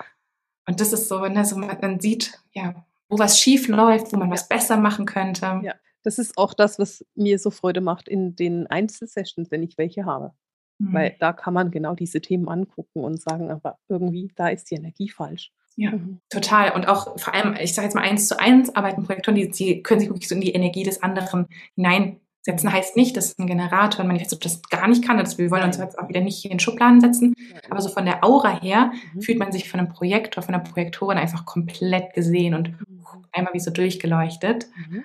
Und 0.67 0.81
das 0.81 0.93
ist 0.93 1.09
so, 1.09 1.23
wenn 1.23 1.37
er 1.37 1.45
so, 1.45 1.57
man 1.57 2.01
sieht, 2.01 2.41
ja, 2.53 2.75
wo 3.09 3.19
was 3.19 3.41
schief 3.41 3.69
läuft, 3.69 4.13
wo 4.13 4.17
man 4.17 4.31
was 4.31 4.49
besser 4.49 4.77
machen 4.77 5.07
könnte. 5.07 5.61
Ja 5.63 5.75
das 6.09 6.19
ist 6.19 6.39
auch 6.39 6.55
das, 6.55 6.79
was 6.79 7.05
mir 7.17 7.39
so 7.39 7.51
Freude 7.51 7.83
macht 7.83 8.09
in 8.09 8.35
den 8.35 8.67
Einzelsessions, 8.67 9.51
wenn 9.51 9.63
ich 9.63 9.77
welche 9.77 10.07
habe. 10.07 10.33
Mhm. 10.79 10.95
Weil 10.95 11.17
da 11.21 11.35
kann 11.35 11.53
man 11.53 11.71
genau 11.71 11.95
diese 11.95 12.23
Themen 12.23 12.49
angucken 12.49 13.05
und 13.05 13.21
sagen, 13.21 13.51
aber 13.51 13.77
irgendwie, 13.91 14.33
da 14.35 14.49
ist 14.49 14.71
die 14.71 14.77
Energie 14.77 15.11
falsch. 15.11 15.53
Ja, 15.77 15.91
mhm. 15.91 16.23
total. 16.31 16.73
Und 16.73 16.89
auch 16.89 17.19
vor 17.19 17.35
allem, 17.35 17.55
ich 17.61 17.75
sage 17.75 17.85
jetzt 17.85 17.95
mal 17.95 18.09
eins 18.09 18.27
zu 18.27 18.41
eins 18.41 18.75
arbeiten 18.75 19.05
Projektoren, 19.05 19.35
die, 19.35 19.51
die 19.51 19.83
können 19.83 20.01
sich 20.01 20.09
wirklich 20.09 20.29
so 20.29 20.35
in 20.35 20.41
die 20.41 20.53
Energie 20.53 20.83
des 20.83 21.03
anderen 21.03 21.47
hineinsetzen. 21.75 22.73
Heißt 22.73 22.97
nicht, 22.97 23.15
dass 23.19 23.39
ein 23.39 23.47
Generator, 23.47 24.01
ein 24.01 24.07
Manifesto 24.07 24.37
das 24.37 24.63
gar 24.63 24.89
nicht 24.89 25.05
kann. 25.05 25.19
Das, 25.19 25.37
wir 25.37 25.51
wollen 25.51 25.65
uns 25.65 25.77
jetzt 25.77 25.99
auch 25.99 26.09
wieder 26.09 26.23
nicht 26.23 26.39
hier 26.39 26.53
in 26.53 26.59
Schubladen 26.59 27.03
setzen. 27.03 27.35
Aber 27.69 27.83
so 27.83 27.91
von 27.91 28.07
der 28.07 28.25
Aura 28.25 28.59
her 28.59 28.93
mhm. 29.13 29.21
fühlt 29.21 29.39
man 29.39 29.53
sich 29.53 29.69
von 29.69 29.79
einem 29.79 29.91
Projektor, 29.91 30.43
von 30.43 30.55
einer 30.55 30.65
Projektorin 30.65 31.19
einfach 31.19 31.45
komplett 31.45 32.15
gesehen 32.15 32.55
und 32.55 32.71
mhm. 32.71 33.05
einmal 33.33 33.53
wie 33.53 33.61
so 33.61 33.71
durchgeleuchtet. 33.71 34.69
Mhm. 34.75 35.05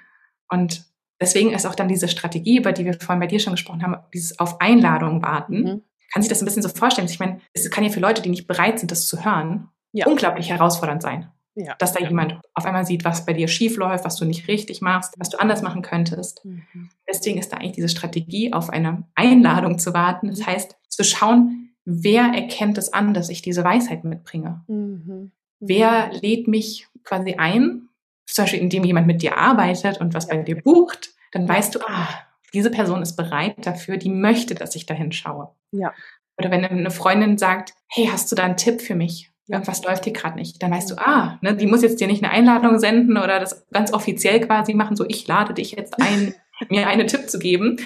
Und 0.50 0.93
deswegen 1.24 1.52
ist 1.52 1.66
auch 1.66 1.76
dann 1.76 1.88
diese 1.88 2.08
Strategie, 2.08 2.58
über 2.58 2.72
die 2.72 2.86
wir 2.86 2.94
vorhin 2.94 3.20
bei 3.20 3.28
dir 3.28 3.40
schon 3.40 3.54
gesprochen 3.54 3.82
haben, 3.82 3.96
dieses 4.14 4.40
auf 4.40 4.60
Einladung 4.62 5.22
warten. 5.22 5.64
Mhm. 5.64 5.82
Kann 6.12 6.22
sich 6.22 6.30
das 6.30 6.42
ein 6.42 6.46
bisschen 6.46 6.62
so 6.62 6.70
vorstellen. 6.70 7.08
Ich 7.10 7.20
meine, 7.20 7.40
es 7.54 7.70
kann 7.72 7.84
ja 7.84 7.90
für 7.90 8.00
Leute, 8.00 8.22
die 8.22 8.30
nicht 8.30 8.46
bereit 8.46 8.80
sind, 8.80 8.92
das 8.92 9.08
zu 9.08 9.26
hören, 9.26 9.70
ja. 9.94 10.06
unglaublich 10.06 10.50
herausfordernd 10.50 11.02
sein. 11.02 11.30
Ja. 11.56 11.76
Dass 11.78 11.94
da 11.94 12.00
jemand 12.00 12.40
auf 12.56 12.66
einmal 12.66 12.86
sieht, 12.86 13.06
was 13.06 13.26
bei 13.26 13.34
dir 13.34 13.48
schief 13.48 13.78
läuft, 13.78 14.06
was 14.06 14.16
du 14.16 14.26
nicht 14.26 14.48
richtig 14.48 14.82
machst, 14.82 15.14
was 15.18 15.30
du 15.30 15.40
anders 15.40 15.62
machen 15.62 15.82
könntest. 15.82 16.44
Mhm. 16.44 16.90
Deswegen 17.08 17.40
ist 17.40 17.54
da 17.54 17.58
eigentlich 17.58 17.74
diese 17.74 17.90
Strategie, 17.90 18.54
auf 18.54 18.70
eine 18.70 19.04
Einladung 19.16 19.80
zu 19.80 19.94
warten. 19.94 20.30
Das 20.30 20.40
mhm. 20.40 20.48
heißt, 20.48 20.76
zu 20.90 21.04
schauen, 21.04 21.70
wer 21.86 22.24
erkennt 22.34 22.78
es 22.78 22.92
an, 22.92 23.14
dass 23.14 23.30
ich 23.30 23.42
diese 23.42 23.64
Weisheit 23.64 24.04
mitbringe? 24.04 24.64
Mhm. 24.68 25.32
Wer 25.60 26.12
lädt 26.12 26.48
mich 26.48 26.88
quasi 27.04 27.36
ein? 27.36 27.88
Zum 28.26 28.44
Beispiel, 28.44 28.62
indem 28.62 28.84
jemand 28.84 29.08
mit 29.08 29.22
dir 29.22 29.38
arbeitet 29.38 30.00
und 30.00 30.14
was 30.14 30.28
bei 30.28 30.38
dir 30.38 30.62
bucht, 30.62 31.12
dann 31.32 31.48
weißt 31.48 31.76
du, 31.76 31.80
ah, 31.82 32.08
diese 32.54 32.70
Person 32.70 33.02
ist 33.02 33.16
bereit 33.16 33.66
dafür, 33.66 33.98
die 33.98 34.10
möchte, 34.10 34.56
dass 34.56 34.76
ich 34.76 34.86
dahin 34.86 35.12
schaue. 35.12 35.50
Ja. 35.72 35.94
Oder 36.38 36.52
wenn 36.52 36.66
eine 36.66 36.92
Freundin 36.92 37.38
sagt, 37.38 37.74
hey, 37.88 38.08
hast 38.12 38.32
du 38.32 38.36
da 38.36 38.44
einen 38.44 38.58
Tipp 38.58 38.82
für 38.82 38.96
mich? 38.96 39.32
Irgendwas 39.48 39.84
läuft 39.84 40.06
hier 40.06 40.14
gerade 40.14 40.36
nicht. 40.36 40.62
Dann 40.64 40.72
weißt 40.72 40.92
du, 40.92 40.96
ah, 40.98 41.38
ne, 41.42 41.56
die 41.56 41.68
muss 41.68 41.82
jetzt 41.82 42.00
dir 42.00 42.08
nicht 42.08 42.24
eine 42.24 42.32
Einladung 42.32 42.80
senden 42.80 43.18
oder 43.18 43.40
das 43.40 43.68
ganz 43.72 43.92
offiziell 43.92 44.40
quasi 44.40 44.74
machen, 44.74 44.96
so 44.96 45.06
ich 45.08 45.28
lade 45.28 45.54
dich 45.54 45.72
jetzt 45.72 46.00
ein, 46.02 46.34
mir 46.70 46.88
einen 46.88 47.08
Tipp 47.08 47.30
zu 47.30 47.40
geben. 47.40 47.78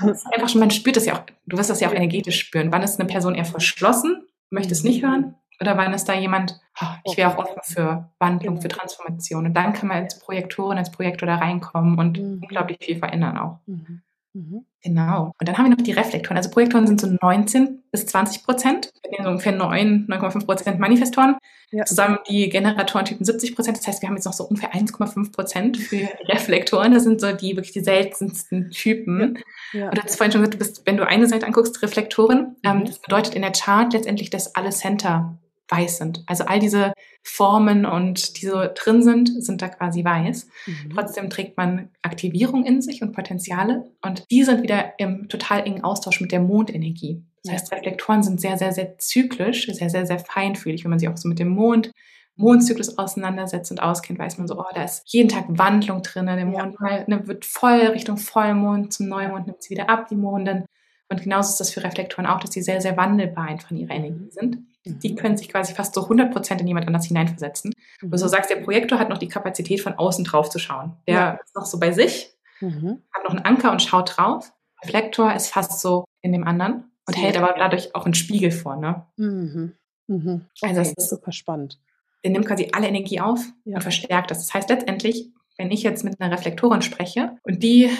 Einfach 0.00 0.48
schon, 0.48 0.60
man 0.60 0.70
spürt 0.70 0.96
das 0.96 1.04
ja 1.04 1.14
auch, 1.14 1.22
du 1.46 1.58
wirst 1.58 1.70
das 1.70 1.80
ja 1.80 1.88
auch 1.88 1.94
energetisch 1.94 2.40
spüren. 2.40 2.72
Wann 2.72 2.82
ist 2.82 2.98
eine 2.98 3.08
Person 3.08 3.34
eher 3.34 3.44
verschlossen, 3.44 4.26
möchte 4.50 4.72
es 4.72 4.84
nicht 4.84 5.04
hören? 5.04 5.34
Oder 5.60 5.76
wann 5.76 5.92
ist 5.92 6.08
da 6.08 6.14
jemand, 6.14 6.60
ich 7.04 7.16
wäre 7.16 7.30
auch 7.30 7.38
offen 7.38 7.60
für 7.62 8.10
Wandlung, 8.18 8.60
für 8.60 8.68
Transformation. 8.68 9.46
Und 9.46 9.54
dann 9.54 9.72
kann 9.72 9.88
man 9.88 9.98
als 9.98 10.18
Projektorin, 10.18 10.78
als 10.78 10.90
Projektor 10.90 11.26
da 11.26 11.36
reinkommen 11.36 11.98
und 11.98 12.18
mhm. 12.18 12.40
unglaublich 12.42 12.78
viel 12.80 12.98
verändern 12.98 13.38
auch. 13.38 13.58
Mhm. 13.66 14.02
Mhm. 14.34 14.64
Genau. 14.82 15.32
Und 15.38 15.48
dann 15.48 15.58
haben 15.58 15.66
wir 15.66 15.76
noch 15.76 15.82
die 15.82 15.92
Reflektoren. 15.92 16.36
Also 16.36 16.50
Projektoren 16.50 16.86
sind 16.86 17.00
so 17.00 17.06
19 17.06 17.82
bis 17.90 18.06
20 18.06 18.44
Prozent. 18.44 18.92
Wir 19.08 19.18
haben 19.18 19.24
so 19.24 19.30
ungefähr 19.30 19.52
9, 19.52 20.06
9,5 20.08 20.46
Prozent 20.46 20.80
Manifestoren. 20.80 21.36
Ja. 21.70 21.84
Zusammen 21.84 22.18
die 22.28 22.48
Generatorentypen 22.48 23.24
70 23.24 23.54
Prozent. 23.54 23.78
Das 23.78 23.86
heißt, 23.86 24.02
wir 24.02 24.08
haben 24.08 24.16
jetzt 24.16 24.24
noch 24.24 24.32
so 24.32 24.44
ungefähr 24.44 24.72
1,5 24.72 25.32
Prozent 25.32 25.76
für 25.76 26.08
Reflektoren. 26.28 26.92
Das 26.92 27.04
sind 27.04 27.20
so 27.20 27.32
die 27.32 27.56
wirklich 27.56 27.72
die 27.72 27.84
seltensten 27.84 28.70
Typen. 28.70 29.38
Ja. 29.72 29.80
Ja. 29.80 29.88
Und 29.88 29.98
du 29.98 30.02
hast 30.02 30.16
vorhin 30.16 30.32
schon 30.32 30.40
gesagt, 30.40 30.54
du 30.54 30.58
bist, 30.58 30.82
wenn 30.86 30.96
du 30.96 31.06
eine 31.06 31.26
Seite 31.28 31.46
anguckst, 31.46 31.82
Reflektoren, 31.82 32.56
ähm, 32.64 32.78
mhm. 32.78 32.84
das 32.86 32.98
bedeutet 32.98 33.34
in 33.34 33.42
der 33.42 33.52
Chart 33.52 33.92
letztendlich, 33.92 34.30
dass 34.30 34.54
alle 34.54 34.70
Center 34.70 35.38
weiß 35.72 35.98
sind. 35.98 36.22
Also 36.26 36.44
all 36.44 36.58
diese 36.58 36.92
Formen 37.22 37.84
und 37.86 38.40
die 38.40 38.46
so 38.46 38.62
drin 38.74 39.02
sind, 39.02 39.42
sind 39.42 39.62
da 39.62 39.68
quasi 39.68 40.04
weiß. 40.04 40.46
Mhm. 40.66 40.90
Trotzdem 40.94 41.30
trägt 41.30 41.56
man 41.56 41.88
Aktivierung 42.02 42.64
in 42.64 42.82
sich 42.82 43.02
und 43.02 43.12
Potenziale 43.12 43.90
und 44.02 44.24
die 44.30 44.44
sind 44.44 44.62
wieder 44.62 44.98
im 44.98 45.28
total 45.28 45.66
engen 45.66 45.82
Austausch 45.84 46.20
mit 46.20 46.32
der 46.32 46.40
Mondenergie. 46.40 47.22
Das 47.44 47.54
heißt, 47.54 47.72
Reflektoren 47.72 48.22
sind 48.22 48.40
sehr, 48.40 48.56
sehr, 48.58 48.72
sehr 48.72 48.98
zyklisch, 48.98 49.66
sehr, 49.66 49.90
sehr, 49.90 50.06
sehr 50.06 50.18
feinfühlig. 50.18 50.84
Wenn 50.84 50.90
man 50.90 50.98
sich 50.98 51.08
auch 51.08 51.16
so 51.16 51.28
mit 51.28 51.38
dem 51.38 51.48
Mond, 51.48 51.90
Mondzyklus 52.36 52.98
auseinandersetzt 52.98 53.70
und 53.70 53.82
auskennt, 53.82 54.18
weiß 54.18 54.38
man 54.38 54.48
so, 54.48 54.58
oh, 54.58 54.64
da 54.74 54.84
ist 54.84 55.02
jeden 55.06 55.28
Tag 55.28 55.46
Wandlung 55.48 56.02
drin. 56.02 56.26
Der 56.26 56.46
Mond 56.46 56.76
ja. 56.80 57.04
ne, 57.06 57.26
wird 57.26 57.44
voll 57.44 57.80
Richtung 57.88 58.16
Vollmond, 58.16 58.92
zum 58.92 59.08
Neumond 59.08 59.46
nimmt 59.46 59.58
es 59.60 59.70
wieder 59.70 59.90
ab, 59.90 60.08
die 60.08 60.16
Mondin. 60.16 60.64
Und 61.08 61.22
genauso 61.22 61.50
ist 61.50 61.60
das 61.60 61.70
für 61.70 61.84
Reflektoren 61.84 62.26
auch, 62.26 62.40
dass 62.40 62.52
sie 62.52 62.62
sehr, 62.62 62.80
sehr 62.80 62.96
wandelbar 62.96 63.46
einfach 63.46 63.70
in 63.70 63.78
ihrer 63.78 63.94
Energie 63.94 64.30
sind. 64.30 64.58
Die 64.84 65.12
mhm. 65.12 65.16
können 65.16 65.36
sich 65.36 65.48
quasi 65.48 65.74
fast 65.74 65.94
so 65.94 66.02
100 66.02 66.32
Prozent 66.32 66.60
in 66.60 66.66
jemand 66.66 66.86
anders 66.86 67.06
hineinversetzen. 67.06 67.72
Mhm. 68.00 68.12
Und 68.12 68.18
so 68.18 68.26
sagst, 68.26 68.50
der 68.50 68.56
Projektor 68.56 68.98
hat 68.98 69.08
noch 69.08 69.18
die 69.18 69.28
Kapazität, 69.28 69.80
von 69.80 69.94
außen 69.94 70.24
drauf 70.24 70.50
zu 70.50 70.58
schauen. 70.58 70.96
Der 71.06 71.14
ja. 71.14 71.30
ist 71.44 71.54
noch 71.54 71.66
so 71.66 71.78
bei 71.78 71.92
sich, 71.92 72.32
mhm. 72.60 73.02
hat 73.12 73.24
noch 73.24 73.30
einen 73.30 73.44
Anker 73.44 73.70
und 73.70 73.82
schaut 73.82 74.16
drauf. 74.16 74.52
Reflektor 74.82 75.32
ist 75.32 75.48
fast 75.48 75.80
so 75.80 76.04
in 76.20 76.32
dem 76.32 76.44
anderen 76.44 76.90
und 77.06 77.16
hält 77.16 77.36
aber 77.36 77.54
dadurch 77.56 77.94
auch 77.94 78.04
einen 78.04 78.14
Spiegel 78.14 78.50
vor. 78.50 78.76
Ne? 78.76 79.06
Mhm. 79.16 79.74
Mhm. 80.08 80.46
Also 80.60 80.72
okay, 80.72 80.78
also 80.78 80.80
das 80.80 80.92
ist 81.04 81.10
super 81.10 81.32
spannend. 81.32 81.78
Der 82.24 82.32
nimmt 82.32 82.46
quasi 82.46 82.70
alle 82.72 82.88
Energie 82.88 83.20
auf 83.20 83.40
ja. 83.64 83.76
und 83.76 83.82
verstärkt 83.82 84.30
das. 84.30 84.38
Das 84.38 84.54
heißt 84.54 84.68
letztendlich, 84.68 85.30
wenn 85.58 85.70
ich 85.70 85.82
jetzt 85.82 86.04
mit 86.04 86.20
einer 86.20 86.32
Reflektorin 86.32 86.82
spreche 86.82 87.36
und 87.42 87.62
die 87.62 87.90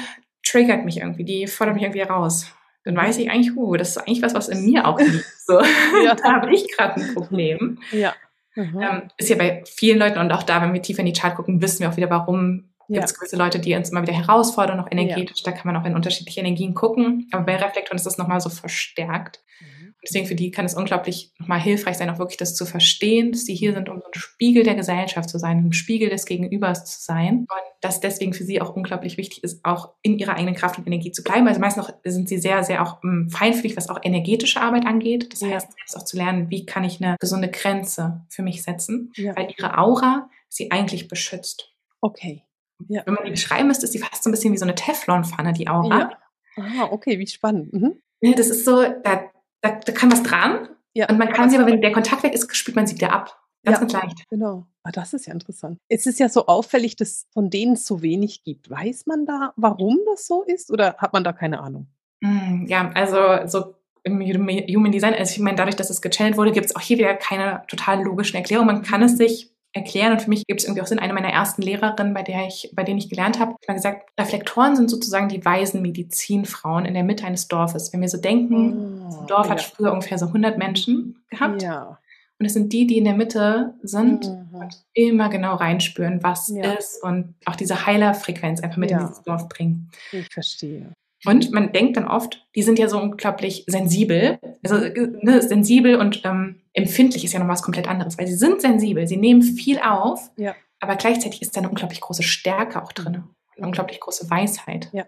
triggert 0.44 0.84
mich 0.84 0.98
irgendwie, 0.98 1.24
die 1.24 1.46
fordert 1.46 1.74
mich 1.74 1.84
irgendwie 1.84 2.02
raus 2.02 2.46
dann 2.84 2.96
weiß 2.96 3.18
ich 3.18 3.30
eigentlich, 3.30 3.56
uh, 3.56 3.76
das 3.76 3.90
ist 3.90 3.98
eigentlich 3.98 4.22
was, 4.22 4.34
was 4.34 4.48
in 4.48 4.64
mir 4.64 4.86
auch 4.86 4.98
liegt. 5.00 5.24
So. 5.46 5.60
ja. 6.04 6.14
da 6.22 6.34
habe 6.34 6.54
ich 6.54 6.66
gerade 6.76 7.00
ein 7.00 7.14
Problem. 7.14 7.78
Ja. 7.92 8.14
Mhm. 8.54 8.80
Ähm, 8.80 9.02
ist 9.16 9.30
ja 9.30 9.36
bei 9.36 9.62
vielen 9.66 9.98
Leuten 9.98 10.18
und 10.18 10.30
auch 10.30 10.42
da, 10.42 10.60
wenn 10.60 10.74
wir 10.74 10.82
tiefer 10.82 11.00
in 11.00 11.06
die 11.06 11.12
Chart 11.12 11.34
gucken, 11.34 11.62
wissen 11.62 11.80
wir 11.80 11.90
auch 11.90 11.96
wieder, 11.96 12.10
warum 12.10 12.64
ja. 12.88 13.00
gibt 13.00 13.04
es 13.10 13.14
gewisse 13.18 13.36
Leute, 13.36 13.58
die 13.58 13.74
uns 13.74 13.90
immer 13.90 14.02
wieder 14.02 14.12
herausfordern, 14.12 14.78
auch 14.80 14.90
energetisch. 14.90 15.42
Ja. 15.44 15.50
Da 15.50 15.56
kann 15.56 15.72
man 15.72 15.80
auch 15.80 15.86
in 15.86 15.94
unterschiedliche 15.94 16.40
Energien 16.40 16.74
gucken. 16.74 17.28
Aber 17.32 17.44
bei 17.44 17.56
Reflektoren 17.56 17.96
ist 17.96 18.06
das 18.06 18.18
nochmal 18.18 18.40
so 18.40 18.50
verstärkt. 18.50 19.40
Mhm. 19.60 19.81
Deswegen 20.04 20.26
für 20.26 20.34
die 20.34 20.50
kann 20.50 20.64
es 20.64 20.74
unglaublich 20.74 21.32
nochmal 21.38 21.60
hilfreich 21.60 21.96
sein, 21.96 22.10
auch 22.10 22.18
wirklich 22.18 22.36
das 22.36 22.56
zu 22.56 22.66
verstehen, 22.66 23.32
dass 23.32 23.44
sie 23.44 23.54
hier 23.54 23.72
sind, 23.72 23.88
um 23.88 24.00
so 24.00 24.06
ein 24.06 24.18
Spiegel 24.18 24.64
der 24.64 24.74
Gesellschaft 24.74 25.30
zu 25.30 25.38
sein, 25.38 25.66
ein 25.66 25.72
Spiegel 25.72 26.10
des 26.10 26.26
Gegenübers 26.26 26.84
zu 26.84 27.00
sein. 27.00 27.40
Und 27.40 27.48
dass 27.80 28.00
deswegen 28.00 28.32
für 28.32 28.42
sie 28.42 28.60
auch 28.60 28.74
unglaublich 28.74 29.16
wichtig 29.16 29.44
ist, 29.44 29.64
auch 29.64 29.94
in 30.02 30.18
ihrer 30.18 30.34
eigenen 30.34 30.56
Kraft 30.56 30.78
und 30.78 30.86
Energie 30.86 31.12
zu 31.12 31.22
bleiben. 31.22 31.46
Also 31.46 31.60
meist 31.60 31.76
noch 31.76 31.90
sind 32.04 32.28
sie 32.28 32.38
sehr, 32.38 32.64
sehr 32.64 32.82
auch 32.82 33.02
ähm, 33.04 33.30
feinfühlig, 33.30 33.76
was 33.76 33.88
auch 33.88 34.00
energetische 34.02 34.60
Arbeit 34.60 34.86
angeht. 34.86 35.32
Das 35.32 35.42
heißt, 35.42 35.72
selbst 35.72 35.96
auch 35.96 36.04
zu 36.04 36.16
lernen, 36.16 36.50
wie 36.50 36.66
kann 36.66 36.82
ich 36.82 37.02
eine 37.02 37.16
gesunde 37.20 37.48
Grenze 37.48 38.24
für 38.28 38.42
mich 38.42 38.62
setzen, 38.62 39.12
ja. 39.14 39.36
weil 39.36 39.52
ihre 39.56 39.78
Aura 39.78 40.28
sie 40.48 40.70
eigentlich 40.70 41.08
beschützt. 41.08 41.72
Okay. 42.00 42.42
Ja. 42.88 43.02
Wenn 43.06 43.14
man 43.14 43.24
die 43.24 43.30
beschreiben 43.30 43.68
müsste, 43.68 43.84
ist 43.84 43.92
sie 43.92 43.98
fast 43.98 44.24
so 44.24 44.30
ein 44.30 44.32
bisschen 44.32 44.52
wie 44.52 44.58
so 44.58 44.64
eine 44.64 44.74
Teflonpfanne, 44.74 45.52
die 45.52 45.68
Aura. 45.68 45.98
Ja. 45.98 46.18
Ah, 46.56 46.88
okay, 46.90 47.18
wie 47.18 47.26
spannend. 47.26 47.72
Mhm. 47.72 48.02
Das 48.36 48.48
ist 48.48 48.64
so, 48.64 48.82
da 48.82 49.31
da, 49.62 49.70
da 49.70 49.92
kann 49.92 50.12
was 50.12 50.22
dran. 50.22 50.68
Ja. 50.94 51.08
Und 51.08 51.18
man 51.18 51.30
kann 51.30 51.48
sie 51.48 51.56
aber, 51.56 51.66
wenn 51.66 51.80
der 51.80 51.92
Kontakt 51.92 52.22
weg 52.22 52.34
ist, 52.34 52.54
spürt 52.54 52.76
man 52.76 52.86
sie 52.86 52.96
wieder 52.96 53.12
ab. 53.12 53.38
Ganz, 53.64 53.76
ja, 53.76 53.80
ganz 53.80 53.92
leicht. 53.92 54.28
Genau. 54.28 54.66
Ah, 54.82 54.90
das 54.90 55.14
ist 55.14 55.26
ja 55.26 55.32
interessant. 55.32 55.78
Es 55.88 56.06
ist 56.06 56.18
ja 56.18 56.28
so 56.28 56.46
auffällig, 56.46 56.96
dass 56.96 57.26
von 57.32 57.48
denen 57.48 57.74
es 57.74 57.86
so 57.86 58.02
wenig 58.02 58.42
gibt. 58.42 58.68
Weiß 58.68 59.06
man 59.06 59.24
da, 59.24 59.52
warum 59.56 59.98
das 60.06 60.26
so 60.26 60.42
ist 60.42 60.70
oder 60.70 60.96
hat 60.98 61.12
man 61.12 61.22
da 61.22 61.32
keine 61.32 61.60
Ahnung? 61.60 61.86
Mm, 62.20 62.66
ja, 62.66 62.90
also 62.94 63.46
so 63.46 63.76
im 64.02 64.20
Human 64.20 64.90
Design, 64.90 65.14
also 65.14 65.32
ich 65.32 65.38
meine, 65.38 65.56
dadurch, 65.56 65.76
dass 65.76 65.90
es 65.90 66.02
gechannelt 66.02 66.36
wurde, 66.36 66.50
gibt 66.50 66.66
es 66.66 66.74
auch 66.74 66.80
hier 66.80 66.98
wieder 66.98 67.14
keine 67.14 67.62
total 67.68 68.02
logischen 68.02 68.36
Erklärungen. 68.36 68.66
Man 68.66 68.82
kann 68.82 69.02
es 69.02 69.16
sich 69.16 69.51
erklären. 69.72 70.12
Und 70.12 70.22
für 70.22 70.28
mich 70.28 70.46
gibt 70.46 70.60
es 70.60 70.66
irgendwie 70.66 70.82
auch 70.82 70.86
Sinn. 70.86 70.98
Eine 70.98 71.12
meiner 71.12 71.32
ersten 71.32 71.62
Lehrerinnen, 71.62 72.14
bei 72.14 72.22
der 72.22 72.46
ich, 72.46 72.70
bei 72.74 72.84
denen 72.84 72.98
ich 72.98 73.08
gelernt 73.08 73.38
habe, 73.38 73.56
hat 73.66 73.76
gesagt, 73.76 74.10
Reflektoren 74.18 74.76
sind 74.76 74.90
sozusagen 74.90 75.28
die 75.28 75.44
weisen 75.44 75.82
Medizinfrauen 75.82 76.84
in 76.84 76.94
der 76.94 77.04
Mitte 77.04 77.26
eines 77.26 77.48
Dorfes. 77.48 77.92
Wenn 77.92 78.00
wir 78.00 78.08
so 78.08 78.18
denken, 78.18 79.06
oh, 79.08 79.24
Dorf 79.26 79.46
ja. 79.46 79.52
hat 79.52 79.62
früher 79.62 79.92
ungefähr 79.92 80.18
so 80.18 80.26
100 80.26 80.58
Menschen 80.58 81.24
gehabt. 81.30 81.62
Ja. 81.62 81.98
Und 82.38 82.46
es 82.46 82.54
sind 82.54 82.72
die, 82.72 82.86
die 82.88 82.98
in 82.98 83.04
der 83.04 83.14
Mitte 83.14 83.74
sind 83.82 84.26
mhm. 84.26 84.54
und 84.58 84.84
immer 84.94 85.28
genau 85.28 85.54
reinspüren, 85.54 86.22
was 86.24 86.48
ja. 86.48 86.72
ist 86.72 87.02
und 87.02 87.34
auch 87.44 87.54
diese 87.54 87.86
Heilerfrequenz 87.86 88.60
einfach 88.60 88.78
mit 88.78 88.90
in 88.90 88.98
dieses 88.98 89.22
Dorf 89.22 89.48
bringen. 89.48 89.90
Ich 90.10 90.26
verstehe. 90.32 90.92
Und 91.24 91.52
man 91.52 91.72
denkt 91.72 91.96
dann 91.96 92.08
oft, 92.08 92.46
die 92.54 92.62
sind 92.62 92.78
ja 92.78 92.88
so 92.88 92.98
unglaublich 93.00 93.64
sensibel. 93.66 94.38
Also 94.64 94.76
ne, 94.76 95.40
sensibel 95.40 95.96
und 95.96 96.22
ähm, 96.24 96.62
empfindlich 96.72 97.24
ist 97.24 97.32
ja 97.32 97.40
noch 97.40 97.48
was 97.48 97.62
komplett 97.62 97.88
anderes, 97.88 98.18
weil 98.18 98.26
sie 98.26 98.34
sind 98.34 98.60
sensibel, 98.60 99.06
sie 99.06 99.16
nehmen 99.16 99.42
viel 99.42 99.78
auf, 99.78 100.30
ja. 100.36 100.54
aber 100.80 100.96
gleichzeitig 100.96 101.42
ist 101.42 101.56
da 101.56 101.60
eine 101.60 101.68
unglaublich 101.68 102.00
große 102.00 102.22
Stärke 102.22 102.82
auch 102.82 102.92
drin, 102.92 103.24
eine 103.56 103.66
unglaublich 103.66 104.00
große 104.00 104.30
Weisheit. 104.30 104.88
Ja. 104.92 105.04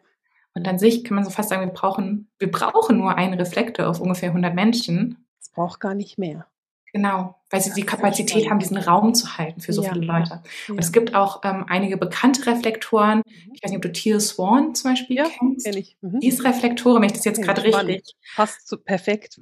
Und 0.55 0.69
an 0.69 0.79
sich 0.79 1.03
kann 1.03 1.17
man 1.17 1.25
so 1.25 1.31
fast 1.31 1.49
sagen, 1.49 1.63
wir 1.63 1.73
brauchen, 1.73 2.29
wir 2.39 2.51
brauchen 2.51 2.99
nur 2.99 3.17
einen 3.17 3.35
Reflektor 3.35 3.89
auf 3.89 4.01
ungefähr 4.01 4.29
100 4.29 4.55
Menschen. 4.55 5.27
Es 5.41 5.49
braucht 5.49 5.81
gar 5.81 5.95
nicht 5.95 6.17
mehr. 6.17 6.47
Genau, 6.95 7.35
weil 7.51 7.61
sie 7.61 7.73
die 7.73 7.83
Kapazität 7.83 8.49
haben, 8.49 8.61
diesen 8.61 8.77
Raum 8.77 9.15
zu 9.15 9.37
halten 9.37 9.61
für 9.61 9.73
so 9.73 9.83
ja. 9.83 9.93
viele 9.93 10.07
Leute. 10.07 10.43
Und 10.69 10.77
ja. 10.77 10.81
es 10.81 10.93
gibt 10.93 11.17
auch 11.17 11.41
ähm, 11.43 11.65
einige 11.67 11.97
bekannte 11.97 12.47
Reflektoren. 12.47 13.19
Mhm. 13.27 13.53
Ich 13.53 13.65
weiß 13.65 13.73
nicht, 13.73 13.79
ob 13.79 13.83
du 13.83 13.91
Teal 13.91 14.21
Swan 14.21 14.77
zum 14.77 14.93
Beispiel 14.93 15.17
ja, 15.17 15.25
kennst. 15.25 15.67
Kenn 15.67 15.77
ich. 15.77 15.97
Mhm. 16.03 16.21
Die 16.21 16.29
ist 16.29 16.45
Reflektore, 16.45 17.01
wenn 17.01 17.07
ich 17.07 17.15
das 17.15 17.25
jetzt 17.25 17.43
gerade 17.43 17.65
richtig. 17.65 18.15
Passt 18.37 18.69
so 18.69 18.77
perfekt. 18.77 19.41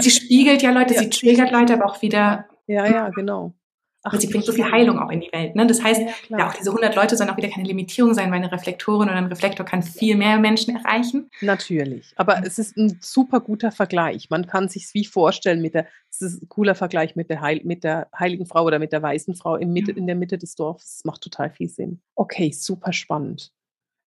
sie 0.00 0.10
spiegelt 0.10 0.60
ja 0.60 0.70
Leute, 0.70 0.92
sie 0.98 1.08
triggert 1.08 1.50
Leute, 1.50 1.72
aber 1.72 1.86
auch 1.86 2.02
wieder. 2.02 2.44
Ja, 2.66 2.84
ja, 2.84 3.08
genau. 3.08 3.54
Ach, 4.04 4.12
und 4.12 4.20
sie 4.20 4.26
bringt 4.26 4.44
so 4.44 4.52
viel 4.52 4.70
Heilung 4.70 4.98
auch 4.98 5.10
in 5.10 5.20
die 5.20 5.30
Welt. 5.32 5.54
Ne? 5.54 5.64
Das 5.64 5.82
heißt, 5.82 6.00
ja, 6.28 6.38
ja, 6.38 6.48
auch 6.48 6.54
diese 6.54 6.70
100 6.70 6.96
Leute 6.96 7.16
sollen 7.16 7.30
auch 7.30 7.36
wieder 7.36 7.48
keine 7.48 7.68
Limitierung 7.68 8.14
sein, 8.14 8.30
weil 8.32 8.38
eine 8.38 8.50
Reflektorin 8.50 9.08
oder 9.08 9.16
ein 9.16 9.26
Reflektor 9.26 9.64
kann 9.64 9.82
viel 9.82 10.16
mehr 10.16 10.38
Menschen 10.38 10.74
erreichen. 10.74 11.30
Natürlich. 11.40 12.12
Aber 12.16 12.44
es 12.44 12.58
ist 12.58 12.76
ein 12.76 12.98
super 13.00 13.38
guter 13.38 13.70
Vergleich. 13.70 14.28
Man 14.28 14.46
kann 14.46 14.68
sich 14.68 14.88
wie 14.92 15.04
vorstellen 15.04 15.62
mit 15.62 15.74
der, 15.74 15.86
es 16.10 16.20
ist 16.20 16.42
ein 16.42 16.48
cooler 16.48 16.74
Vergleich 16.74 17.14
mit 17.14 17.30
der, 17.30 17.40
Heil, 17.40 17.60
mit 17.62 17.84
der 17.84 18.08
heiligen 18.18 18.46
Frau 18.46 18.64
oder 18.64 18.80
mit 18.80 18.92
der 18.92 19.02
weißen 19.02 19.36
Frau 19.36 19.54
in, 19.54 19.72
Mitte, 19.72 19.92
in 19.92 20.08
der 20.08 20.16
Mitte 20.16 20.36
des 20.36 20.56
Dorfes. 20.56 20.96
Das 20.96 21.04
macht 21.04 21.22
total 21.22 21.50
viel 21.50 21.68
Sinn. 21.68 22.00
Okay, 22.16 22.50
super 22.50 22.92
spannend. 22.92 23.52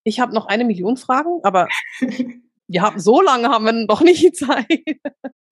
Ich 0.04 0.20
habe 0.20 0.34
noch 0.34 0.46
eine 0.46 0.66
Million 0.66 0.98
Fragen, 0.98 1.40
aber 1.42 1.68
wir 2.68 2.82
haben 2.82 3.00
so 3.00 3.22
lange 3.22 3.48
haben 3.48 3.64
wir 3.64 3.72
noch 3.72 4.02
nicht 4.02 4.36
Zeit. 4.36 4.66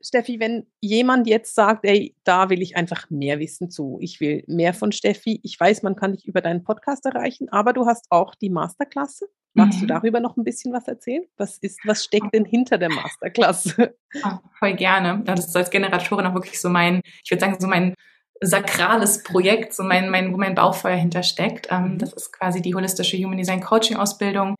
Steffi, 0.04 0.38
wenn 0.38 0.66
jemand 0.80 1.26
jetzt 1.26 1.54
sagt, 1.54 1.84
ey, 1.84 2.14
da 2.24 2.50
will 2.50 2.60
ich 2.60 2.76
einfach 2.76 3.08
mehr 3.10 3.38
Wissen 3.38 3.70
zu, 3.70 3.98
ich 4.00 4.20
will 4.20 4.44
mehr 4.46 4.74
von 4.74 4.92
Steffi, 4.92 5.40
ich 5.42 5.58
weiß, 5.58 5.82
man 5.82 5.96
kann 5.96 6.12
dich 6.12 6.26
über 6.26 6.40
deinen 6.40 6.62
Podcast 6.62 7.06
erreichen, 7.06 7.48
aber 7.48 7.72
du 7.72 7.86
hast 7.86 8.06
auch 8.10 8.34
die 8.34 8.50
Masterklasse. 8.50 9.26
Magst 9.54 9.78
mhm. 9.78 9.82
du 9.82 9.86
darüber 9.86 10.20
noch 10.20 10.36
ein 10.36 10.44
bisschen 10.44 10.72
was 10.72 10.88
erzählen? 10.88 11.24
Was 11.36 11.58
ist, 11.58 11.78
was 11.84 12.04
steckt 12.04 12.34
denn 12.34 12.44
hinter 12.44 12.76
der 12.76 12.90
Masterclass? 12.90 13.76
Oh, 14.22 14.38
voll 14.60 14.74
gerne. 14.74 15.22
Das 15.24 15.46
ist 15.46 15.56
als 15.56 15.70
Generatorin 15.70 16.26
auch 16.26 16.34
wirklich 16.34 16.60
so 16.60 16.68
mein, 16.68 17.00
ich 17.24 17.30
würde 17.32 17.40
sagen, 17.40 17.56
so 17.58 17.66
mein 17.66 17.94
sakrales 18.40 19.22
Projekt, 19.22 19.74
so 19.74 19.82
mein, 19.82 20.10
mein, 20.10 20.32
wo 20.32 20.36
mein 20.36 20.54
Bauchfeuer 20.54 20.96
hintersteckt. 20.96 21.68
Ähm, 21.70 21.94
mhm. 21.94 21.98
das 21.98 22.12
ist 22.12 22.32
quasi 22.32 22.62
die 22.62 22.74
holistische 22.74 23.16
Human 23.16 23.38
Design 23.38 23.60
Coaching 23.60 23.96
Ausbildung, 23.96 24.56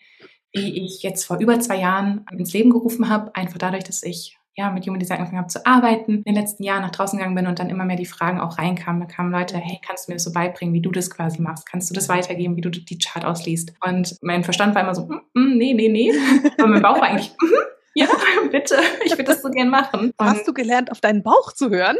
die 0.56 0.84
ich 0.84 1.02
jetzt 1.02 1.24
vor 1.24 1.38
über 1.38 1.58
zwei 1.60 1.76
Jahren 1.76 2.24
ins 2.32 2.52
Leben 2.52 2.70
gerufen 2.70 3.08
habe, 3.08 3.34
einfach 3.34 3.58
dadurch, 3.58 3.84
dass 3.84 4.02
ich 4.02 4.38
ja, 4.56 4.70
mit 4.70 4.86
Human 4.86 5.00
Design 5.00 5.18
angefangen 5.18 5.40
habe 5.40 5.48
zu 5.48 5.66
arbeiten, 5.66 6.18
in 6.18 6.22
den 6.22 6.34
letzten 6.36 6.62
Jahren 6.62 6.82
nach 6.82 6.92
draußen 6.92 7.18
gegangen 7.18 7.34
bin 7.34 7.46
und 7.46 7.58
dann 7.58 7.70
immer 7.70 7.84
mehr 7.84 7.96
die 7.96 8.06
Fragen 8.06 8.40
auch 8.40 8.58
reinkamen. 8.58 9.00
Da 9.00 9.06
kamen 9.06 9.32
Leute, 9.32 9.58
hey, 9.58 9.80
kannst 9.84 10.06
du 10.06 10.12
mir 10.12 10.16
das 10.16 10.24
so 10.24 10.32
beibringen, 10.32 10.72
wie 10.72 10.80
du 10.80 10.92
das 10.92 11.10
quasi 11.10 11.42
machst? 11.42 11.66
Kannst 11.66 11.90
du 11.90 11.94
das 11.94 12.08
weitergeben, 12.08 12.56
wie 12.56 12.60
du 12.60 12.70
die 12.70 12.98
Chart 12.98 13.24
ausliest? 13.24 13.72
Und 13.84 14.16
mein 14.22 14.44
Verstand 14.44 14.74
war 14.74 14.82
immer 14.82 14.94
so, 14.94 15.06
mm, 15.06 15.20
mm, 15.34 15.56
nee, 15.56 15.74
nee, 15.74 15.88
nee. 15.88 16.12
Und 16.62 16.70
mein 16.70 16.82
Bauch 16.82 16.96
war 16.96 17.04
eigentlich, 17.04 17.32
mm, 17.32 17.54
ja, 17.94 18.06
bitte, 18.52 18.76
ich 19.04 19.12
würde 19.12 19.24
das 19.24 19.42
so 19.42 19.50
gern 19.50 19.70
machen. 19.70 20.12
Und 20.16 20.26
Hast 20.28 20.46
du 20.46 20.54
gelernt, 20.54 20.92
auf 20.92 21.00
deinen 21.00 21.22
Bauch 21.22 21.52
zu 21.52 21.70
hören? 21.70 21.96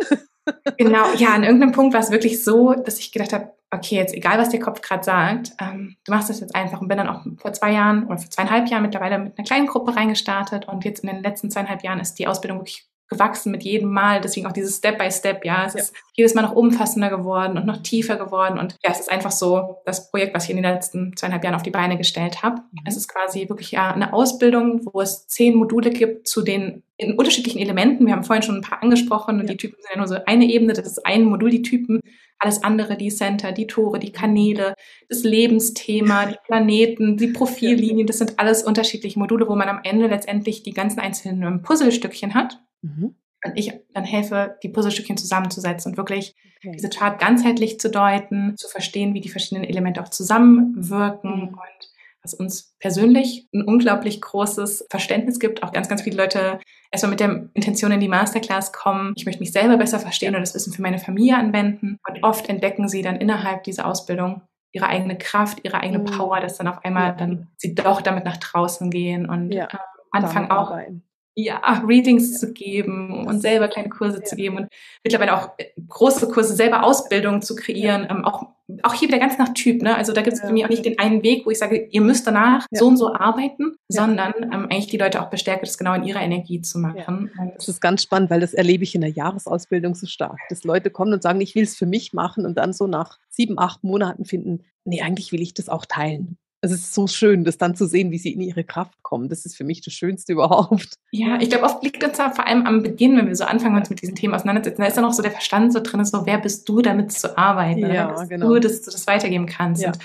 genau, 0.77 1.13
ja, 1.17 1.35
an 1.35 1.43
irgendeinem 1.43 1.73
Punkt 1.73 1.95
war 1.95 2.01
es 2.01 2.11
wirklich 2.11 2.45
so, 2.45 2.75
dass 2.75 2.99
ich 2.99 3.11
gedacht 3.11 3.33
habe, 3.33 3.53
okay, 3.75 3.97
jetzt 3.97 4.15
egal, 4.15 4.39
was 4.39 4.49
der 4.49 4.61
Kopf 4.61 4.81
gerade 4.81 5.05
sagt, 5.05 5.53
ähm, 5.61 5.97
du 6.05 6.13
machst 6.13 6.31
das 6.31 6.41
jetzt 6.41 6.55
einfach 6.55 6.81
und 6.81 6.89
bin 6.89 6.99
dann 6.99 7.09
auch 7.09 7.23
vor 7.39 7.53
zwei 7.53 7.73
Jahren 7.73 8.05
oder 8.07 8.19
vor 8.19 8.31
zweieinhalb 8.31 8.69
Jahren 8.69 8.83
mittlerweile 8.83 9.19
mit 9.19 9.39
einer 9.39 9.47
kleinen 9.47 9.67
Gruppe 9.67 9.97
reingestartet 9.97 10.67
und 10.69 10.85
jetzt 10.85 11.05
in 11.05 11.11
den 11.11 11.23
letzten 11.23 11.51
zweieinhalb 11.51 11.83
Jahren 11.83 12.01
ist 12.01 12.15
die 12.19 12.27
Ausbildung 12.27 12.59
wirklich 12.59 12.89
gewachsen 13.09 13.51
mit 13.51 13.63
jedem 13.63 13.91
Mal. 13.91 14.21
Deswegen 14.21 14.47
auch 14.47 14.53
dieses 14.53 14.79
Step 14.79 14.99
by 14.99 15.11
Step, 15.11 15.45
ja. 15.45 15.67
Es 15.67 15.75
ja. 15.75 15.81
ist 15.81 15.95
jedes 16.15 16.35
Mal 16.35 16.43
noch 16.43 16.55
umfassender 16.55 17.11
geworden 17.11 17.59
und 17.59 17.67
noch 17.67 17.83
tiefer 17.83 18.17
geworden. 18.17 18.59
Und 18.59 18.77
ja, 18.83 18.91
es 18.91 19.01
ist 19.01 19.11
einfach 19.11 19.31
so 19.31 19.77
das 19.85 20.11
Projekt, 20.11 20.35
was 20.35 20.45
ich 20.45 20.51
in 20.51 20.57
den 20.57 20.65
letzten 20.65 21.17
zweieinhalb 21.17 21.45
Jahren 21.45 21.55
auf 21.55 21.63
die 21.63 21.71
Beine 21.71 21.97
gestellt 21.97 22.43
habe. 22.43 22.63
Mhm. 22.73 22.81
Es 22.87 22.97
ist 22.97 23.09
quasi 23.09 23.49
wirklich 23.49 23.71
ja 23.73 23.93
eine 23.93 24.13
Ausbildung, 24.13 24.81
wo 24.93 25.01
es 25.01 25.27
zehn 25.27 25.55
Module 25.55 25.91
gibt 25.91 26.29
zu 26.29 26.43
den 26.43 26.83
in 26.97 27.19
unterschiedlichen 27.19 27.59
Elementen. 27.59 28.07
Wir 28.07 28.15
haben 28.15 28.25
vorhin 28.25 28.43
schon 28.43 28.57
ein 28.57 28.63
paar 28.63 28.83
angesprochen 28.83 29.41
und 29.41 29.47
ja. 29.47 29.53
die 29.53 29.57
Typen 29.57 29.77
sind 29.81 29.91
ja 29.93 29.99
nur 29.99 30.07
so 30.07 30.17
eine 30.27 30.47
Ebene, 30.47 30.75
das 30.75 30.87
ist 30.87 31.05
ein 31.05 31.25
Modul, 31.25 31.51
die 31.51 31.63
Typen. 31.63 32.01
Alles 32.39 32.63
andere, 32.63 32.97
die 32.97 33.11
Center, 33.11 33.53
die 33.53 33.67
Tore, 33.67 33.99
die 33.99 34.13
Kanäle, 34.13 34.75
das 35.09 35.23
Lebensthema, 35.23 36.27
die 36.27 36.37
Planeten, 36.45 37.17
die 37.17 37.29
Profillinien, 37.29 38.07
das 38.07 38.19
sind 38.19 38.39
alles 38.39 38.63
unterschiedliche 38.63 39.19
Module, 39.19 39.49
wo 39.49 39.57
man 39.57 39.69
am 39.69 39.81
Ende 39.83 40.09
letztendlich 40.09 40.63
die 40.63 40.73
ganzen 40.73 41.01
einzelnen 41.01 41.63
Puzzlestückchen 41.63 42.35
hat. 42.35 42.61
Mhm. 42.85 43.15
Und 43.45 43.53
ich 43.57 43.73
dann 43.93 44.05
helfe, 44.05 44.57
die 44.63 44.71
Puzzlestückchen 44.71 45.19
zusammenzusetzen 45.19 45.93
und 45.93 45.99
wirklich 45.99 46.35
okay. 46.59 46.73
diese 46.73 46.89
Chart 46.89 47.19
ganzheitlich 47.21 47.79
zu 47.79 47.91
deuten, 47.91 48.57
zu 48.57 48.69
verstehen, 48.69 49.13
wie 49.13 49.21
die 49.21 49.29
verschiedenen 49.29 49.69
Elemente 49.69 50.03
auch 50.03 50.09
zusammenwirken 50.09 51.37
mhm. 51.37 51.49
und 51.49 51.91
was 52.23 52.33
uns 52.33 52.75
persönlich 52.81 53.47
ein 53.53 53.63
unglaublich 53.63 54.23
großes 54.23 54.87
Verständnis 54.89 55.39
gibt. 55.39 55.63
Auch 55.63 55.73
ganz, 55.73 55.91
ganz 55.91 56.01
viele 56.01 56.17
Leute 56.17 56.59
erstmal 56.91 57.11
mit 57.11 57.21
der 57.21 57.51
Intention 57.53 57.93
in 57.93 58.01
die 58.01 58.09
Masterclass 58.09 58.73
kommen. 58.73 59.13
Ich 59.17 59.27
möchte 59.27 59.41
mich 59.41 59.53
selber 59.53 59.77
besser 59.77 60.01
verstehen 60.01 60.35
und 60.35 60.41
das 60.41 60.55
Wissen 60.55 60.73
für 60.73 60.81
meine 60.81 60.99
Familie 60.99 61.37
anwenden. 61.37 61.99
Und 62.09 62.23
oft 62.23 62.49
entdecken 62.49 62.89
sie 62.89 63.03
dann 63.03 63.17
innerhalb 63.17 63.65
dieser 63.65 63.87
Ausbildung 63.87 64.41
ihre 64.73 64.87
eigene 64.87 65.19
Kraft, 65.19 65.61
ihre 65.65 65.81
eigene 65.81 65.99
mhm. 65.99 66.07
Power, 66.07 66.41
dass 66.41 66.57
dann 66.57 66.67
auf 66.67 66.83
einmal 66.83 67.09
ja. 67.09 67.13
dann 67.13 67.49
sie 67.59 67.75
doch 67.75 68.01
damit 68.01 68.25
nach 68.25 68.39
draußen 68.39 68.91
gehen 68.91 69.29
und 69.29 69.53
ja, 69.53 69.67
äh, 69.67 69.77
anfangen 70.13 70.51
auch 70.51 70.71
arbeiten 70.71 71.05
ja, 71.37 71.83
Readings 71.87 72.39
zu 72.39 72.53
geben 72.53 73.27
und 73.27 73.41
selber 73.41 73.69
kleine 73.69 73.89
Kurse 73.89 74.23
zu 74.23 74.37
geben 74.37 74.57
und 74.57 74.69
mittlerweile 75.03 75.37
auch 75.37 75.51
äh, 75.59 75.67
große 75.89 76.29
Kurse, 76.29 76.55
selber 76.55 76.85
Ausbildungen 76.85 77.43
zu 77.43 77.57
kreieren, 77.57 78.07
ähm, 78.09 78.25
auch, 78.25 78.47
auch 78.83 78.95
hier 78.95 79.09
wieder 79.09 79.19
ganz 79.19 79.37
nach 79.37 79.53
Typ. 79.53 79.83
Ne? 79.83 79.97
Also 79.97 80.13
da 80.13 80.23
gibt 80.23 80.37
es 80.37 80.43
bei 80.43 80.53
mir 80.53 80.67
auch 80.67 80.71
nicht 80.71 80.85
den 80.85 80.99
einen 81.01 81.25
Weg, 81.25 81.45
wo 81.45 81.51
ich 81.51 81.59
sage, 81.59 81.89
ihr 81.91 82.01
müsst 82.01 82.27
danach 82.27 82.67
so 82.71 82.87
und 82.87 82.97
so 82.97 83.13
arbeiten, 83.13 83.77
sondern 83.89 84.33
ähm, 84.45 84.67
eigentlich 84.71 84.87
die 84.87 84.97
Leute 84.97 85.21
auch 85.21 85.29
bestärke, 85.29 85.63
das 85.65 85.77
genau 85.77 85.95
in 85.95 86.05
ihrer 86.05 86.23
Energie 86.23 86.61
zu 86.61 86.79
machen. 86.79 87.31
Das 87.57 87.69
ist 87.69 87.81
ganz 87.81 88.03
spannend, 88.03 88.31
weil 88.31 88.41
das 88.41 88.55
erlebe 88.55 88.85
ich 88.85 88.95
in 88.95 89.01
der 89.01 89.11
Jahresausbildung 89.11 89.97
so 89.97 90.07
stark, 90.07 90.39
dass 90.51 90.63
Leute 90.63 90.91
kommen 90.91 91.13
und 91.13 91.23
sagen, 91.23 91.41
ich 91.41 91.57
will 91.57 91.65
es 91.65 91.77
für 91.77 91.87
mich 91.87 92.13
machen 92.13 92.47
und 92.47 92.57
dann 92.59 92.73
so 92.73 92.87
nach 92.87 93.19
sieben, 93.29 93.59
acht 93.59 93.83
Monaten 93.83 94.25
finden, 94.25 94.63
nee, 94.85 95.03
eigentlich 95.03 95.33
will 95.33 95.43
ich 95.43 95.53
das 95.53 95.69
auch 95.69 95.85
teilen 95.85 96.39
es 96.73 96.81
ist 96.81 96.95
so 96.95 97.07
schön, 97.07 97.45
das 97.45 97.59
dann 97.59 97.75
zu 97.75 97.87
sehen, 97.87 98.11
wie 98.11 98.19
sie 98.19 98.33
in 98.33 98.41
ihre 98.41 98.65
Kraft 98.65 99.03
kommen. 99.03 99.29
Das 99.29 99.45
ist 99.45 99.57
für 99.57 99.65
mich 99.65 99.83
das 99.83 99.93
Schönste 99.95 100.33
überhaupt. 100.35 100.99
Ja, 101.11 101.39
ich 101.41 101.51
glaube, 101.51 101.65
oft 101.65 101.83
liegt 101.83 102.03
uns 102.03 102.17
da 102.17 102.31
vor 102.31 102.47
allem 102.47 102.67
am 102.67 102.83
Beginn, 102.83 103.17
wenn 103.17 103.27
wir 103.27 103.37
so 103.37 103.45
anfangen, 103.45 103.77
uns 103.77 103.91
mit 103.91 104.03
diesen 104.03 104.15
Themen 104.15 104.35
auseinandersetzen, 104.35 104.81
da 104.81 104.89
ist 104.89 104.97
dann 104.97 105.05
auch 105.05 105.13
so 105.13 105.23
der 105.23 105.31
Verstand 105.31 105.73
so 105.73 105.81
drin, 105.81 106.05
so 106.05 106.27
wer 106.27 106.39
bist 106.39 106.69
du, 106.69 106.81
damit 106.81 107.13
zu 107.13 107.37
arbeiten? 107.37 107.81
Ja, 107.81 108.25
genau. 108.25 108.49
du, 108.49 108.61
dass 108.61 108.83
du 108.83 108.91
das 108.91 109.07
weitergeben 109.07 109.47
kannst? 109.47 109.83
Ja. 109.83 109.89
Und 109.89 109.99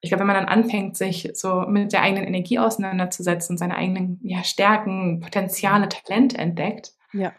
ich 0.00 0.10
glaube, 0.10 0.20
wenn 0.20 0.28
man 0.28 0.36
dann 0.36 0.46
anfängt, 0.46 0.96
sich 0.96 1.30
so 1.34 1.62
mit 1.62 1.92
der 1.92 2.02
eigenen 2.02 2.26
Energie 2.26 2.58
auseinanderzusetzen, 2.58 3.58
seine 3.58 3.76
eigenen 3.76 4.20
ja, 4.22 4.44
Stärken, 4.44 5.20
Potenziale, 5.20 5.88
Talente 5.88 6.38
entdeckt, 6.38 6.92
ja 7.12 7.32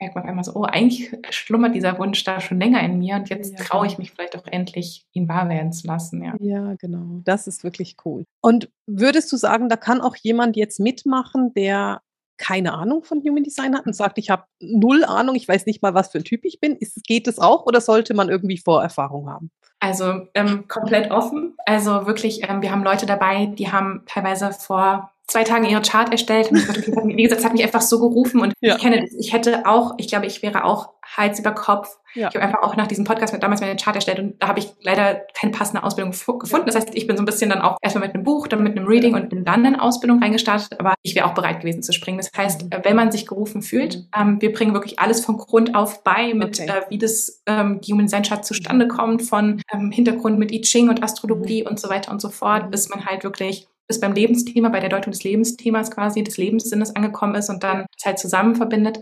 merkt 0.00 0.14
man 0.14 0.24
einmal 0.24 0.44
so, 0.44 0.54
oh, 0.54 0.62
eigentlich 0.62 1.10
schlummert 1.30 1.74
dieser 1.74 1.98
Wunsch 1.98 2.22
da 2.24 2.40
schon 2.40 2.60
länger 2.60 2.82
in 2.82 2.98
mir 2.98 3.16
und 3.16 3.28
jetzt 3.28 3.58
ja, 3.58 3.64
traue 3.64 3.86
ich 3.86 3.98
mich 3.98 4.12
vielleicht 4.12 4.36
auch 4.36 4.46
endlich, 4.46 5.06
ihn 5.12 5.28
wahr 5.28 5.48
werden 5.48 5.72
zu 5.72 5.86
lassen. 5.86 6.22
Ja. 6.22 6.34
ja, 6.38 6.74
genau. 6.76 7.20
Das 7.24 7.46
ist 7.46 7.64
wirklich 7.64 7.96
cool. 8.04 8.24
Und 8.40 8.70
würdest 8.86 9.32
du 9.32 9.36
sagen, 9.36 9.68
da 9.68 9.76
kann 9.76 10.00
auch 10.00 10.16
jemand 10.16 10.56
jetzt 10.56 10.78
mitmachen, 10.80 11.52
der 11.54 12.00
keine 12.38 12.72
Ahnung 12.74 13.04
von 13.04 13.20
Human 13.20 13.44
Design 13.44 13.76
hat 13.76 13.86
und 13.86 13.94
sagt, 13.94 14.18
ich 14.18 14.30
habe 14.30 14.44
null 14.60 15.04
Ahnung, 15.04 15.34
ich 15.34 15.46
weiß 15.46 15.66
nicht 15.66 15.82
mal, 15.82 15.94
was 15.94 16.10
für 16.10 16.18
ein 16.18 16.24
Typ 16.24 16.44
ich 16.44 16.60
bin. 16.60 16.76
Ist, 16.76 17.04
geht 17.04 17.28
es 17.28 17.38
auch 17.38 17.66
oder 17.66 17.80
sollte 17.80 18.14
man 18.14 18.28
irgendwie 18.28 18.58
Vorerfahrung 18.58 19.28
haben? 19.28 19.50
Also 19.80 20.26
ähm, 20.34 20.66
komplett 20.66 21.10
offen. 21.10 21.56
Also 21.66 22.06
wirklich, 22.06 22.48
ähm, 22.48 22.62
wir 22.62 22.72
haben 22.72 22.82
Leute 22.82 23.06
dabei, 23.06 23.46
die 23.46 23.70
haben 23.70 24.02
teilweise 24.06 24.52
vor 24.52 25.10
zwei 25.28 25.44
Tagen 25.44 25.66
ihre 25.66 25.82
Chart 25.82 26.10
erstellt. 26.10 26.50
Und 26.50 26.58
wie 27.16 27.22
gesagt, 27.22 27.40
es 27.40 27.44
hat 27.44 27.52
mich 27.52 27.62
einfach 27.62 27.82
so 27.82 28.00
gerufen 28.00 28.40
und 28.40 28.54
ja. 28.60 28.74
ich 28.74 28.82
kenne 28.82 29.02
das. 29.02 29.12
Ich 29.12 29.32
hätte 29.32 29.66
auch, 29.66 29.94
ich 29.98 30.08
glaube, 30.08 30.26
ich 30.26 30.42
wäre 30.42 30.64
auch 30.64 30.90
Hals 31.18 31.38
über 31.38 31.52
Kopf. 31.52 31.98
Ja. 32.14 32.28
Ich 32.28 32.34
habe 32.34 32.44
einfach 32.44 32.62
auch 32.62 32.76
nach 32.76 32.86
diesem 32.86 33.04
Podcast 33.04 33.32
mit 33.32 33.42
damals 33.42 33.60
meine 33.60 33.76
Chart 33.76 33.94
erstellt 33.94 34.18
und 34.18 34.42
da 34.42 34.48
habe 34.48 34.60
ich 34.60 34.72
leider 34.80 35.20
keine 35.38 35.52
passende 35.52 35.82
Ausbildung 35.82 36.12
gefunden. 36.12 36.66
Das 36.66 36.74
heißt, 36.74 36.94
ich 36.94 37.06
bin 37.06 37.16
so 37.16 37.22
ein 37.22 37.26
bisschen 37.26 37.50
dann 37.50 37.60
auch 37.60 37.76
erstmal 37.82 38.06
mit 38.06 38.14
einem 38.14 38.24
Buch, 38.24 38.48
dann 38.48 38.62
mit 38.62 38.76
einem 38.76 38.86
Reading 38.86 39.14
und 39.14 39.28
bin 39.28 39.44
dann 39.44 39.64
in 39.64 39.76
Ausbildung 39.76 40.22
reingestartet, 40.22 40.80
aber 40.80 40.94
ich 41.02 41.14
wäre 41.14 41.26
auch 41.26 41.34
bereit 41.34 41.60
gewesen 41.60 41.82
zu 41.82 41.92
springen. 41.92 42.18
Das 42.18 42.30
heißt, 42.34 42.64
mhm. 42.64 42.70
wenn 42.82 42.96
man 42.96 43.12
sich 43.12 43.26
gerufen 43.26 43.60
fühlt, 43.60 43.96
mhm. 43.96 44.06
ähm, 44.16 44.40
wir 44.40 44.52
bringen 44.52 44.72
wirklich 44.72 44.98
alles 44.98 45.24
von 45.24 45.36
Grund 45.36 45.74
auf 45.74 46.02
bei, 46.02 46.32
mit 46.32 46.60
okay. 46.60 46.70
äh, 46.70 46.90
wie 46.90 46.98
das 46.98 47.42
ähm, 47.46 47.80
Human 47.86 48.06
Design 48.06 48.22
Chart 48.22 48.44
zustande 48.44 48.86
mhm. 48.86 48.90
kommt, 48.90 49.22
von 49.22 49.60
ähm, 49.72 49.90
Hintergrund 49.90 50.38
mit 50.38 50.52
I 50.52 50.62
Ching 50.62 50.88
und 50.88 51.02
Astrologie 51.02 51.62
mhm. 51.62 51.68
und 51.68 51.80
so 51.80 51.90
weiter 51.90 52.10
und 52.10 52.20
so 52.20 52.30
fort, 52.30 52.70
bis 52.70 52.88
man 52.88 53.04
halt 53.04 53.24
wirklich 53.24 53.68
bis 53.88 54.00
beim 54.00 54.12
Lebensthema, 54.12 54.68
bei 54.68 54.80
der 54.80 54.90
Deutung 54.90 55.12
des 55.12 55.24
Lebensthemas 55.24 55.90
quasi, 55.90 56.22
des 56.22 56.36
Lebenssinnes 56.36 56.94
angekommen 56.94 57.34
ist 57.34 57.48
und 57.48 57.64
dann 57.64 57.86
es 57.96 58.04
halt 58.04 58.18
zusammen 58.18 58.54
verbindet. 58.54 59.00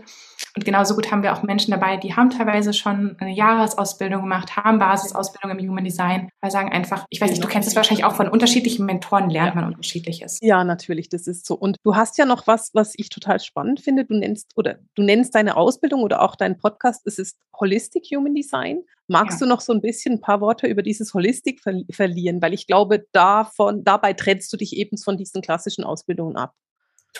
Und 0.55 0.65
genauso 0.65 0.95
gut 0.95 1.11
haben 1.11 1.23
wir 1.23 1.33
auch 1.33 1.43
Menschen 1.43 1.71
dabei, 1.71 1.97
die 1.97 2.15
haben 2.15 2.29
teilweise 2.29 2.73
schon 2.73 3.15
eine 3.19 3.33
Jahresausbildung 3.33 4.21
gemacht, 4.21 4.55
haben 4.55 4.79
Basisausbildung 4.79 5.57
im 5.57 5.69
Human 5.69 5.83
Design, 5.83 6.29
weil 6.41 6.51
sagen 6.51 6.71
einfach, 6.71 7.05
ich 7.09 7.21
weiß 7.21 7.29
nicht, 7.29 7.43
du 7.43 7.47
kennst 7.47 7.67
es 7.67 7.75
wahrscheinlich 7.75 8.05
auch 8.05 8.15
von 8.15 8.27
unterschiedlichen 8.27 8.85
Mentoren 8.85 9.29
lernt 9.29 9.55
man 9.55 9.65
unterschiedliches. 9.65 10.39
Ja, 10.41 10.63
natürlich, 10.63 11.09
das 11.09 11.27
ist 11.27 11.45
so. 11.45 11.55
Und 11.55 11.77
du 11.83 11.95
hast 11.95 12.17
ja 12.17 12.25
noch 12.25 12.47
was, 12.47 12.71
was 12.73 12.93
ich 12.97 13.09
total 13.09 13.39
spannend 13.39 13.81
finde. 13.81 14.05
Du 14.05 14.15
nennst 14.15 14.51
oder 14.55 14.79
du 14.95 15.03
nennst 15.03 15.35
deine 15.35 15.57
Ausbildung 15.57 16.01
oder 16.01 16.21
auch 16.21 16.35
deinen 16.35 16.57
Podcast, 16.57 17.05
es 17.05 17.19
ist 17.19 17.37
Holistic 17.59 18.05
Human 18.15 18.35
Design. 18.35 18.81
Magst 19.07 19.39
ja. 19.39 19.45
du 19.45 19.49
noch 19.49 19.61
so 19.61 19.73
ein 19.73 19.81
bisschen 19.81 20.15
ein 20.15 20.21
paar 20.21 20.41
Worte 20.41 20.67
über 20.67 20.83
dieses 20.83 21.13
Holistik 21.13 21.61
ver 21.61 21.81
verlieren? 21.89 22.41
Weil 22.41 22.53
ich 22.53 22.67
glaube, 22.67 23.05
davon, 23.13 23.83
dabei 23.83 24.13
trennst 24.13 24.51
du 24.51 24.57
dich 24.57 24.75
eben 24.75 24.97
von 24.97 25.17
diesen 25.17 25.41
klassischen 25.41 25.83
Ausbildungen 25.83 26.35
ab. 26.35 26.53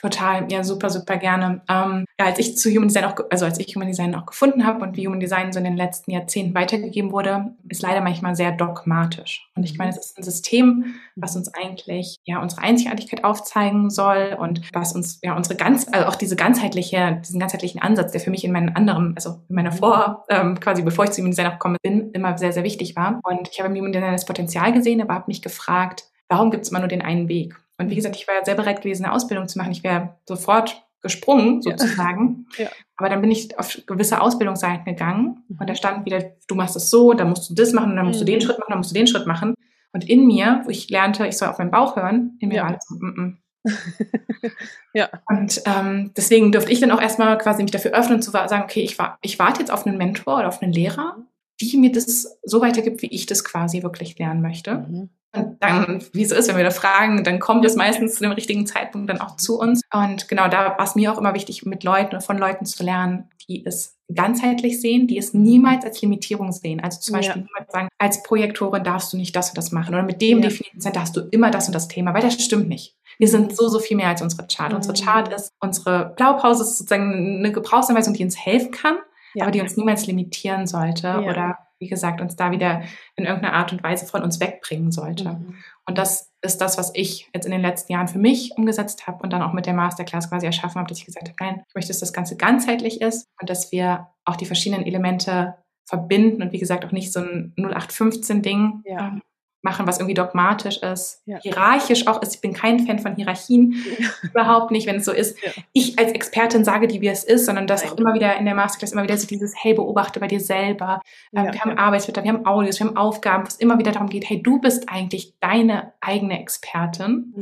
Total, 0.02 0.46
ja, 0.52 0.64
super, 0.64 0.92
super 0.92 1.18
gerne. 1.18 1.62
Ähm, 1.68 2.06
ja, 2.20 2.28
als 2.28 2.38
ich 2.38 2.56
zu 2.56 2.70
Human 2.70 2.88
Design 2.88 3.06
auch, 3.06 3.16
also 3.32 3.46
als 3.46 3.60
ich 3.60 3.76
Human 3.76 3.88
Design 3.88 4.14
auch 4.14 4.28
gefunden 4.28 4.64
habe 4.64 4.84
und 4.84 4.96
wie 4.96 5.08
Human 5.08 5.20
Design 5.20 5.52
so 5.52 5.58
in 5.58 5.66
den 5.66 5.76
letzten 5.76 6.12
Jahrzehnten 6.12 6.54
weitergegeben 6.54 7.12
wurde, 7.12 7.56
ist 7.68 7.82
leider 7.82 8.02
manchmal 8.02 8.36
sehr 8.36 8.52
dogmatisch. 8.52 9.50
Und 9.56 9.64
ich 9.64 9.76
meine, 9.80 9.90
es 9.90 9.98
ist 9.98 10.18
ein 10.20 10.24
System, 10.24 10.94
was 11.16 11.36
uns 11.36 11.52
eigentlich 11.52 12.18
ja 12.26 12.40
unsere 12.40 12.62
Einzigartigkeit 12.62 13.24
aufzeigen 13.24 13.90
soll 13.90 14.38
und 14.40 14.62
was 14.72 14.94
uns 14.94 15.18
ja 15.24 15.36
unsere 15.36 15.56
ganz, 15.56 15.88
also 15.92 16.06
auch 16.06 16.16
diese 16.16 16.36
ganzheitliche, 16.36 17.20
diesen 17.26 17.40
ganzheitlichen 17.40 17.82
Ansatz, 17.82 18.12
der 18.12 18.22
für 18.22 18.30
mich 18.30 18.44
in 18.44 18.52
meinen 18.52 18.76
anderen, 18.76 19.16
also 19.16 19.42
in 19.50 19.56
meiner 19.56 19.72
Vor, 19.72 20.26
ähm, 20.30 20.60
quasi 20.60 20.84
bevor 20.84 21.06
ich 21.06 21.12
zu 21.12 21.22
Human 21.22 21.32
Design 21.32 21.48
auch 21.48 21.54
gekommen 21.54 21.78
bin, 21.82 22.12
immer 22.12 22.38
sehr, 22.38 22.54
sehr 22.54 22.64
wichtig 22.64 22.96
war. 22.96 23.20
Und 23.24 23.50
ich 23.52 23.60
habe 23.60 23.70
im 23.74 23.80
Human 23.80 23.94
Design 23.94 24.12
das 24.12 24.26
Potenzial 24.26 24.74
gesehen, 24.74 25.02
aber 25.02 25.16
habe 25.16 25.26
mich 25.28 25.42
gefragt, 25.42 26.04
warum 26.30 26.52
gibt 26.52 26.66
es 26.66 26.70
immer 26.70 26.80
nur 26.80 26.88
den 26.88 27.02
einen 27.02 27.28
Weg? 27.30 27.56
Und 27.78 27.90
wie 27.90 27.96
gesagt, 27.96 28.16
ich 28.16 28.28
war 28.28 28.36
ja 28.36 28.46
sehr 28.46 28.56
bereit 28.56 28.82
gewesen, 28.82 29.06
eine 29.06 29.14
Ausbildung 29.14 29.48
zu 29.48 29.58
machen. 29.58 29.72
Ich 29.72 29.84
wäre 29.84 30.16
sofort 30.26 30.84
gesprungen, 31.02 31.62
sozusagen. 31.62 32.48
Ja. 32.58 32.66
Ja. 32.66 32.70
Aber 33.00 33.10
dann 33.10 33.22
bin 33.22 33.30
ich 33.30 33.60
auf 33.60 33.78
gewisse 33.86 34.20
Ausbildungsseiten 34.20 34.86
gegangen 34.86 35.44
mhm. 35.48 35.58
und 35.60 35.70
da 35.70 35.76
stand 35.76 36.06
wieder, 36.06 36.32
du 36.48 36.56
machst 36.56 36.76
es 36.76 36.90
so, 36.90 37.14
dann 37.14 37.30
musst 37.30 37.48
du 37.48 37.54
das 37.54 37.72
machen, 37.72 37.96
dann 37.96 38.08
musst 38.08 38.22
mhm. 38.22 38.26
du 38.26 38.32
den 38.32 38.40
mhm. 38.40 38.42
Schritt 38.42 38.58
machen, 38.58 38.70
dann 38.70 38.80
musst 38.80 38.90
du 38.90 38.96
den 38.96 39.06
Schritt 39.06 39.28
machen. 39.28 39.54
Und 39.94 40.10
in 40.10 40.26
mir, 40.26 40.62
wo 40.66 40.70
ich 40.72 40.90
lernte, 40.90 41.28
ich 41.28 41.38
soll 41.38 41.50
auf 41.50 41.60
meinen 41.60 41.70
Bauch 41.70 41.96
hören, 41.96 42.38
in 42.40 42.50
mir 42.50 42.56
ja. 42.56 42.62
war 42.64 42.70
alles 42.70 42.86
so, 42.88 42.96
mm, 42.96 43.22
mm. 43.22 43.38
ja. 44.94 45.10
Und 45.28 45.62
ähm, 45.66 46.12
deswegen 46.18 46.52
durfte 46.52 46.72
ich 46.72 46.80
dann 46.80 46.92
auch 46.92 47.02
erstmal 47.02 47.38
quasi 47.38 47.62
mich 47.62 47.72
dafür 47.72 47.92
öffnen, 47.92 48.22
zu 48.22 48.32
sagen, 48.32 48.64
okay, 48.64 48.82
ich, 48.82 48.98
war, 48.98 49.18
ich 49.22 49.40
warte 49.40 49.60
jetzt 49.60 49.72
auf 49.72 49.86
einen 49.86 49.98
Mentor 49.98 50.40
oder 50.40 50.48
auf 50.48 50.62
einen 50.62 50.74
Lehrer, 50.74 51.18
die 51.60 51.78
mir 51.78 51.92
das 51.92 52.38
so 52.44 52.62
weitergibt, 52.62 53.02
wie 53.02 53.08
ich 53.08 53.26
das 53.26 53.44
quasi 53.44 53.84
wirklich 53.84 54.18
lernen 54.18 54.42
möchte. 54.42 54.86
Mhm. 54.90 55.10
Und 55.36 55.58
dann, 55.62 56.04
wie 56.14 56.24
es 56.24 56.32
ist, 56.32 56.48
wenn 56.48 56.58
wir 56.58 56.64
da 56.64 56.72
fragen, 56.72 57.24
dann 57.24 57.40
kommt 57.40 57.66
es 57.66 57.76
meistens 57.76 58.16
zu 58.16 58.24
dem 58.24 58.32
richtigen 58.32 58.66
Zeitpunkt 58.66 59.10
dann 59.10 59.22
auch 59.22 59.36
zu 59.36 59.60
uns. 59.60 59.82
Und 59.94 60.28
genau 60.28 60.48
da 60.48 60.78
war 60.78 60.86
es 60.86 60.96
mir 60.96 61.12
auch 61.12 61.18
immer 61.18 61.34
wichtig, 61.34 61.66
mit 61.66 61.84
Leuten 61.84 62.16
und 62.16 62.24
von 62.24 62.38
Leuten 62.38 62.66
zu 62.66 62.84
lernen, 62.84 63.30
die 63.48 63.66
es 63.66 63.98
ganzheitlich 64.14 64.80
sehen, 64.80 65.08
die 65.08 65.18
es 65.18 65.34
niemals 65.34 65.84
als 65.84 66.02
Limitierung 66.02 66.52
sehen. 66.52 66.80
Also 66.80 67.00
zum 67.00 67.16
Beispiel 67.16 67.46
ja. 67.58 67.66
sagen, 67.70 67.90
als 67.98 68.24
Projektorin 68.24 68.84
darfst 68.84 69.12
du 69.12 69.18
nicht 69.18 69.36
das 69.36 69.50
und 69.50 69.58
das 69.58 69.72
machen 69.72 69.94
oder 69.94 70.04
mit 70.04 70.22
dem 70.22 70.40
ja. 70.40 70.50
definierten 70.50 70.80
Center 70.80 71.02
hast 71.02 71.16
du 71.18 71.22
immer 71.32 71.52
das 71.52 71.68
und 71.68 71.74
das 71.74 71.88
Thema, 71.88 72.14
weil 72.14 72.22
das 72.22 72.42
stimmt 72.42 72.70
nicht. 72.70 72.96
Wir 73.20 73.28
sind 73.28 73.56
so, 73.56 73.68
so 73.68 73.80
viel 73.80 73.98
mehr 73.98 74.08
als 74.08 74.22
unsere 74.22 74.48
Chart. 74.48 74.72
Mhm. 74.72 74.78
Unsere 74.78 74.94
Chart 74.94 75.34
ist, 75.34 75.52
unsere 75.60 76.14
Blaupause 76.16 76.64
ist 76.64 76.78
sozusagen 76.78 77.40
eine 77.40 77.52
Gebrauchsanweisung, 77.52 78.14
die 78.14 78.24
uns 78.24 78.38
helfen 78.38 78.72
kann, 78.72 78.98
ja. 79.38 79.44
aber 79.44 79.52
die 79.52 79.62
uns 79.62 79.78
niemals 79.78 80.08
limitieren 80.08 80.68
sollte 80.68 81.08
ja. 81.08 81.20
oder 81.20 81.58
wie 81.80 81.88
gesagt, 81.88 82.22
uns 82.22 82.36
da 82.36 82.52
wieder 82.52 82.82
in 83.16 83.26
irgendeiner 83.26 83.54
Art 83.54 83.72
und 83.72 83.84
Weise 83.84 84.08
von 84.08 84.24
uns 84.24 84.40
wegbringen 84.40 84.92
sollte. 84.92 85.30
Mhm. 85.30 85.56
Und 85.86 85.98
das 85.98 86.34
ist 86.42 86.60
das, 86.60 86.78
was 86.78 86.92
ich 86.96 87.30
jetzt 87.34 87.46
in 87.46 87.52
den 87.52 87.62
letzten 87.62 87.94
Jahren 87.94 88.08
für 88.08 88.20
mich 88.20 88.54
umgesetzt 88.58 89.08
habe 89.08 89.22
und 89.22 89.32
dann 89.32 89.44
auch 89.44 89.54
mit 89.54 89.68
der 89.68 89.74
Masterclass 89.74 90.30
quasi 90.30 90.46
erschaffen 90.46 90.80
habe, 90.80 90.90
dass 90.90 90.98
ich 90.98 91.06
gesagt 91.06 91.30
habe, 91.30 91.36
nein, 91.40 91.64
ich 91.68 91.76
möchte, 91.76 91.90
dass 91.90 92.00
das 92.00 92.14
Ganze 92.14 92.36
ganzheitlich 92.36 93.02
ist 93.02 93.28
und 93.40 93.50
dass 93.50 93.72
wir 93.72 94.08
auch 94.26 94.36
die 94.36 94.46
verschiedenen 94.46 94.86
Elemente 94.86 95.56
verbinden 95.86 96.42
und 96.42 96.52
wie 96.52 96.60
gesagt 96.60 96.84
auch 96.84 96.92
nicht 96.92 97.14
so 97.14 97.20
ein 97.20 97.54
0815-Ding 97.58 98.82
ja. 98.86 99.20
Machen, 99.64 99.88
was 99.88 99.98
irgendwie 99.98 100.14
dogmatisch 100.14 100.78
ist, 100.78 101.24
ja. 101.26 101.40
hierarchisch 101.40 102.08
auch 102.08 102.22
ist. 102.22 102.36
Ich 102.36 102.42
bin 102.42 102.54
kein 102.54 102.86
Fan 102.86 103.00
von 103.00 103.16
Hierarchien, 103.16 103.74
ja. 104.00 104.08
überhaupt 104.22 104.72
nicht, 104.72 104.86
wenn 104.88 104.98
es 104.98 105.06
so 105.06 105.12
ist. 105.12 105.42
Ja. 105.44 105.52
Ich 105.74 105.98
als 105.98 106.12
Expertin 106.12 106.64
sage 106.64 106.88
dir, 106.88 107.02
wie 107.02 107.08
es 107.08 107.24
ist, 107.24 107.46
sondern 107.46 107.66
das 107.66 107.84
auch 107.84 107.98
immer 107.98 108.14
wieder 108.14 108.38
in 108.38 108.46
der 108.46 108.54
Masterclass 108.54 108.92
immer 108.92 109.04
wieder 109.04 109.18
so 109.18 109.26
dieses, 109.28 109.56
hey, 109.58 109.74
beobachte 109.74 110.20
bei 110.20 110.28
dir 110.28 110.40
selber. 110.40 111.02
Ähm, 111.36 111.52
wir 111.52 111.60
haben 111.60 111.78
Arbeitsblätter, 111.78 112.24
wir 112.24 112.34
haben 112.34 112.46
Audios, 112.46 112.80
wir 112.80 112.88
haben 112.88 112.98
Aufgaben, 112.98 113.44
wo 113.44 113.48
es 113.48 113.56
immer 113.56 113.80
wieder 113.80 113.92
darum 113.92 114.10
geht, 114.10 114.30
hey, 114.30 114.42
du 114.42 114.60
bist 114.62 114.90
eigentlich 114.90 115.34
deine 115.40 115.94
eigene 116.02 116.40
Expertin. 116.40 117.34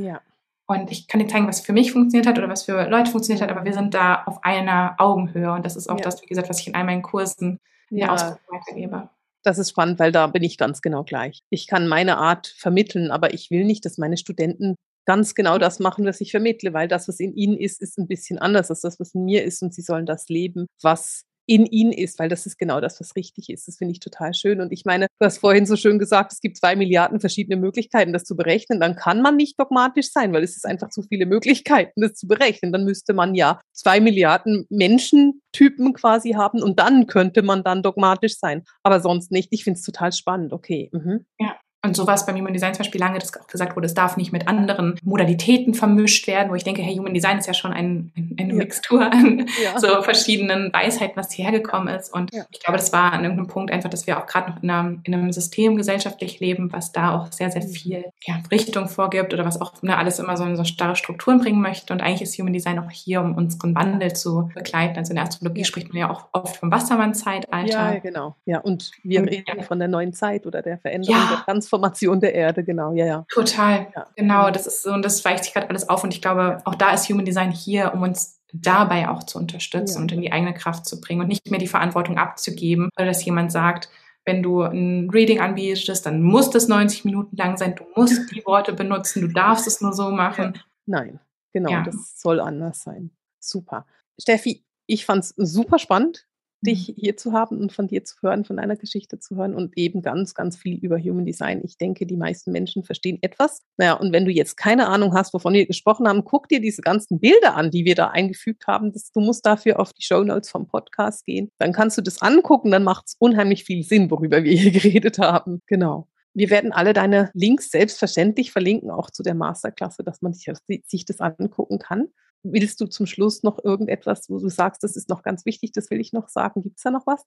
Und 0.67 0.91
ich 0.91 1.07
kann 1.07 1.19
dir 1.19 1.27
zeigen, 1.27 1.47
was 1.47 1.61
für 1.61 1.73
mich 1.73 1.91
funktioniert 1.91 2.27
hat 2.27 2.37
oder 2.37 2.49
was 2.49 2.63
für 2.63 2.89
Leute 2.89 3.11
funktioniert 3.11 3.43
hat, 3.43 3.55
aber 3.55 3.65
wir 3.65 3.73
sind 3.73 3.93
da 3.93 4.23
auf 4.25 4.43
einer 4.43 4.95
Augenhöhe. 4.97 5.51
Und 5.51 5.65
das 5.65 5.75
ist 5.75 5.89
auch 5.89 5.99
das, 5.99 6.21
wie 6.23 6.27
gesagt, 6.27 6.49
was 6.49 6.59
ich 6.59 6.67
in 6.67 6.75
all 6.75 6.85
meinen 6.85 7.03
Kursen 7.03 7.59
ja. 7.89 8.11
Ausdruck 8.11 8.39
weitergebe. 8.49 9.09
Das 9.45 9.59
ist 9.59 9.69
spannend, 9.69 9.99
weil 9.99 10.11
da 10.11 10.25
bin 10.25 10.41
ich 10.41 10.57
ganz 10.57 10.81
genau 10.81 11.03
gleich. 11.03 11.43
Ich 11.51 11.67
kann 11.67 11.87
meine 11.87 12.17
Art 12.17 12.47
vermitteln, 12.47 13.11
aber 13.11 13.33
ich 13.35 13.51
will 13.51 13.63
nicht, 13.63 13.85
dass 13.85 13.99
meine 13.99 14.17
Studenten 14.17 14.75
ganz 15.05 15.35
genau 15.35 15.59
das 15.59 15.79
machen, 15.79 16.05
was 16.05 16.19
ich 16.19 16.31
vermittle, 16.31 16.73
weil 16.73 16.87
das, 16.87 17.07
was 17.07 17.19
in 17.19 17.35
ihnen 17.35 17.55
ist, 17.55 17.79
ist 17.79 17.99
ein 17.99 18.07
bisschen 18.07 18.39
anders 18.39 18.71
als 18.71 18.81
das, 18.81 18.99
was 18.99 19.13
in 19.13 19.23
mir 19.23 19.43
ist 19.43 19.61
und 19.61 19.71
sie 19.71 19.83
sollen 19.83 20.07
das 20.07 20.29
leben, 20.29 20.65
was 20.81 21.25
in 21.47 21.65
ihnen 21.65 21.91
ist, 21.91 22.19
weil 22.19 22.29
das 22.29 22.45
ist 22.45 22.57
genau 22.57 22.81
das, 22.81 22.99
was 22.99 23.15
richtig 23.15 23.49
ist. 23.49 23.67
Das 23.67 23.77
finde 23.77 23.91
ich 23.91 23.99
total 23.99 24.33
schön. 24.33 24.61
Und 24.61 24.71
ich 24.71 24.85
meine, 24.85 25.07
du 25.19 25.25
hast 25.25 25.37
vorhin 25.37 25.65
so 25.65 25.75
schön 25.75 25.99
gesagt, 25.99 26.33
es 26.33 26.39
gibt 26.39 26.57
zwei 26.57 26.75
Milliarden 26.75 27.19
verschiedene 27.19 27.57
Möglichkeiten, 27.57 28.13
das 28.13 28.23
zu 28.23 28.35
berechnen. 28.35 28.79
Dann 28.79 28.95
kann 28.95 29.21
man 29.21 29.35
nicht 29.35 29.59
dogmatisch 29.59 30.11
sein, 30.11 30.33
weil 30.33 30.43
es 30.43 30.55
ist 30.55 30.65
einfach 30.65 30.89
zu 30.89 31.03
viele 31.03 31.25
Möglichkeiten, 31.25 32.01
das 32.01 32.13
zu 32.13 32.27
berechnen. 32.27 32.71
Dann 32.71 32.83
müsste 32.83 33.13
man 33.13 33.35
ja 33.35 33.61
zwei 33.73 33.99
Milliarden 33.99 34.65
Menschentypen 34.69 35.93
quasi 35.93 36.31
haben 36.31 36.63
und 36.63 36.79
dann 36.79 37.07
könnte 37.07 37.41
man 37.41 37.63
dann 37.63 37.83
dogmatisch 37.83 38.37
sein. 38.37 38.63
Aber 38.83 38.99
sonst 38.99 39.31
nicht. 39.31 39.49
Ich 39.51 39.63
finde 39.63 39.77
es 39.77 39.85
total 39.85 40.11
spannend. 40.11 40.53
Okay. 40.53 40.89
Mhm. 40.91 41.25
Ja. 41.39 41.55
Und 41.85 41.95
so 41.95 42.07
war 42.07 42.15
es 42.15 42.25
beim 42.25 42.35
Human 42.35 42.53
Design 42.53 42.73
zum 42.73 42.79
Beispiel 42.83 42.99
lange, 42.99 43.19
dass 43.19 43.37
auch 43.37 43.47
gesagt 43.47 43.75
wurde, 43.75 43.85
es 43.85 43.93
darf 43.93 44.17
nicht 44.17 44.31
mit 44.31 44.47
anderen 44.47 44.99
Modalitäten 45.03 45.75
vermischt 45.75 46.25
werden, 46.27 46.49
wo 46.49 46.55
ich 46.55 46.63
denke, 46.63 46.81
hey, 46.81 46.95
Human 46.95 47.13
Design 47.13 47.37
ist 47.37 47.45
ja 47.45 47.53
schon 47.53 47.71
ein, 47.71 48.11
eine 48.39 48.49
ja. 48.49 48.55
Mixtur 48.55 49.01
an 49.11 49.45
ja. 49.63 49.79
so 49.79 50.01
verschiedenen 50.01 50.73
Weisheiten, 50.73 51.15
was 51.15 51.31
hierher 51.31 51.51
gekommen 51.51 51.87
ist. 51.87 52.11
Und 52.11 52.33
ja. 52.33 52.43
ich 52.49 52.59
glaube, 52.59 52.77
das 52.77 52.91
war 52.91 53.13
an 53.13 53.23
irgendeinem 53.23 53.47
Punkt 53.47 53.71
einfach, 53.71 53.89
dass 53.89 54.07
wir 54.07 54.17
auch 54.17 54.25
gerade 54.25 54.49
noch 54.51 54.63
in 54.63 54.69
einem, 54.69 55.01
in 55.03 55.13
einem, 55.13 55.31
System 55.35 55.75
gesellschaftlich 55.75 56.39
leben, 56.39 56.71
was 56.71 56.91
da 56.91 57.15
auch 57.15 57.31
sehr, 57.31 57.51
sehr 57.51 57.63
mhm. 57.63 57.67
viel 57.67 58.05
Richtung 58.51 58.87
vorgibt 58.87 59.33
oder 59.33 59.43
was 59.43 59.59
auch 59.59 59.81
ne, 59.81 59.97
alles 59.97 60.17
immer 60.19 60.37
so 60.37 60.45
in 60.45 60.55
so 60.55 60.63
starre 60.63 60.95
Strukturen 60.95 61.39
bringen 61.39 61.61
möchte. 61.61 61.93
Und 61.93 62.01
eigentlich 62.01 62.21
ist 62.21 62.39
Human 62.39 62.53
Design 62.53 62.79
auch 62.79 62.89
hier, 62.89 63.21
um 63.21 63.35
unseren 63.35 63.75
Wandel 63.75 64.13
zu 64.13 64.49
begleiten. 64.55 64.97
Also 64.97 65.11
in 65.11 65.17
der 65.17 65.25
Astrologie 65.25 65.65
spricht 65.65 65.89
man 65.89 65.97
ja 65.97 66.09
auch 66.09 66.27
oft 66.31 66.57
vom 66.57 66.71
Wassermann-Zeitalter. 66.71 67.93
Ja, 67.93 67.99
genau. 67.99 68.35
Ja, 68.45 68.59
und 68.59 68.91
wir 69.03 69.23
reden 69.23 69.63
von 69.63 69.79
der 69.79 69.87
neuen 69.87 70.13
Zeit 70.13 70.45
oder 70.45 70.61
der 70.61 70.77
Veränderung 70.77 71.21
der 71.29 71.43
Transformation 71.43 71.74
Transformation 71.75 72.19
der 72.19 72.33
Erde, 72.33 72.63
genau, 72.63 72.93
ja, 72.93 73.05
ja. 73.05 73.25
Total, 73.29 73.87
ja. 73.95 74.07
genau, 74.15 74.49
das 74.49 74.67
ist 74.67 74.83
so, 74.83 74.91
und 74.91 75.03
das 75.03 75.23
weicht 75.25 75.43
sich 75.43 75.53
gerade 75.53 75.69
alles 75.69 75.89
auf 75.89 76.03
und 76.03 76.13
ich 76.13 76.21
glaube, 76.21 76.59
auch 76.65 76.75
da 76.75 76.93
ist 76.93 77.09
Human 77.09 77.25
Design 77.25 77.51
hier, 77.51 77.93
um 77.93 78.01
uns 78.01 78.39
dabei 78.53 79.09
auch 79.09 79.23
zu 79.23 79.37
unterstützen 79.37 79.97
ja. 79.97 80.01
und 80.01 80.11
in 80.11 80.21
die 80.21 80.31
eigene 80.31 80.53
Kraft 80.53 80.85
zu 80.85 81.01
bringen 81.01 81.21
und 81.21 81.27
nicht 81.27 81.51
mehr 81.51 81.59
die 81.59 81.67
Verantwortung 81.67 82.17
abzugeben, 82.17 82.89
weil 82.95 83.05
das 83.05 83.23
jemand 83.25 83.51
sagt, 83.51 83.89
wenn 84.23 84.41
du 84.41 84.61
ein 84.61 85.09
Reading 85.11 85.39
anbietest, 85.39 86.05
dann 86.05 86.21
muss 86.21 86.49
das 86.49 86.67
90 86.67 87.05
Minuten 87.05 87.35
lang 87.35 87.57
sein, 87.57 87.75
du 87.75 87.83
musst 87.95 88.31
die 88.31 88.45
Worte 88.45 88.73
benutzen, 88.73 89.21
du 89.21 89.27
darfst 89.27 89.67
es 89.67 89.81
nur 89.81 89.93
so 89.93 90.09
machen. 90.09 90.57
Nein, 90.85 91.19
genau, 91.53 91.69
ja. 91.69 91.83
das 91.83 92.19
soll 92.19 92.39
anders 92.39 92.83
sein. 92.83 93.11
Super. 93.39 93.85
Steffi, 94.19 94.63
ich 94.87 95.05
fand 95.05 95.23
es 95.23 95.33
super 95.37 95.77
spannend 95.77 96.25
dich 96.61 96.89
mhm. 96.89 96.93
hier 96.97 97.17
zu 97.17 97.33
haben 97.33 97.59
und 97.59 97.71
von 97.71 97.87
dir 97.87 98.03
zu 98.03 98.15
hören, 98.21 98.45
von 98.45 98.57
deiner 98.57 98.75
Geschichte 98.75 99.19
zu 99.19 99.35
hören 99.35 99.55
und 99.55 99.77
eben 99.77 100.01
ganz, 100.01 100.33
ganz 100.33 100.57
viel 100.57 100.77
über 100.77 100.97
Human 100.97 101.25
Design. 101.25 101.61
Ich 101.63 101.77
denke, 101.77 102.05
die 102.05 102.17
meisten 102.17 102.51
Menschen 102.51 102.83
verstehen 102.83 103.19
etwas. 103.21 103.61
Naja, 103.77 103.93
und 103.93 104.11
wenn 104.11 104.25
du 104.25 104.31
jetzt 104.31 104.57
keine 104.57 104.87
Ahnung 104.87 105.13
hast, 105.13 105.33
wovon 105.33 105.53
wir 105.53 105.65
gesprochen 105.65 106.07
haben, 106.07 106.23
guck 106.23 106.47
dir 106.49 106.59
diese 106.59 106.81
ganzen 106.81 107.19
Bilder 107.19 107.55
an, 107.55 107.71
die 107.71 107.85
wir 107.85 107.95
da 107.95 108.07
eingefügt 108.07 108.67
haben. 108.67 108.91
Das, 108.91 109.11
du 109.11 109.19
musst 109.19 109.45
dafür 109.45 109.79
auf 109.79 109.93
die 109.93 110.03
Show 110.03 110.23
Notes 110.23 110.49
vom 110.49 110.67
Podcast 110.67 111.25
gehen. 111.25 111.49
Dann 111.57 111.73
kannst 111.73 111.97
du 111.97 112.01
das 112.01 112.21
angucken, 112.21 112.71
dann 112.71 112.83
macht 112.83 113.05
es 113.07 113.15
unheimlich 113.19 113.63
viel 113.63 113.83
Sinn, 113.83 114.11
worüber 114.11 114.43
wir 114.43 114.53
hier 114.53 114.71
geredet 114.79 115.19
haben. 115.19 115.61
Genau. 115.67 116.07
Wir 116.33 116.49
werden 116.49 116.73
alle 116.73 116.91
deine 116.91 117.31
Links 117.33 117.71
selbstverständlich 117.71 118.51
verlinken, 118.51 118.91
auch 118.91 119.09
zu 119.09 119.23
der 119.23 119.35
Masterklasse, 119.35 120.03
dass 120.03 120.21
man 120.21 120.33
sich, 120.33 120.51
sich 120.85 121.05
das 121.05 121.21
angucken 121.21 121.79
kann. 121.79 122.07
Willst 122.47 122.79
du 122.79 122.85
zum 122.85 123.07
Schluss 123.07 123.43
noch 123.43 123.63
irgendetwas, 123.63 124.29
wo 124.29 124.39
du 124.39 124.49
sagst, 124.49 124.83
das 124.83 124.95
ist 124.95 125.09
noch 125.09 125.23
ganz 125.23 125.45
wichtig, 125.45 125.71
das 125.73 125.89
will 125.89 125.99
ich 125.99 126.13
noch 126.13 126.29
sagen? 126.29 126.61
Gibt 126.61 126.77
es 126.77 126.83
da 126.83 126.91
noch 126.91 127.07
was? 127.07 127.25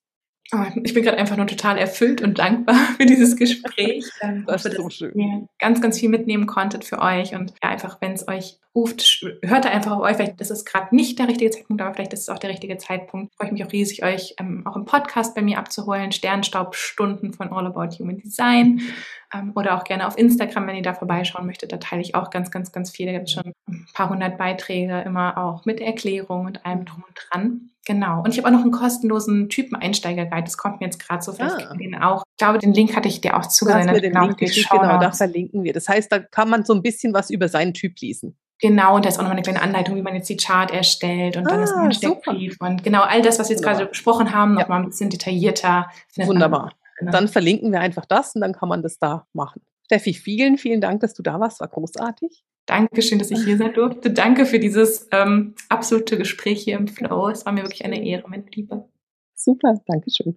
Oh, 0.51 0.64
ich 0.82 0.94
bin 0.94 1.05
gerade 1.05 1.18
einfach 1.18 1.36
nur 1.36 1.46
total 1.46 1.76
erfüllt 1.76 2.22
und 2.22 2.38
dankbar 2.38 2.74
für 2.96 3.07
dieses 3.07 3.36
Gespräch. 3.36 4.05
Ähm, 4.20 4.44
das 4.46 4.64
ist 4.64 4.76
so 4.76 4.90
schön. 4.90 5.12
Ihr 5.14 5.49
ganz, 5.59 5.80
ganz 5.80 6.01
viel 6.01 6.09
mitnehmen 6.09 6.46
konntet 6.46 6.84
für 6.84 7.01
euch 7.01 7.34
und 7.34 7.53
ja, 7.62 7.68
einfach, 7.68 8.01
wenn 8.01 8.12
es 8.12 8.26
euch 8.26 8.59
ruft, 8.74 9.24
hört 9.42 9.66
einfach 9.66 9.92
auf 9.92 10.03
euch. 10.03 10.16
Vielleicht 10.16 10.40
ist 10.40 10.51
es 10.51 10.64
gerade 10.64 10.94
nicht 10.94 11.18
der 11.18 11.28
richtige 11.28 11.51
Zeitpunkt, 11.51 11.82
aber 11.82 11.94
vielleicht 11.94 12.12
ist 12.12 12.22
es 12.22 12.28
auch 12.28 12.38
der 12.38 12.51
richtige 12.51 12.76
Zeitpunkt. 12.78 13.34
Freue 13.36 13.49
ich 13.49 13.53
mich 13.53 13.64
auch 13.64 13.72
riesig, 13.72 14.03
euch 14.03 14.34
ähm, 14.40 14.66
auch 14.66 14.76
im 14.76 14.86
Podcast 14.86 15.34
bei 15.34 15.42
mir 15.42 15.59
abzuholen. 15.59 16.11
Sternstaubstunden 16.11 17.32
von 17.32 17.53
All 17.53 17.66
About 17.66 17.96
Human 17.99 18.18
Design 18.18 18.80
ähm, 19.32 19.53
oder 19.55 19.76
auch 19.76 19.84
gerne 19.84 20.07
auf 20.07 20.18
Instagram, 20.18 20.66
wenn 20.66 20.76
ihr 20.76 20.82
da 20.82 20.94
vorbeischauen 20.94 21.46
möchtet. 21.46 21.72
Da 21.72 21.76
teile 21.76 22.03
ich 22.03 22.14
auch 22.14 22.30
ganz, 22.30 22.51
ganz, 22.51 22.72
ganz 22.72 22.90
viele. 22.90 23.12
Da 23.12 23.18
gibt 23.18 23.28
es 23.28 23.34
schon 23.34 23.53
ein 23.68 23.86
paar 23.94 24.11
hundert 24.11 24.38
Beiträge, 24.38 25.01
immer 25.03 25.38
auch 25.38 25.64
mit 25.64 25.80
Erklärung 25.80 26.46
und 26.46 26.64
allem 26.64 26.84
drum 26.84 27.05
und 27.07 27.16
dran. 27.30 27.70
Genau. 27.89 28.18
Und 28.18 28.28
ich 28.28 28.36
habe 28.36 28.49
auch 28.49 28.53
noch 28.53 28.61
einen 28.61 28.70
kostenlosen 28.70 29.49
Typen-Einsteiger-Guide. 29.49 30.45
Das 30.45 30.59
kommt 30.59 30.80
mir 30.80 30.89
jetzt 30.89 30.99
gerade 30.99 31.22
so. 31.22 31.32
Vielleicht 31.32 31.70
ah. 31.70 31.74
den 31.74 31.95
auch. 31.95 32.22
Ich 32.32 32.36
glaube, 32.36 32.59
den 32.59 32.74
Link 32.74 32.95
hatte 32.95 33.09
ich 33.09 33.22
dir 33.22 33.34
auch 33.34 33.47
zugesendet. 33.47 34.03
Genau, 34.03 34.28
genau, 34.28 35.01
da 35.01 35.11
verlinken 35.11 35.64
wir. 35.64 35.72
Das 35.72 35.89
heißt, 35.89 36.12
da 36.12 36.18
kann 36.18 36.51
man 36.51 36.66
so 36.66 36.74
ein 36.74 36.82
bisschen 36.82 37.14
was 37.14 37.30
über 37.30 37.49
seinen 37.49 37.72
Typ 37.72 37.99
lesen. 37.99 38.36
Genau, 38.61 38.97
und 38.97 39.07
da 39.07 39.09
ist 39.09 39.18
auch 39.18 39.22
noch 39.22 39.30
eine 39.30 39.41
kleine 39.41 39.62
Anleitung, 39.62 39.97
wie 39.97 40.03
man 40.03 40.14
jetzt 40.14 40.28
die 40.28 40.36
Chart 40.36 40.70
erstellt 40.70 41.39
und 41.39 41.45
dann 41.45 41.61
ah, 41.61 41.64
ist 41.64 41.70
noch 41.70 41.84
ein 41.84 41.93
Steckbrief 41.93 42.57
und 42.61 42.82
genau 42.82 43.03
all 43.03 43.22
das, 43.22 43.39
was 43.39 43.49
wir 43.49 43.55
jetzt 43.55 43.62
Wunderbar. 43.62 43.78
gerade 43.78 43.91
besprochen 43.91 44.34
haben, 44.34 44.55
noch 44.55 44.62
ja. 44.62 44.68
mal 44.68 44.82
ein 44.82 44.86
bisschen 44.86 45.09
detaillierter. 45.09 45.89
Wunderbar. 46.16 46.72
Genau. 46.99 47.12
Dann 47.12 47.28
verlinken 47.28 47.72
wir 47.72 47.80
einfach 47.80 48.05
das 48.05 48.34
und 48.34 48.41
dann 48.41 48.53
kann 48.53 48.68
man 48.68 48.82
das 48.82 48.99
da 48.99 49.26
machen. 49.32 49.62
Steffi, 49.86 50.12
vielen, 50.12 50.59
vielen 50.59 50.80
Dank, 50.80 51.01
dass 51.01 51.14
du 51.14 51.22
da 51.22 51.41
warst. 51.41 51.61
War 51.61 51.68
großartig. 51.68 52.45
Dankeschön, 52.69 53.19
dass 53.19 53.31
ich 53.31 53.45
hier 53.45 53.57
sein 53.57 53.73
durfte. 53.73 54.11
Danke 54.11 54.45
für 54.45 54.59
dieses 54.59 55.09
ähm, 55.11 55.55
absolute 55.71 56.19
Gespräch 56.19 56.62
hier 56.62 56.77
im 56.77 56.87
Flow. 56.87 57.29
Es 57.31 57.47
war 57.47 57.53
mir 57.53 57.62
wirklich 57.62 57.85
eine 57.85 58.05
Ehre, 58.05 58.29
meine 58.29 58.45
Liebe. 58.55 58.87
Super, 59.35 59.81
Dankeschön. 59.87 60.37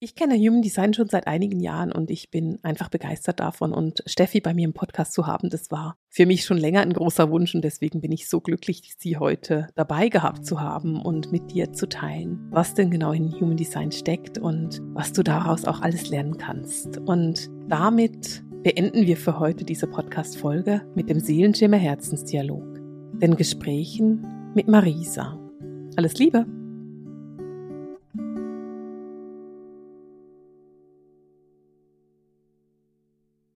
Ich 0.00 0.14
kenne 0.14 0.36
Human 0.36 0.62
Design 0.62 0.94
schon 0.94 1.08
seit 1.08 1.26
einigen 1.26 1.58
Jahren 1.58 1.90
und 1.90 2.08
ich 2.08 2.30
bin 2.30 2.60
einfach 2.62 2.88
begeistert 2.88 3.40
davon. 3.40 3.72
Und 3.72 4.04
Steffi 4.06 4.40
bei 4.40 4.54
mir 4.54 4.64
im 4.64 4.72
Podcast 4.72 5.12
zu 5.12 5.26
haben, 5.26 5.50
das 5.50 5.72
war 5.72 5.96
für 6.08 6.24
mich 6.24 6.44
schon 6.44 6.56
länger 6.56 6.82
ein 6.82 6.92
großer 6.92 7.32
Wunsch 7.32 7.52
und 7.56 7.62
deswegen 7.64 8.00
bin 8.00 8.12
ich 8.12 8.28
so 8.28 8.40
glücklich, 8.40 8.94
sie 8.96 9.16
heute 9.16 9.66
dabei 9.74 10.08
gehabt 10.08 10.46
zu 10.46 10.60
haben 10.60 11.02
und 11.02 11.32
mit 11.32 11.50
dir 11.50 11.72
zu 11.72 11.88
teilen, 11.88 12.46
was 12.50 12.74
denn 12.74 12.92
genau 12.92 13.10
in 13.10 13.32
Human 13.40 13.56
Design 13.56 13.90
steckt 13.90 14.38
und 14.38 14.80
was 14.94 15.12
du 15.12 15.24
daraus 15.24 15.64
auch 15.64 15.80
alles 15.80 16.08
lernen 16.10 16.38
kannst. 16.38 16.98
Und 16.98 17.50
damit 17.66 18.44
beenden 18.62 19.06
wir 19.06 19.16
für 19.16 19.38
heute 19.38 19.64
diese 19.64 19.86
Podcast-Folge 19.86 20.82
mit 20.94 21.08
dem 21.08 21.20
Seelenschimmer 21.20 21.76
Herzensdialog, 21.76 22.64
den 23.20 23.36
Gesprächen 23.36 24.26
mit 24.54 24.68
Marisa. 24.68 25.38
Alles 25.96 26.18
Liebe! 26.18 26.57